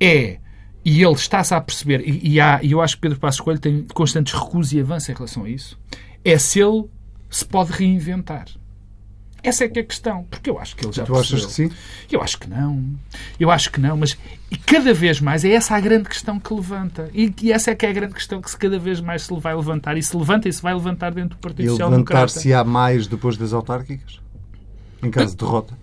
é, 0.00 0.38
e 0.88 1.02
ele 1.02 1.14
está-se 1.14 1.52
a 1.52 1.60
perceber, 1.60 2.00
e, 2.06 2.34
e, 2.34 2.40
há, 2.40 2.60
e 2.62 2.70
eu 2.70 2.80
acho 2.80 2.94
que 2.94 3.00
Pedro 3.00 3.18
Passos 3.18 3.40
Coelho 3.40 3.58
tem 3.58 3.82
constantes 3.92 4.32
recusos 4.32 4.72
e 4.72 4.78
avanços 4.80 5.08
em 5.08 5.12
relação 5.14 5.42
a 5.42 5.48
isso, 5.50 5.76
é 6.24 6.38
se 6.38 6.60
ele 6.60 6.84
se 7.28 7.44
pode 7.44 7.72
reinventar. 7.72 8.46
Essa 9.42 9.64
é 9.64 9.68
que 9.68 9.80
é 9.80 9.82
a 9.82 9.84
questão, 9.84 10.24
porque 10.30 10.48
eu 10.48 10.58
acho 10.60 10.76
que 10.76 10.84
ele 10.84 10.92
já 10.92 11.04
Tu 11.04 11.12
percebeu. 11.12 11.38
achas 11.38 11.46
que 11.46 11.52
sim? 11.52 11.70
Eu 12.10 12.22
acho 12.22 12.38
que 12.38 12.48
não. 12.48 12.84
Eu 13.38 13.50
acho 13.50 13.70
que 13.72 13.80
não, 13.80 13.96
mas 13.96 14.16
cada 14.64 14.94
vez 14.94 15.20
mais 15.20 15.44
é 15.44 15.50
essa 15.50 15.74
a 15.74 15.80
grande 15.80 16.08
questão 16.08 16.38
que 16.38 16.54
levanta. 16.54 17.10
E, 17.12 17.32
e 17.42 17.52
essa 17.52 17.72
é 17.72 17.74
que 17.74 17.84
é 17.84 17.90
a 17.90 17.92
grande 17.92 18.14
questão 18.14 18.40
que 18.40 18.48
se 18.50 18.56
cada 18.56 18.78
vez 18.78 19.00
mais 19.00 19.22
se 19.22 19.34
vai 19.40 19.54
levantar. 19.56 19.96
E 19.96 20.02
se 20.02 20.16
levanta 20.16 20.48
e 20.48 20.52
se 20.52 20.62
vai 20.62 20.72
levantar 20.74 21.12
dentro 21.12 21.30
do 21.36 21.40
Partido 21.40 21.62
E 21.64 21.68
Social 21.70 21.90
Democrata. 21.90 22.20
levantar-se-á 22.22 22.64
mais 22.64 23.06
depois 23.08 23.36
das 23.36 23.52
autárquicas? 23.52 24.20
Em 25.02 25.10
caso 25.10 25.32
de 25.32 25.36
derrota? 25.36 25.74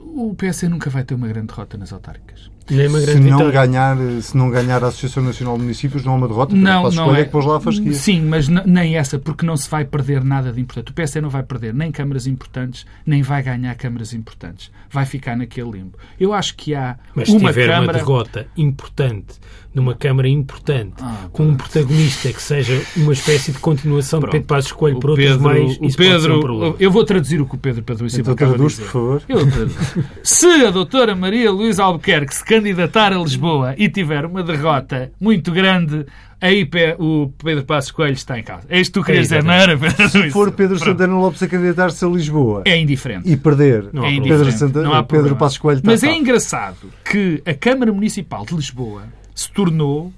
O 0.00 0.34
PS 0.34 0.62
nunca 0.62 0.90
vai 0.90 1.04
ter 1.04 1.14
uma 1.14 1.28
grande 1.28 1.48
derrota 1.48 1.76
nas 1.76 1.92
autárquicas. 1.92 2.50
Nem 2.70 2.86
uma 2.88 3.00
Se 3.00 3.06
grande 3.06 3.28
não, 3.30 3.38
vitória. 3.38 3.66
ganhar, 3.66 3.96
se 4.22 4.36
não 4.36 4.50
ganhar 4.50 4.82
a 4.84 4.88
Associação 4.88 5.22
Nacional 5.22 5.56
de 5.56 5.62
Municípios, 5.62 6.04
não 6.04 6.12
há 6.12 6.16
uma 6.16 6.28
derrota. 6.28 6.54
Não, 6.54 6.90
não 6.90 7.14
é. 7.14 7.20
é 7.22 7.24
que 7.24 7.30
pôs 7.30 7.44
lá 7.44 7.56
a 7.56 7.60
fasquia. 7.60 7.92
Sim, 7.92 8.22
mas 8.26 8.48
nem 8.48 8.96
essa, 8.96 9.18
porque 9.18 9.44
não 9.44 9.56
se 9.56 9.68
vai 9.68 9.84
perder 9.84 10.22
nada 10.24 10.52
de 10.52 10.60
importante. 10.60 10.90
O 10.90 10.94
PS 10.94 11.16
não 11.16 11.28
vai 11.30 11.42
perder 11.42 11.74
nem 11.74 11.90
câmaras 11.92 12.26
importantes, 12.26 12.86
nem 13.06 13.22
vai 13.22 13.42
ganhar 13.42 13.74
câmaras 13.74 14.12
importantes. 14.14 14.70
Vai 14.90 15.04
ficar 15.06 15.36
naquele 15.36 15.70
limbo. 15.70 15.98
Eu 16.18 16.32
acho 16.32 16.54
que 16.56 16.74
há 16.74 16.96
Mas 17.14 17.28
se 17.28 17.36
uma 17.36 17.50
tiver 17.50 17.66
câmara... 17.68 17.82
uma 17.84 17.92
derrota 17.92 18.46
importante, 18.56 19.34
numa 19.74 19.94
Câmara 19.94 20.28
importante, 20.28 20.94
Ah, 21.00 21.28
com 21.32 21.44
um 21.44 21.54
protagonista 21.56 22.32
que 22.32 22.42
seja 22.42 22.80
uma 22.96 23.12
espécie 23.12 23.52
de 23.52 23.58
continuação 23.58 24.18
Pronto. 24.18 24.32
de 24.32 24.38
Pedro 24.40 24.48
Passos 24.48 24.72
Coelho 24.72 24.96
O 24.96 25.00
por 25.00 25.10
outros 25.10 25.28
Pedro- 25.28 25.48
meios, 25.48 25.78
o 25.80 25.84
isso 25.84 25.96
pode 25.96 26.08
ser 26.08 26.16
um 26.16 26.20
Pedro, 26.22 26.40
problema. 26.40 26.76
eu 26.80 26.90
vou 26.90 27.04
traduzir 27.04 27.40
o 27.40 27.46
que 27.46 27.54
o 27.54 27.58
Pedro 27.58 27.82
Pedro 27.84 28.10
Silva 28.10 28.32
Então 28.32 28.34
acaba 28.34 28.50
de 28.50 28.56
traduz, 28.56 28.72
dizer. 28.72 28.84
por 28.86 28.92
favor. 28.92 29.22
Eu 29.28 29.50
traduzo. 29.50 29.78
Se 30.24 30.46
a 30.66 30.70
doutora 30.70 31.14
Maria 31.14 31.52
Luísa 31.52 31.84
Albuquerque 31.84 32.34
se 32.34 32.44
candidatar 32.60 33.12
a 33.12 33.18
Lisboa 33.18 33.74
e 33.78 33.88
tiver 33.88 34.24
uma 34.24 34.42
derrota 34.42 35.10
muito 35.20 35.50
grande, 35.50 36.04
aí 36.40 36.68
o 36.98 37.28
Pedro 37.42 37.64
Passos 37.64 37.90
Coelho 37.90 38.12
está 38.14 38.38
em 38.38 38.42
causa. 38.42 38.66
É 38.68 38.80
isto 38.80 38.92
que 38.92 39.00
tu 39.00 39.04
querias 39.06 39.30
É, 39.32 39.36
dizer, 39.38 39.44
não 39.46 39.54
era, 39.54 39.76
Pedro? 39.78 40.08
Se 40.08 40.30
for 40.30 40.52
Pedro 40.52 40.76
Pronto. 40.76 40.90
Santana 40.90 41.14
Lopes 41.18 41.42
a 41.42 41.48
candidatar-se 41.48 42.04
a 42.04 42.08
Lisboa 42.08 42.62
É 42.66 42.78
indiferente. 42.78 43.30
e 43.30 43.36
perder, 43.36 43.88
Não 43.92 44.04
é. 44.04 44.20
Pedro. 44.20 44.52
Santana, 44.52 44.84
Não 44.84 44.94
há 44.94 45.02
Pedro. 45.02 45.36
Passos 45.36 45.58
Coelho 45.58 45.78
está 45.78 45.90
Mas 45.90 46.02
é 46.04 46.14
engraçado 46.14 46.76
que 47.04 47.42
a 47.46 47.54
Câmara 47.54 47.92
Municipal 47.92 48.44
de 48.44 48.54
Lisboa 48.54 49.04
se 49.34 49.50
tornou 49.50 50.12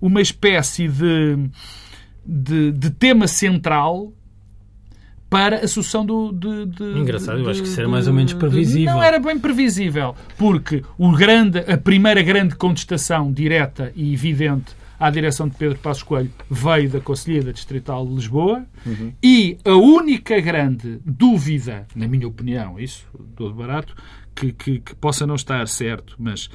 uma 0.00 0.20
espécie 0.20 0.88
de, 0.88 1.36
de, 2.24 2.72
de 2.72 2.90
tema 2.90 3.26
central 3.26 4.12
para 5.32 5.56
a 5.64 5.68
sucessão 5.68 6.04
do. 6.06 6.30
De, 6.32 6.66
de- 6.66 6.98
Engraçado, 7.00 7.38
eu 7.38 7.44
de- 7.44 7.50
acho 7.50 7.62
que 7.62 7.68
isso 7.68 7.80
era 7.80 7.88
mais 7.88 8.06
ou 8.06 8.14
menos 8.14 8.32
previsível. 8.34 8.92
Não 8.94 9.02
era 9.02 9.18
bem 9.18 9.38
previsível, 9.38 10.14
porque 10.38 10.84
o 10.98 11.10
grande, 11.10 11.58
a 11.60 11.76
primeira 11.76 12.22
grande 12.22 12.54
contestação 12.54 13.32
direta 13.32 13.90
e 13.96 14.12
evidente 14.12 14.74
à 15.00 15.10
direção 15.10 15.48
de 15.48 15.56
Pedro 15.56 15.78
Passos 15.78 16.02
Coelho 16.04 16.30
veio 16.48 16.88
da 16.88 17.00
Conselhia 17.00 17.42
Distrital 17.52 18.06
de 18.06 18.14
Lisboa 18.14 18.64
e 19.22 19.56
a 19.64 19.74
única 19.74 20.40
grande 20.40 21.00
dúvida, 21.04 21.86
na 21.96 22.06
minha 22.06 22.28
opinião, 22.28 22.78
isso, 22.78 23.04
todo 23.34 23.52
barato, 23.54 23.96
que, 24.34 24.52
que, 24.52 24.78
que 24.78 24.94
possa 24.94 25.26
não 25.26 25.34
estar 25.34 25.66
certo, 25.66 26.14
mas 26.18 26.48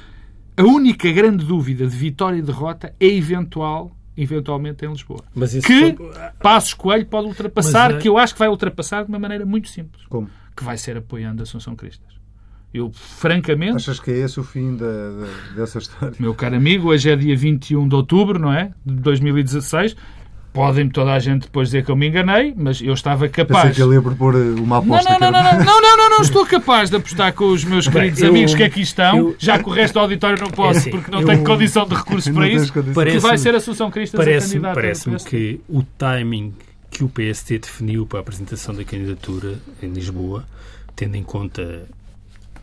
a 0.56 0.62
única 0.62 1.12
grande 1.12 1.44
dúvida 1.44 1.86
de 1.86 1.94
vitória 1.96 2.38
e 2.38 2.42
derrota 2.42 2.94
é 2.98 3.06
eventual, 3.06 3.92
eventualmente 4.20 4.84
em 4.84 4.88
Lisboa. 4.90 5.22
Que 5.64 5.94
foi- 5.94 5.96
Passos 6.42 6.74
Coelho 6.74 7.06
pode 7.06 7.28
ultrapassar, 7.28 7.92
Mas, 7.94 8.02
que 8.02 8.08
eu 8.08 8.18
acho 8.18 8.34
que 8.34 8.38
vai 8.38 8.48
ultrapassar 8.48 9.04
de 9.04 9.08
uma 9.08 9.18
maneira 9.18 9.46
muito 9.46 9.68
simples, 9.68 10.04
Como? 10.08 10.28
que 10.56 10.64
vai 10.64 10.76
ser 10.76 10.96
apoiando 10.96 11.40
a 11.40 11.44
Assunção 11.44 11.74
Cristas. 11.76 12.18
Eu, 12.74 12.90
francamente, 12.92 13.76
Achas 13.76 13.98
que 13.98 14.10
é 14.10 14.18
esse 14.18 14.38
o 14.38 14.44
fim 14.44 14.76
da, 14.76 14.84
da- 14.84 15.54
dessa 15.56 15.78
história? 15.78 16.14
meu 16.20 16.34
caro 16.34 16.54
amigo, 16.56 16.88
hoje 16.88 17.08
é 17.10 17.16
dia 17.16 17.34
21 17.34 17.88
de 17.88 17.94
outubro, 17.94 18.38
não 18.38 18.52
é? 18.52 18.72
De 18.84 18.94
2016. 18.96 19.96
Podem-me 20.52 20.90
toda 20.90 21.12
a 21.12 21.18
gente 21.18 21.42
depois 21.42 21.68
dizer 21.68 21.84
que 21.84 21.90
eu 21.90 21.94
me 21.96 22.08
enganei, 22.08 22.52
mas 22.56 22.80
eu 22.80 22.92
estava 22.94 23.28
Pensei 23.28 23.44
capaz. 23.44 23.76
que 23.76 23.82
ele 23.82 23.94
ia 23.94 24.02
propor 24.02 24.34
uma 24.34 24.80
Não, 24.80 24.94
aposta. 24.94 25.10
não, 25.12 25.20
não, 25.20 25.30
não, 25.30 25.42
não, 25.42 25.64
não, 25.64 25.80
não, 25.82 25.96
não, 25.96 26.10
não, 26.10 26.20
estou 26.22 26.44
capaz 26.46 26.90
de 26.90 26.96
apostar 26.96 27.32
com 27.34 27.44
os 27.48 27.62
meus 27.64 27.86
queridos 27.86 28.20
eu- 28.22 28.30
amigos 28.30 28.54
que 28.54 28.62
aqui 28.64 28.80
estão, 28.80 29.16
eu- 29.18 29.36
já 29.38 29.58
que 29.62 29.68
o 29.68 29.72
resto 29.72 29.94
do 29.94 30.00
auditório 30.00 30.40
não 30.40 30.50
posso, 30.50 30.78
É 30.78 30.80
assim, 30.80 30.90
porque 30.90 31.10
não 31.10 31.20
eu- 31.20 31.26
tenho 31.26 31.44
condição 31.44 31.86
de 31.86 31.94
recursos 31.94 32.32
para 32.34 32.48
isso, 32.48 32.72
que 32.72 32.80
vai 32.80 32.94
Parece-me- 32.94 33.38
ser 33.38 33.54
a 33.54 33.60
a 34.18 34.24
Parece-me 34.24 34.62
candidata. 34.62 34.74
parece 34.74 35.04
do 35.04 35.10
PSD. 35.10 35.30
que 35.30 35.60
o 35.68 35.82
timing 35.96 36.54
que 36.90 37.04
o 37.04 37.08
PST 37.08 37.58
definiu 37.58 38.06
para 38.06 38.18
a 38.18 38.22
apresentação 38.22 38.74
da 38.74 38.82
candidatura 38.82 39.58
em 39.82 39.88
Lisboa, 39.92 40.44
tendo 40.96 41.14
em 41.16 41.22
conta 41.22 41.84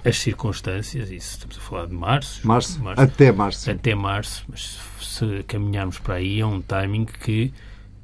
as 0.03 0.19
circunstâncias, 0.19 1.09
isso 1.11 1.37
estamos 1.37 1.57
a 1.57 1.61
falar 1.61 1.85
de 1.87 1.93
março, 1.93 2.45
Março? 2.45 2.79
Até 2.97 3.31
março. 3.31 3.71
até 3.71 3.95
março, 3.95 4.43
mas 4.49 4.79
se 4.99 5.43
caminharmos 5.47 5.97
para 5.99 6.15
aí 6.15 6.39
é 6.41 6.45
um 6.45 6.59
timing 6.61 7.05
que 7.05 7.53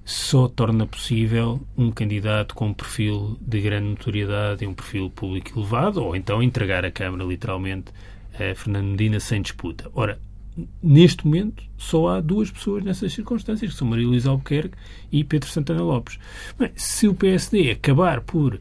só 0.03 0.47
torna 0.47 0.85
possível 0.85 1.61
um 1.77 1.91
candidato 1.91 2.55
com 2.55 2.67
um 2.67 2.73
perfil 2.73 3.37
de 3.39 3.61
grande 3.61 3.89
notoriedade 3.89 4.63
e 4.63 4.67
um 4.67 4.73
perfil 4.73 5.09
público 5.09 5.57
elevado, 5.57 6.03
ou 6.03 6.15
então 6.15 6.41
entregar 6.41 6.83
a 6.83 6.91
Câmara 6.91 7.23
literalmente 7.23 7.91
a 8.33 8.55
Fernando 8.55 8.87
Medina 8.87 9.19
sem 9.19 9.41
disputa. 9.41 9.89
Ora, 9.93 10.19
neste 10.81 11.25
momento 11.25 11.63
só 11.77 12.09
há 12.09 12.21
duas 12.21 12.49
pessoas 12.49 12.83
nessas 12.83 13.13
circunstâncias, 13.13 13.71
que 13.71 13.77
são 13.77 13.87
Maria 13.87 14.07
Luísa 14.07 14.29
Albuquerque 14.29 14.77
e 15.11 15.23
Pedro 15.23 15.49
Santana 15.49 15.81
Lopes. 15.81 16.19
Bem, 16.57 16.71
se 16.75 17.07
o 17.07 17.13
PSD 17.13 17.71
acabar 17.71 18.21
por 18.21 18.59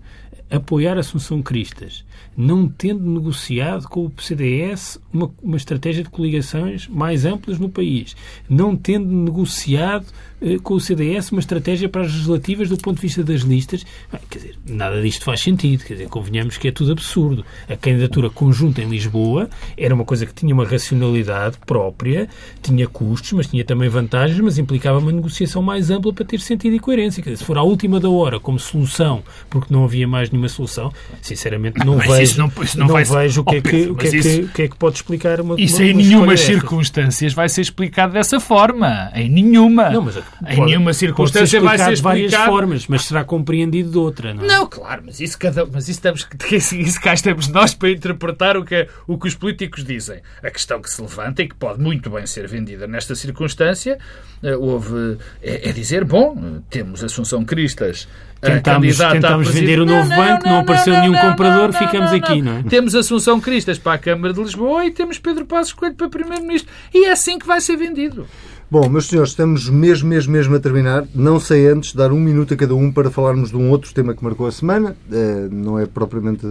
apoiar 0.51 0.99
Assunção 0.99 1.43
Cristas, 1.43 2.05
não 2.37 2.69
tendo 2.69 3.05
negociado 3.05 3.89
com 3.89 4.07
o 4.07 4.13
CDS 4.21 4.99
uma, 5.13 5.31
uma 5.43 5.57
estratégia 5.57 6.03
de 6.03 6.11
coligações 6.11 6.89
mais 6.89 7.25
amplas 7.25 7.59
no 7.59 7.69
país, 7.69 8.17
não 8.49 8.77
tendo 8.77 9.07
negociado 9.07 10.07
eh, 10.41 10.59
com 10.63 10.75
o 10.75 10.81
CDS 10.81 11.31
uma 11.33 11.41
estratégia 11.41 11.89
para 11.89 12.03
as 12.03 12.13
legislativas 12.13 12.69
do 12.69 12.79
ponto 12.79 12.97
de 12.97 13.03
vista 13.03 13.23
das 13.23 13.43
listas, 13.43 13.85
bem, 14.11 14.21
quer 14.31 14.39
dizer, 14.39 14.55
nada 14.67 15.03
disto 15.03 15.25
faz 15.25 15.41
sentido, 15.41 15.85
quer 15.85 15.95
dizer, 15.95 16.09
convenhamos 16.09 16.57
que 16.57 16.69
é 16.69 16.73
tudo 16.73 16.93
absurdo. 16.93 17.45
A 17.69 17.77
candidatura 17.77 18.31
conjunta 18.31 18.81
em 18.81 18.89
Lisboa 18.89 19.51
era 19.77 19.95
uma 19.95 20.05
coisa 20.05 20.25
que 20.25 20.33
tinha 20.33 20.55
uma 20.55 20.65
racionalidade 20.65 21.59
própria, 21.67 22.29
tinha 22.63 22.89
custos, 22.89 23.33
mas 23.33 23.47
tinha 23.47 23.65
também 23.65 23.89
vantagens, 23.89 24.41
mas 24.41 24.57
implicava 24.57 24.99
uma 24.99 25.13
negociação 25.13 25.63
mais 25.63 25.91
ampla 25.91 26.13
para 26.13 26.25
ter 26.25 26.41
sentido 26.41 26.75
e 26.75 26.79
coerência. 26.79 27.23
Quer 27.23 27.31
dizer, 27.31 27.43
se 27.43 27.45
for 27.45 27.59
à 27.59 27.63
última 27.63 28.01
da 28.01 28.09
hora 28.09 28.41
como 28.41 28.59
solução, 28.59 29.23
porque 29.51 29.73
não 29.73 29.85
havia 29.85 30.09
mais 30.09 30.31
nenhuma 30.31 30.49
solução, 30.49 30.93
sinceramente 31.21 31.85
não 31.85 31.99
vejo, 32.11 32.23
isso 32.23 32.39
não, 32.39 32.53
isso 32.63 32.79
não, 32.79 32.87
não 32.87 32.93
vai 32.95 33.05
vejo 33.05 33.41
o 33.41 33.45
que, 33.45 33.57
é 33.57 33.61
que, 33.61 33.83
o 33.91 33.95
que, 33.95 34.07
é 34.07 34.17
isso, 34.17 34.29
que, 34.29 34.45
o 34.45 34.49
que 34.49 34.63
é 34.63 34.69
que 34.69 34.77
pode 34.77 34.97
explicar 34.97 35.41
uma 35.41 35.61
Isso 35.61 35.77
uma, 35.77 35.85
em 35.85 35.93
uma 35.93 36.03
nenhuma 36.03 36.37
circunstâncias 36.37 37.33
vai 37.33 37.49
ser 37.49 37.61
explicado 37.63 38.13
dessa 38.13 38.39
forma. 38.41 39.11
Em 39.15 39.29
nenhuma. 39.31 39.91
Não, 39.91 40.03
mas 40.03 40.17
em 40.17 40.23
pode- 40.57 40.61
nenhuma 40.61 40.93
circunstância 40.93 41.61
vai 41.61 41.79
ser 41.79 41.93
explicado 41.93 41.97
de 41.97 42.31
várias 42.31 42.35
formas, 42.47 42.87
mas 42.87 43.05
será 43.05 43.25
compreendido 43.25 43.91
de 43.91 43.99
outra, 43.99 44.33
não 44.35 44.45
é? 44.45 44.47
Não, 44.47 44.67
claro, 44.67 45.03
mas 45.07 45.21
isso, 45.21 45.39
cada, 45.39 45.65
mas 45.67 45.85
isso, 45.89 45.93
estamos, 45.99 46.27
isso, 46.73 47.01
cá 47.01 47.15
estamos 47.15 47.49
nós 47.49 47.75
para 47.75 47.91
interpretar 47.91 48.57
o 48.57 48.65
que, 48.65 48.75
é- 48.75 48.89
o 49.07 49.19
que 49.19 49.29
os 49.29 49.35
políticos 49.35 49.85
dizem. 49.85 50.21
A 50.43 50.51
questão 50.51 50.81
que 50.81 50.91
se 50.91 51.01
levanta 51.01 51.43
e 51.43 51.49
que 51.49 51.55
pode 51.55 51.81
muito 51.81 52.11
bem 52.11 52.27
ser 52.27 52.47
vendida 52.49 52.87
nesta 52.87 53.15
circunstância 53.15 53.99
eh, 54.43 54.57
houve, 54.57 55.19
é, 55.43 55.69
é 55.69 55.73
dizer, 55.73 56.05
bom, 56.05 56.61
temos 56.71 57.03
Assunção 57.05 57.45
Cristas 57.45 58.09
Tentámos- 58.41 59.01
a 59.01 59.11
tentámos 59.13 59.49
vender 59.51 59.81
o 59.81 59.85
novo 59.85 60.09
banco, 60.09 60.49
não 60.49 60.61
apareceu 60.61 60.95
nenhum 60.95 61.15
comprador, 61.15 61.73
ficamos 61.73 62.11
não, 62.11 62.19
aqui, 62.19 62.41
não 62.41 62.53
é? 62.59 62.63
Temos 62.63 62.95
Assunção 62.95 63.39
Cristas 63.39 63.79
para 63.79 63.93
a 63.93 63.99
Câmara 63.99 64.33
de 64.33 64.43
Lisboa 64.43 64.87
e 64.87 64.91
temos 64.91 65.19
Pedro 65.19 65.45
Passos 65.45 65.75
Coelho 65.75 65.95
para 65.95 66.09
Primeiro-Ministro. 66.09 66.71
E 66.95 67.05
é 67.05 67.13
assim 67.13 67.39
que 67.39 67.47
vai 67.47 67.61
ser 67.61 67.77
vendido. 67.77 68.27
Bom, 68.71 68.89
meus 68.89 69.09
senhores, 69.09 69.31
estamos 69.33 69.69
mesmo, 69.69 70.09
mesmo, 70.09 70.33
mesmo 70.33 70.55
a 70.55 70.61
terminar. 70.61 71.05
Não 71.13 71.41
sei 71.41 71.67
antes 71.67 71.93
dar 71.93 72.13
um 72.13 72.21
minuto 72.21 72.55
a 72.55 72.57
cada 72.57 72.75
um 72.75 72.91
para 72.93 73.11
falarmos 73.11 73.51
de 73.51 73.57
um 73.57 73.69
outro 73.69 73.93
tema 73.93 74.15
que 74.15 74.23
marcou 74.23 74.47
a 74.47 74.53
semana. 74.53 74.97
Eh, 75.13 75.49
não 75.51 75.77
é 75.77 75.87
propriamente 75.87 76.47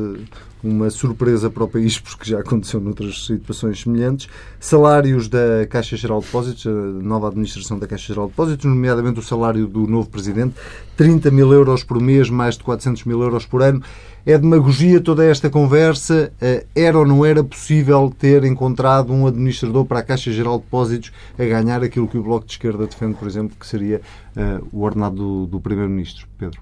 uma 0.64 0.90
surpresa 0.90 1.50
para 1.50 1.64
o 1.64 1.68
país, 1.68 1.98
porque 2.00 2.30
já 2.30 2.40
aconteceu 2.40 2.80
noutras 2.80 3.26
situações 3.26 3.82
semelhantes. 3.82 4.28
Salários 4.60 5.28
da 5.28 5.66
Caixa 5.70 5.96
Geral 5.96 6.20
de 6.20 6.26
Depósitos, 6.26 6.68
a 6.68 6.70
nova 6.72 7.28
administração 7.28 7.80
da 7.80 7.88
Caixa 7.88 8.08
Geral 8.08 8.26
de 8.26 8.32
Depósitos, 8.32 8.66
nomeadamente 8.66 9.20
o 9.20 9.24
salário 9.24 9.68
do 9.68 9.88
novo 9.88 10.10
presidente, 10.10 10.56
30 10.98 11.32
mil 11.32 11.54
euros 11.54 11.84
por 11.84 12.02
mês, 12.02 12.30
mais 12.30 12.58
de 12.58 12.64
400 12.64 13.06
mil 13.06 13.22
euros 13.22 13.46
por 13.46 13.62
ano. 13.62 13.82
É 14.26 14.38
demagogia 14.38 15.00
toda 15.00 15.26
esta 15.26 15.50
conversa. 15.50 16.32
Eh, 16.42 16.66
Era 16.76 17.00
ou 17.00 17.08
não 17.08 17.26
era 17.26 17.42
possível 17.42 18.14
ter 18.20 18.44
encontrado 18.44 19.14
um 19.14 19.26
administrador 19.26 19.86
para 19.86 20.00
a 20.00 20.04
Caixa 20.04 20.32
Geral 20.32 20.58
de 20.58 20.66
Depósitos 20.66 21.12
a 21.38 21.46
ganhar 21.46 21.82
aquilo 21.82 22.08
que 22.08 22.18
o 22.18 22.24
Bloco 22.24 22.46
de 22.46 22.52
Esquerda 22.52 22.86
defende, 22.86 23.16
por 23.16 23.28
exemplo, 23.28 23.56
que 23.58 23.66
seria 23.66 24.02
eh, 24.36 24.60
o 24.74 24.82
ordenado 24.82 25.16
do, 25.16 25.46
do 25.48 25.60
Primeiro-Ministro? 25.62 26.28
Pedro. 26.38 26.60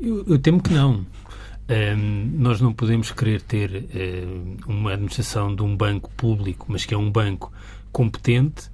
Eu, 0.00 0.24
eu 0.26 0.38
temo 0.38 0.62
que 0.62 0.72
não. 0.72 1.04
Ahm, 1.68 2.30
nós 2.38 2.60
não 2.60 2.72
podemos 2.72 3.10
querer 3.10 3.42
ter 3.42 3.86
ahm, 3.94 4.56
uma 4.66 4.92
administração 4.92 5.54
de 5.54 5.62
um 5.62 5.76
banco 5.76 6.10
público, 6.16 6.66
mas 6.68 6.84
que 6.84 6.94
é 6.94 6.96
um 6.96 7.10
banco 7.10 7.52
competente, 7.90 8.70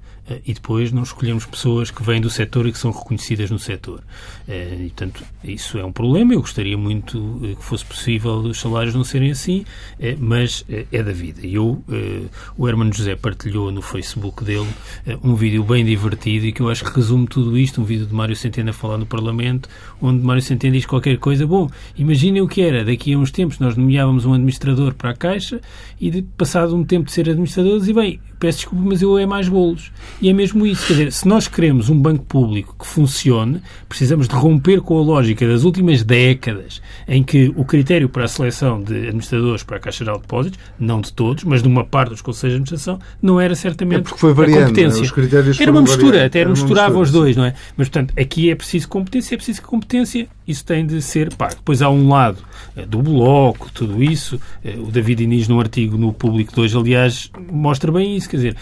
e 0.47 0.53
depois 0.53 0.93
não 0.93 1.03
escolhemos 1.03 1.47
pessoas 1.47 1.91
que 1.91 2.03
vêm 2.03 2.21
do 2.21 2.31
setor 2.31 2.67
e 2.67 2.73
que 2.73 2.79
são 2.79 2.91
reconhecidas 2.91 3.51
no 3.51 3.59
setor. 3.59 4.01
Ah, 4.49 4.53
e, 4.53 4.89
portanto, 4.89 5.25
isso 5.45 5.79
é 5.79 5.85
um 5.85 5.93
problema. 5.93 6.35
Eu 6.35 6.41
gostaria 6.41 6.77
muito 6.77 7.41
eh, 7.45 7.55
que 7.55 7.65
fosse 7.65 7.85
possível 7.85 8.37
os 8.39 8.61
salários 8.61 8.95
não 8.95 9.05
serem 9.05 9.31
assim, 9.31 9.65
eh, 10.01 10.17
mas 10.19 10.65
eh, 10.69 10.87
é 10.93 11.03
da 11.03 11.13
vida. 11.13 11.47
E 11.47 11.55
eu, 11.55 11.83
eh, 11.91 12.23
o 12.57 12.69
Hermano 12.69 12.93
José 12.93 13.17
partilhou 13.17 13.71
no 13.71 13.83
Facebook 13.83 14.45
dele 14.45 14.69
eh, 15.07 15.19
um 15.23 15.35
vídeo 15.35 15.63
bem 15.65 15.85
divertido 15.85 16.47
e 16.47 16.53
que 16.53 16.61
eu 16.61 16.69
acho 16.69 16.85
que 16.85 16.95
resume 16.95 17.27
tudo 17.27 17.57
isto, 17.57 17.81
um 17.81 17.85
vídeo 17.85 18.07
de 18.07 18.15
Mário 18.15 18.37
Centeno 18.37 18.71
a 18.71 18.73
falar 18.73 18.99
no 18.99 19.07
Parlamento, 19.07 19.69
onde 20.01 20.25
Mário 20.25 20.43
Centeno 20.43 20.75
diz 20.75 20.87
qualquer 20.87 21.19
coisa. 21.19 21.47
Bom, 21.47 21.71
imaginem 21.97 22.43
o 22.43 22.49
que 22.49 22.63
era. 22.63 22.85
Daqui 22.85 23.13
a 23.13 23.19
uns 23.19 23.31
tempos 23.31 23.59
nós 23.59 23.77
nomeávamos 23.77 24.25
um 24.25 24.33
administrador 24.33 24.95
para 24.95 25.11
a 25.11 25.15
Caixa 25.15 25.61
e, 26.01 26.23
passado 26.23 26.77
um 26.77 26.85
tempo 26.85 27.07
de 27.07 27.13
ser 27.13 27.29
administrador, 27.29 27.79
dizia, 27.79 27.95
bem, 27.95 28.21
peço 28.43 28.59
desculpa, 28.59 28.85
mas 28.89 29.01
eu 29.01 29.17
é 29.17 29.25
mais 29.25 29.49
bolos. 29.49 29.93
E 30.21 30.29
é 30.29 30.33
mesmo 30.33 30.67
isso. 30.67 30.85
Quer 30.89 30.93
dizer, 30.95 31.13
se 31.13 31.29
nós 31.29 31.47
queremos 31.47 31.89
um 31.89 31.97
banco 31.97 32.25
público 32.25 32.75
que 32.77 32.85
funcione, 32.85 33.63
precisamos 33.89 34.27
de 34.27 34.35
romper 34.35 34.81
com 34.81 34.99
a 34.99 35.01
lógica 35.03 35.47
das 35.47 35.63
últimas 35.63 36.03
décadas 36.03 36.83
em 37.07 37.23
que 37.23 37.53
o 37.57 37.65
critério 37.65 38.09
para 38.09 38.25
a 38.25 38.29
seleção 38.29 38.83
de 38.83 38.97
administradores 38.97 39.63
para 39.63 39.77
a 39.77 39.81
Caixa 39.81 39.99
Geral 40.05 40.17
de 40.17 40.23
Depósitos, 40.23 40.59
não 40.79 41.01
de 41.01 41.13
todos, 41.13 41.45
mas 41.45 41.63
de 41.63 41.69
uma 41.69 41.85
parte 41.85 42.11
dos 42.11 42.21
conselhos 42.21 42.55
de 42.55 42.63
administração, 42.63 42.99
não 43.23 43.41
era 43.41 43.55
certamente 43.55 44.01
É 44.01 44.03
porque 44.03 44.19
foi 44.19 44.33
a 44.33 44.35
variando, 44.35 44.67
competência. 44.67 44.91
não 44.97 44.99
é? 44.99 45.03
Os 45.03 45.11
critérios 45.13 45.61
era 45.61 45.71
uma 45.71 45.83
mistura, 45.83 46.07
variando. 46.07 46.27
até 46.27 46.41
Era 46.41 46.49
uma 46.49 46.53
misturava 46.55 46.89
mistura, 46.99 47.03
os 47.05 47.11
dois, 47.13 47.37
não 47.37 47.45
é? 47.45 47.55
Mas, 47.77 47.89
portanto, 47.89 48.13
aqui 48.19 48.51
é 48.51 48.55
preciso 48.57 48.89
competência, 48.89 49.35
é 49.35 49.37
preciso 49.37 49.63
competência, 49.63 50.27
isso 50.49 50.65
tem 50.65 50.85
de 50.85 51.01
ser 51.01 51.33
pago. 51.37 51.55
Depois 51.55 51.81
há 51.81 51.89
um 51.89 52.09
lado 52.09 52.39
eh, 52.77 52.85
do 52.85 53.01
bloco, 53.01 53.71
tudo 53.73 54.03
isso, 54.03 54.41
eh, 54.65 54.75
o 54.79 54.91
David 54.91 55.23
Inês, 55.23 55.47
num 55.47 55.61
artigo 55.61 55.97
no 55.97 56.13
Público 56.13 56.53
de 56.55 56.61
hoje, 56.61 56.77
aliás, 56.77 57.31
mostra 57.51 57.93
bem 57.93 58.17
isso, 58.17 58.29
quer 58.33 58.37
dizer, 58.37 58.57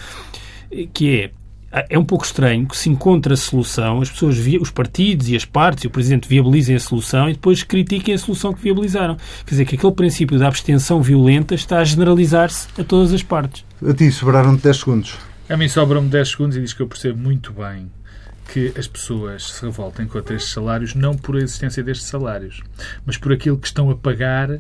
que 0.93 1.17
é 1.23 1.31
é 1.89 1.97
um 1.97 2.05
pouco 2.05 2.25
estranho 2.25 2.67
que 2.67 2.77
se 2.77 2.91
encontre 2.91 3.33
a 3.33 3.37
solução, 3.37 4.01
as 4.03 4.11
pessoas, 4.11 4.37
vi- 4.37 4.59
os 4.59 4.73
partidos 4.73 5.29
e 5.29 5.37
as 5.37 5.45
partes 5.45 5.85
e 5.85 5.87
o 5.87 5.91
Presidente 5.91 6.29
viabilizem 6.29 6.75
a 6.75 6.81
solução 6.81 7.31
e 7.31 7.33
depois 7.35 7.63
critiquem 7.63 8.13
a 8.13 8.19
solução 8.19 8.53
que 8.53 8.61
viabilizaram. 8.61 9.17
Quer 9.47 9.51
dizer, 9.51 9.65
que 9.67 9.77
aquele 9.77 9.93
princípio 9.93 10.37
da 10.37 10.49
abstenção 10.49 11.01
violenta 11.01 11.55
está 11.55 11.79
a 11.79 11.85
generalizar-se 11.85 12.67
a 12.77 12.83
todas 12.83 13.13
as 13.13 13.23
partes. 13.23 13.65
A 13.89 13.95
ti, 13.95 14.11
sobraram-te 14.11 14.65
10 14.65 14.77
segundos. 14.79 15.17
A 15.49 15.57
mim 15.57 15.69
sobram-me 15.69 16.09
10 16.09 16.29
segundos 16.31 16.57
e 16.57 16.61
diz 16.61 16.73
que 16.73 16.83
eu 16.83 16.89
percebo 16.89 17.21
muito 17.21 17.53
bem 17.53 17.89
que 18.53 18.73
as 18.77 18.89
pessoas 18.89 19.53
se 19.53 19.63
revoltem 19.65 20.07
contra 20.09 20.35
estes 20.35 20.53
salários 20.53 20.97
não 20.97 21.17
por 21.17 21.37
a 21.37 21.39
existência 21.39 21.85
destes 21.85 22.09
salários, 22.09 22.61
mas 23.07 23.17
por 23.17 23.33
aquilo 23.33 23.57
que 23.57 23.69
estão 23.69 23.89
a 23.91 23.95
pagar 23.95 24.59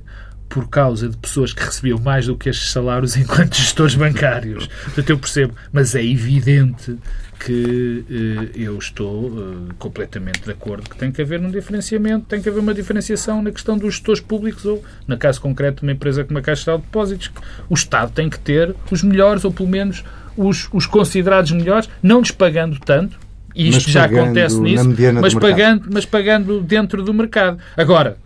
por 0.50 0.68
causa 0.68 1.08
de 1.08 1.16
pessoas 1.16 1.52
que 1.52 1.62
recebiam 1.62 1.98
mais 1.98 2.26
do 2.26 2.36
que 2.36 2.50
estes 2.50 2.72
salários 2.72 3.16
enquanto 3.16 3.54
gestores 3.56 3.94
bancários. 3.94 4.66
Portanto, 4.66 5.08
eu 5.08 5.18
percebo, 5.18 5.54
mas 5.72 5.94
é 5.94 6.04
evidente 6.04 6.98
que 7.38 8.04
eh, 8.10 8.50
eu 8.54 8.76
estou 8.76 9.32
eh, 9.32 9.72
completamente 9.78 10.42
de 10.42 10.50
acordo 10.50 10.90
que 10.90 10.96
tem 10.98 11.10
que 11.10 11.22
haver 11.22 11.40
um 11.40 11.50
diferenciamento, 11.50 12.26
tem 12.26 12.42
que 12.42 12.48
haver 12.48 12.60
uma 12.60 12.74
diferenciação 12.74 13.40
na 13.40 13.50
questão 13.50 13.78
dos 13.78 13.94
gestores 13.94 14.20
públicos 14.20 14.66
ou, 14.66 14.84
no 15.06 15.16
caso 15.16 15.40
concreto, 15.40 15.80
de 15.80 15.82
uma 15.84 15.92
empresa 15.92 16.22
como 16.24 16.38
a 16.38 16.42
Caixa 16.42 16.64
Geral 16.64 16.78
de 16.78 16.84
Depósitos, 16.84 17.28
que 17.28 17.40
o 17.68 17.74
Estado 17.74 18.12
tem 18.12 18.28
que 18.28 18.38
ter 18.38 18.74
os 18.90 19.02
melhores, 19.02 19.44
ou 19.44 19.52
pelo 19.52 19.68
menos 19.68 20.04
os, 20.36 20.68
os 20.72 20.84
considerados 20.84 21.52
melhores, 21.52 21.88
não 22.02 22.20
lhes 22.20 22.32
pagando 22.32 22.78
tanto, 22.78 23.18
e 23.54 23.68
isto 23.68 23.88
já 23.88 24.04
acontece 24.04 24.60
nisso, 24.60 24.84
mas 25.20 25.32
pagando, 25.32 25.88
mas 25.92 26.04
pagando 26.04 26.60
dentro 26.60 27.02
do 27.02 27.14
mercado. 27.14 27.58
Agora, 27.76 28.18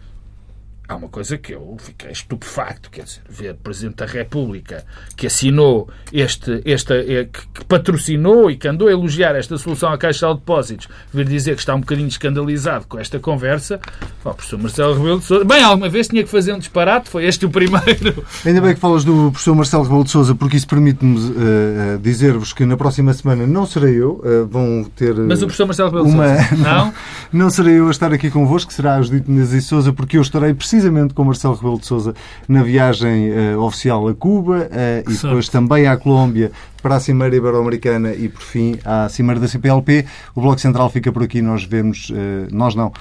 há 0.88 0.96
uma 0.96 1.08
coisa 1.08 1.38
que 1.38 1.54
eu 1.54 1.76
fiquei 1.78 2.10
estupefacto, 2.10 2.90
quer 2.90 3.04
dizer, 3.04 3.22
ver 3.28 3.52
o 3.52 3.56
Presidente 3.56 3.96
da 3.96 4.06
República 4.06 4.84
que 5.16 5.26
assinou 5.26 5.88
este, 6.12 6.62
esta, 6.64 6.94
eh, 6.94 7.24
que 7.24 7.64
patrocinou 7.64 8.50
e 8.50 8.56
que 8.56 8.68
andou 8.68 8.88
a 8.88 8.92
elogiar 8.92 9.34
esta 9.34 9.56
solução 9.56 9.90
à 9.90 9.98
Caixa 9.98 10.28
de 10.28 10.34
Depósitos, 10.34 10.88
vir 11.12 11.26
dizer 11.26 11.54
que 11.54 11.60
está 11.60 11.74
um 11.74 11.80
bocadinho 11.80 12.08
escandalizado 12.08 12.86
com 12.86 12.98
esta 12.98 13.18
conversa, 13.18 13.80
o 14.24 14.34
professor 14.34 14.58
Marcelo 14.58 14.94
Rebelo 14.94 15.18
de 15.20 15.24
Sousa, 15.24 15.44
bem, 15.44 15.62
alguma 15.62 15.88
vez 15.88 16.08
tinha 16.08 16.22
que 16.22 16.28
fazer 16.28 16.52
um 16.52 16.58
disparate, 16.58 17.08
foi 17.08 17.24
este 17.24 17.46
o 17.46 17.50
primeiro. 17.50 18.24
Ainda 18.44 18.60
bem 18.60 18.74
que 18.74 18.80
falas 18.80 19.04
do 19.04 19.30
professor 19.30 19.54
Marcelo 19.54 19.84
Rebelo 19.84 20.04
de 20.04 20.10
Sousa, 20.10 20.34
porque 20.34 20.56
isso 20.56 20.66
permite-me 20.66 21.18
eh, 21.18 21.98
dizer-vos 22.02 22.52
que 22.52 22.64
na 22.66 22.76
próxima 22.76 23.12
semana 23.14 23.46
não 23.46 23.66
serei 23.66 23.94
eu. 23.94 24.20
eh, 24.24 24.44
vão 24.48 24.84
ter. 24.94 25.14
Mas 25.14 25.40
o 25.42 25.46
professor 25.46 25.66
Marcelo 25.66 25.90
Rebelo 25.90 26.08
de 26.08 26.14
uma... 26.14 26.38
Sousa, 26.38 26.56
não? 26.56 26.94
Não 27.34 27.50
serei 27.50 27.80
eu 27.80 27.88
a 27.88 27.90
estar 27.90 28.12
aqui 28.12 28.30
convosco, 28.30 28.72
será 28.72 28.94
a 28.94 29.02
Judite 29.02 29.28
Menezes 29.28 29.64
e 29.64 29.66
Sousa, 29.66 29.92
porque 29.92 30.16
eu 30.16 30.22
estarei 30.22 30.54
precisamente 30.54 30.73
com 31.14 31.24
Marcelo 31.24 31.54
Rebelo 31.54 31.78
de 31.78 31.86
Sousa 31.86 32.14
na 32.48 32.62
viagem 32.62 33.30
eh, 33.30 33.56
oficial 33.56 34.08
a 34.08 34.14
Cuba 34.14 34.68
eh, 34.70 35.04
e 35.08 35.12
depois 35.12 35.48
também 35.48 35.86
à 35.86 35.96
Colômbia 35.96 36.50
para 36.82 36.96
a 36.96 37.00
Cimeira 37.00 37.36
Ibero-Americana 37.36 38.12
e, 38.12 38.28
por 38.28 38.42
fim, 38.42 38.78
à 38.84 39.08
Cimeira 39.08 39.40
da 39.40 39.48
CPLP. 39.48 40.04
O 40.34 40.40
Bloco 40.40 40.60
Central 40.60 40.90
fica 40.90 41.12
por 41.12 41.22
aqui, 41.22 41.40
nós 41.40 41.64
vemos, 41.64 42.12
eh, 42.14 42.48
nós 42.50 42.74
não, 42.74 42.92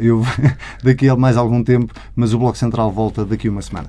eu 0.00 0.22
daqui 0.82 1.08
a 1.08 1.16
mais 1.16 1.36
algum 1.36 1.62
tempo, 1.62 1.92
mas 2.16 2.32
o 2.32 2.38
Bloco 2.38 2.56
Central 2.56 2.90
volta 2.90 3.24
daqui 3.24 3.48
a 3.48 3.50
uma 3.50 3.62
semana. 3.62 3.86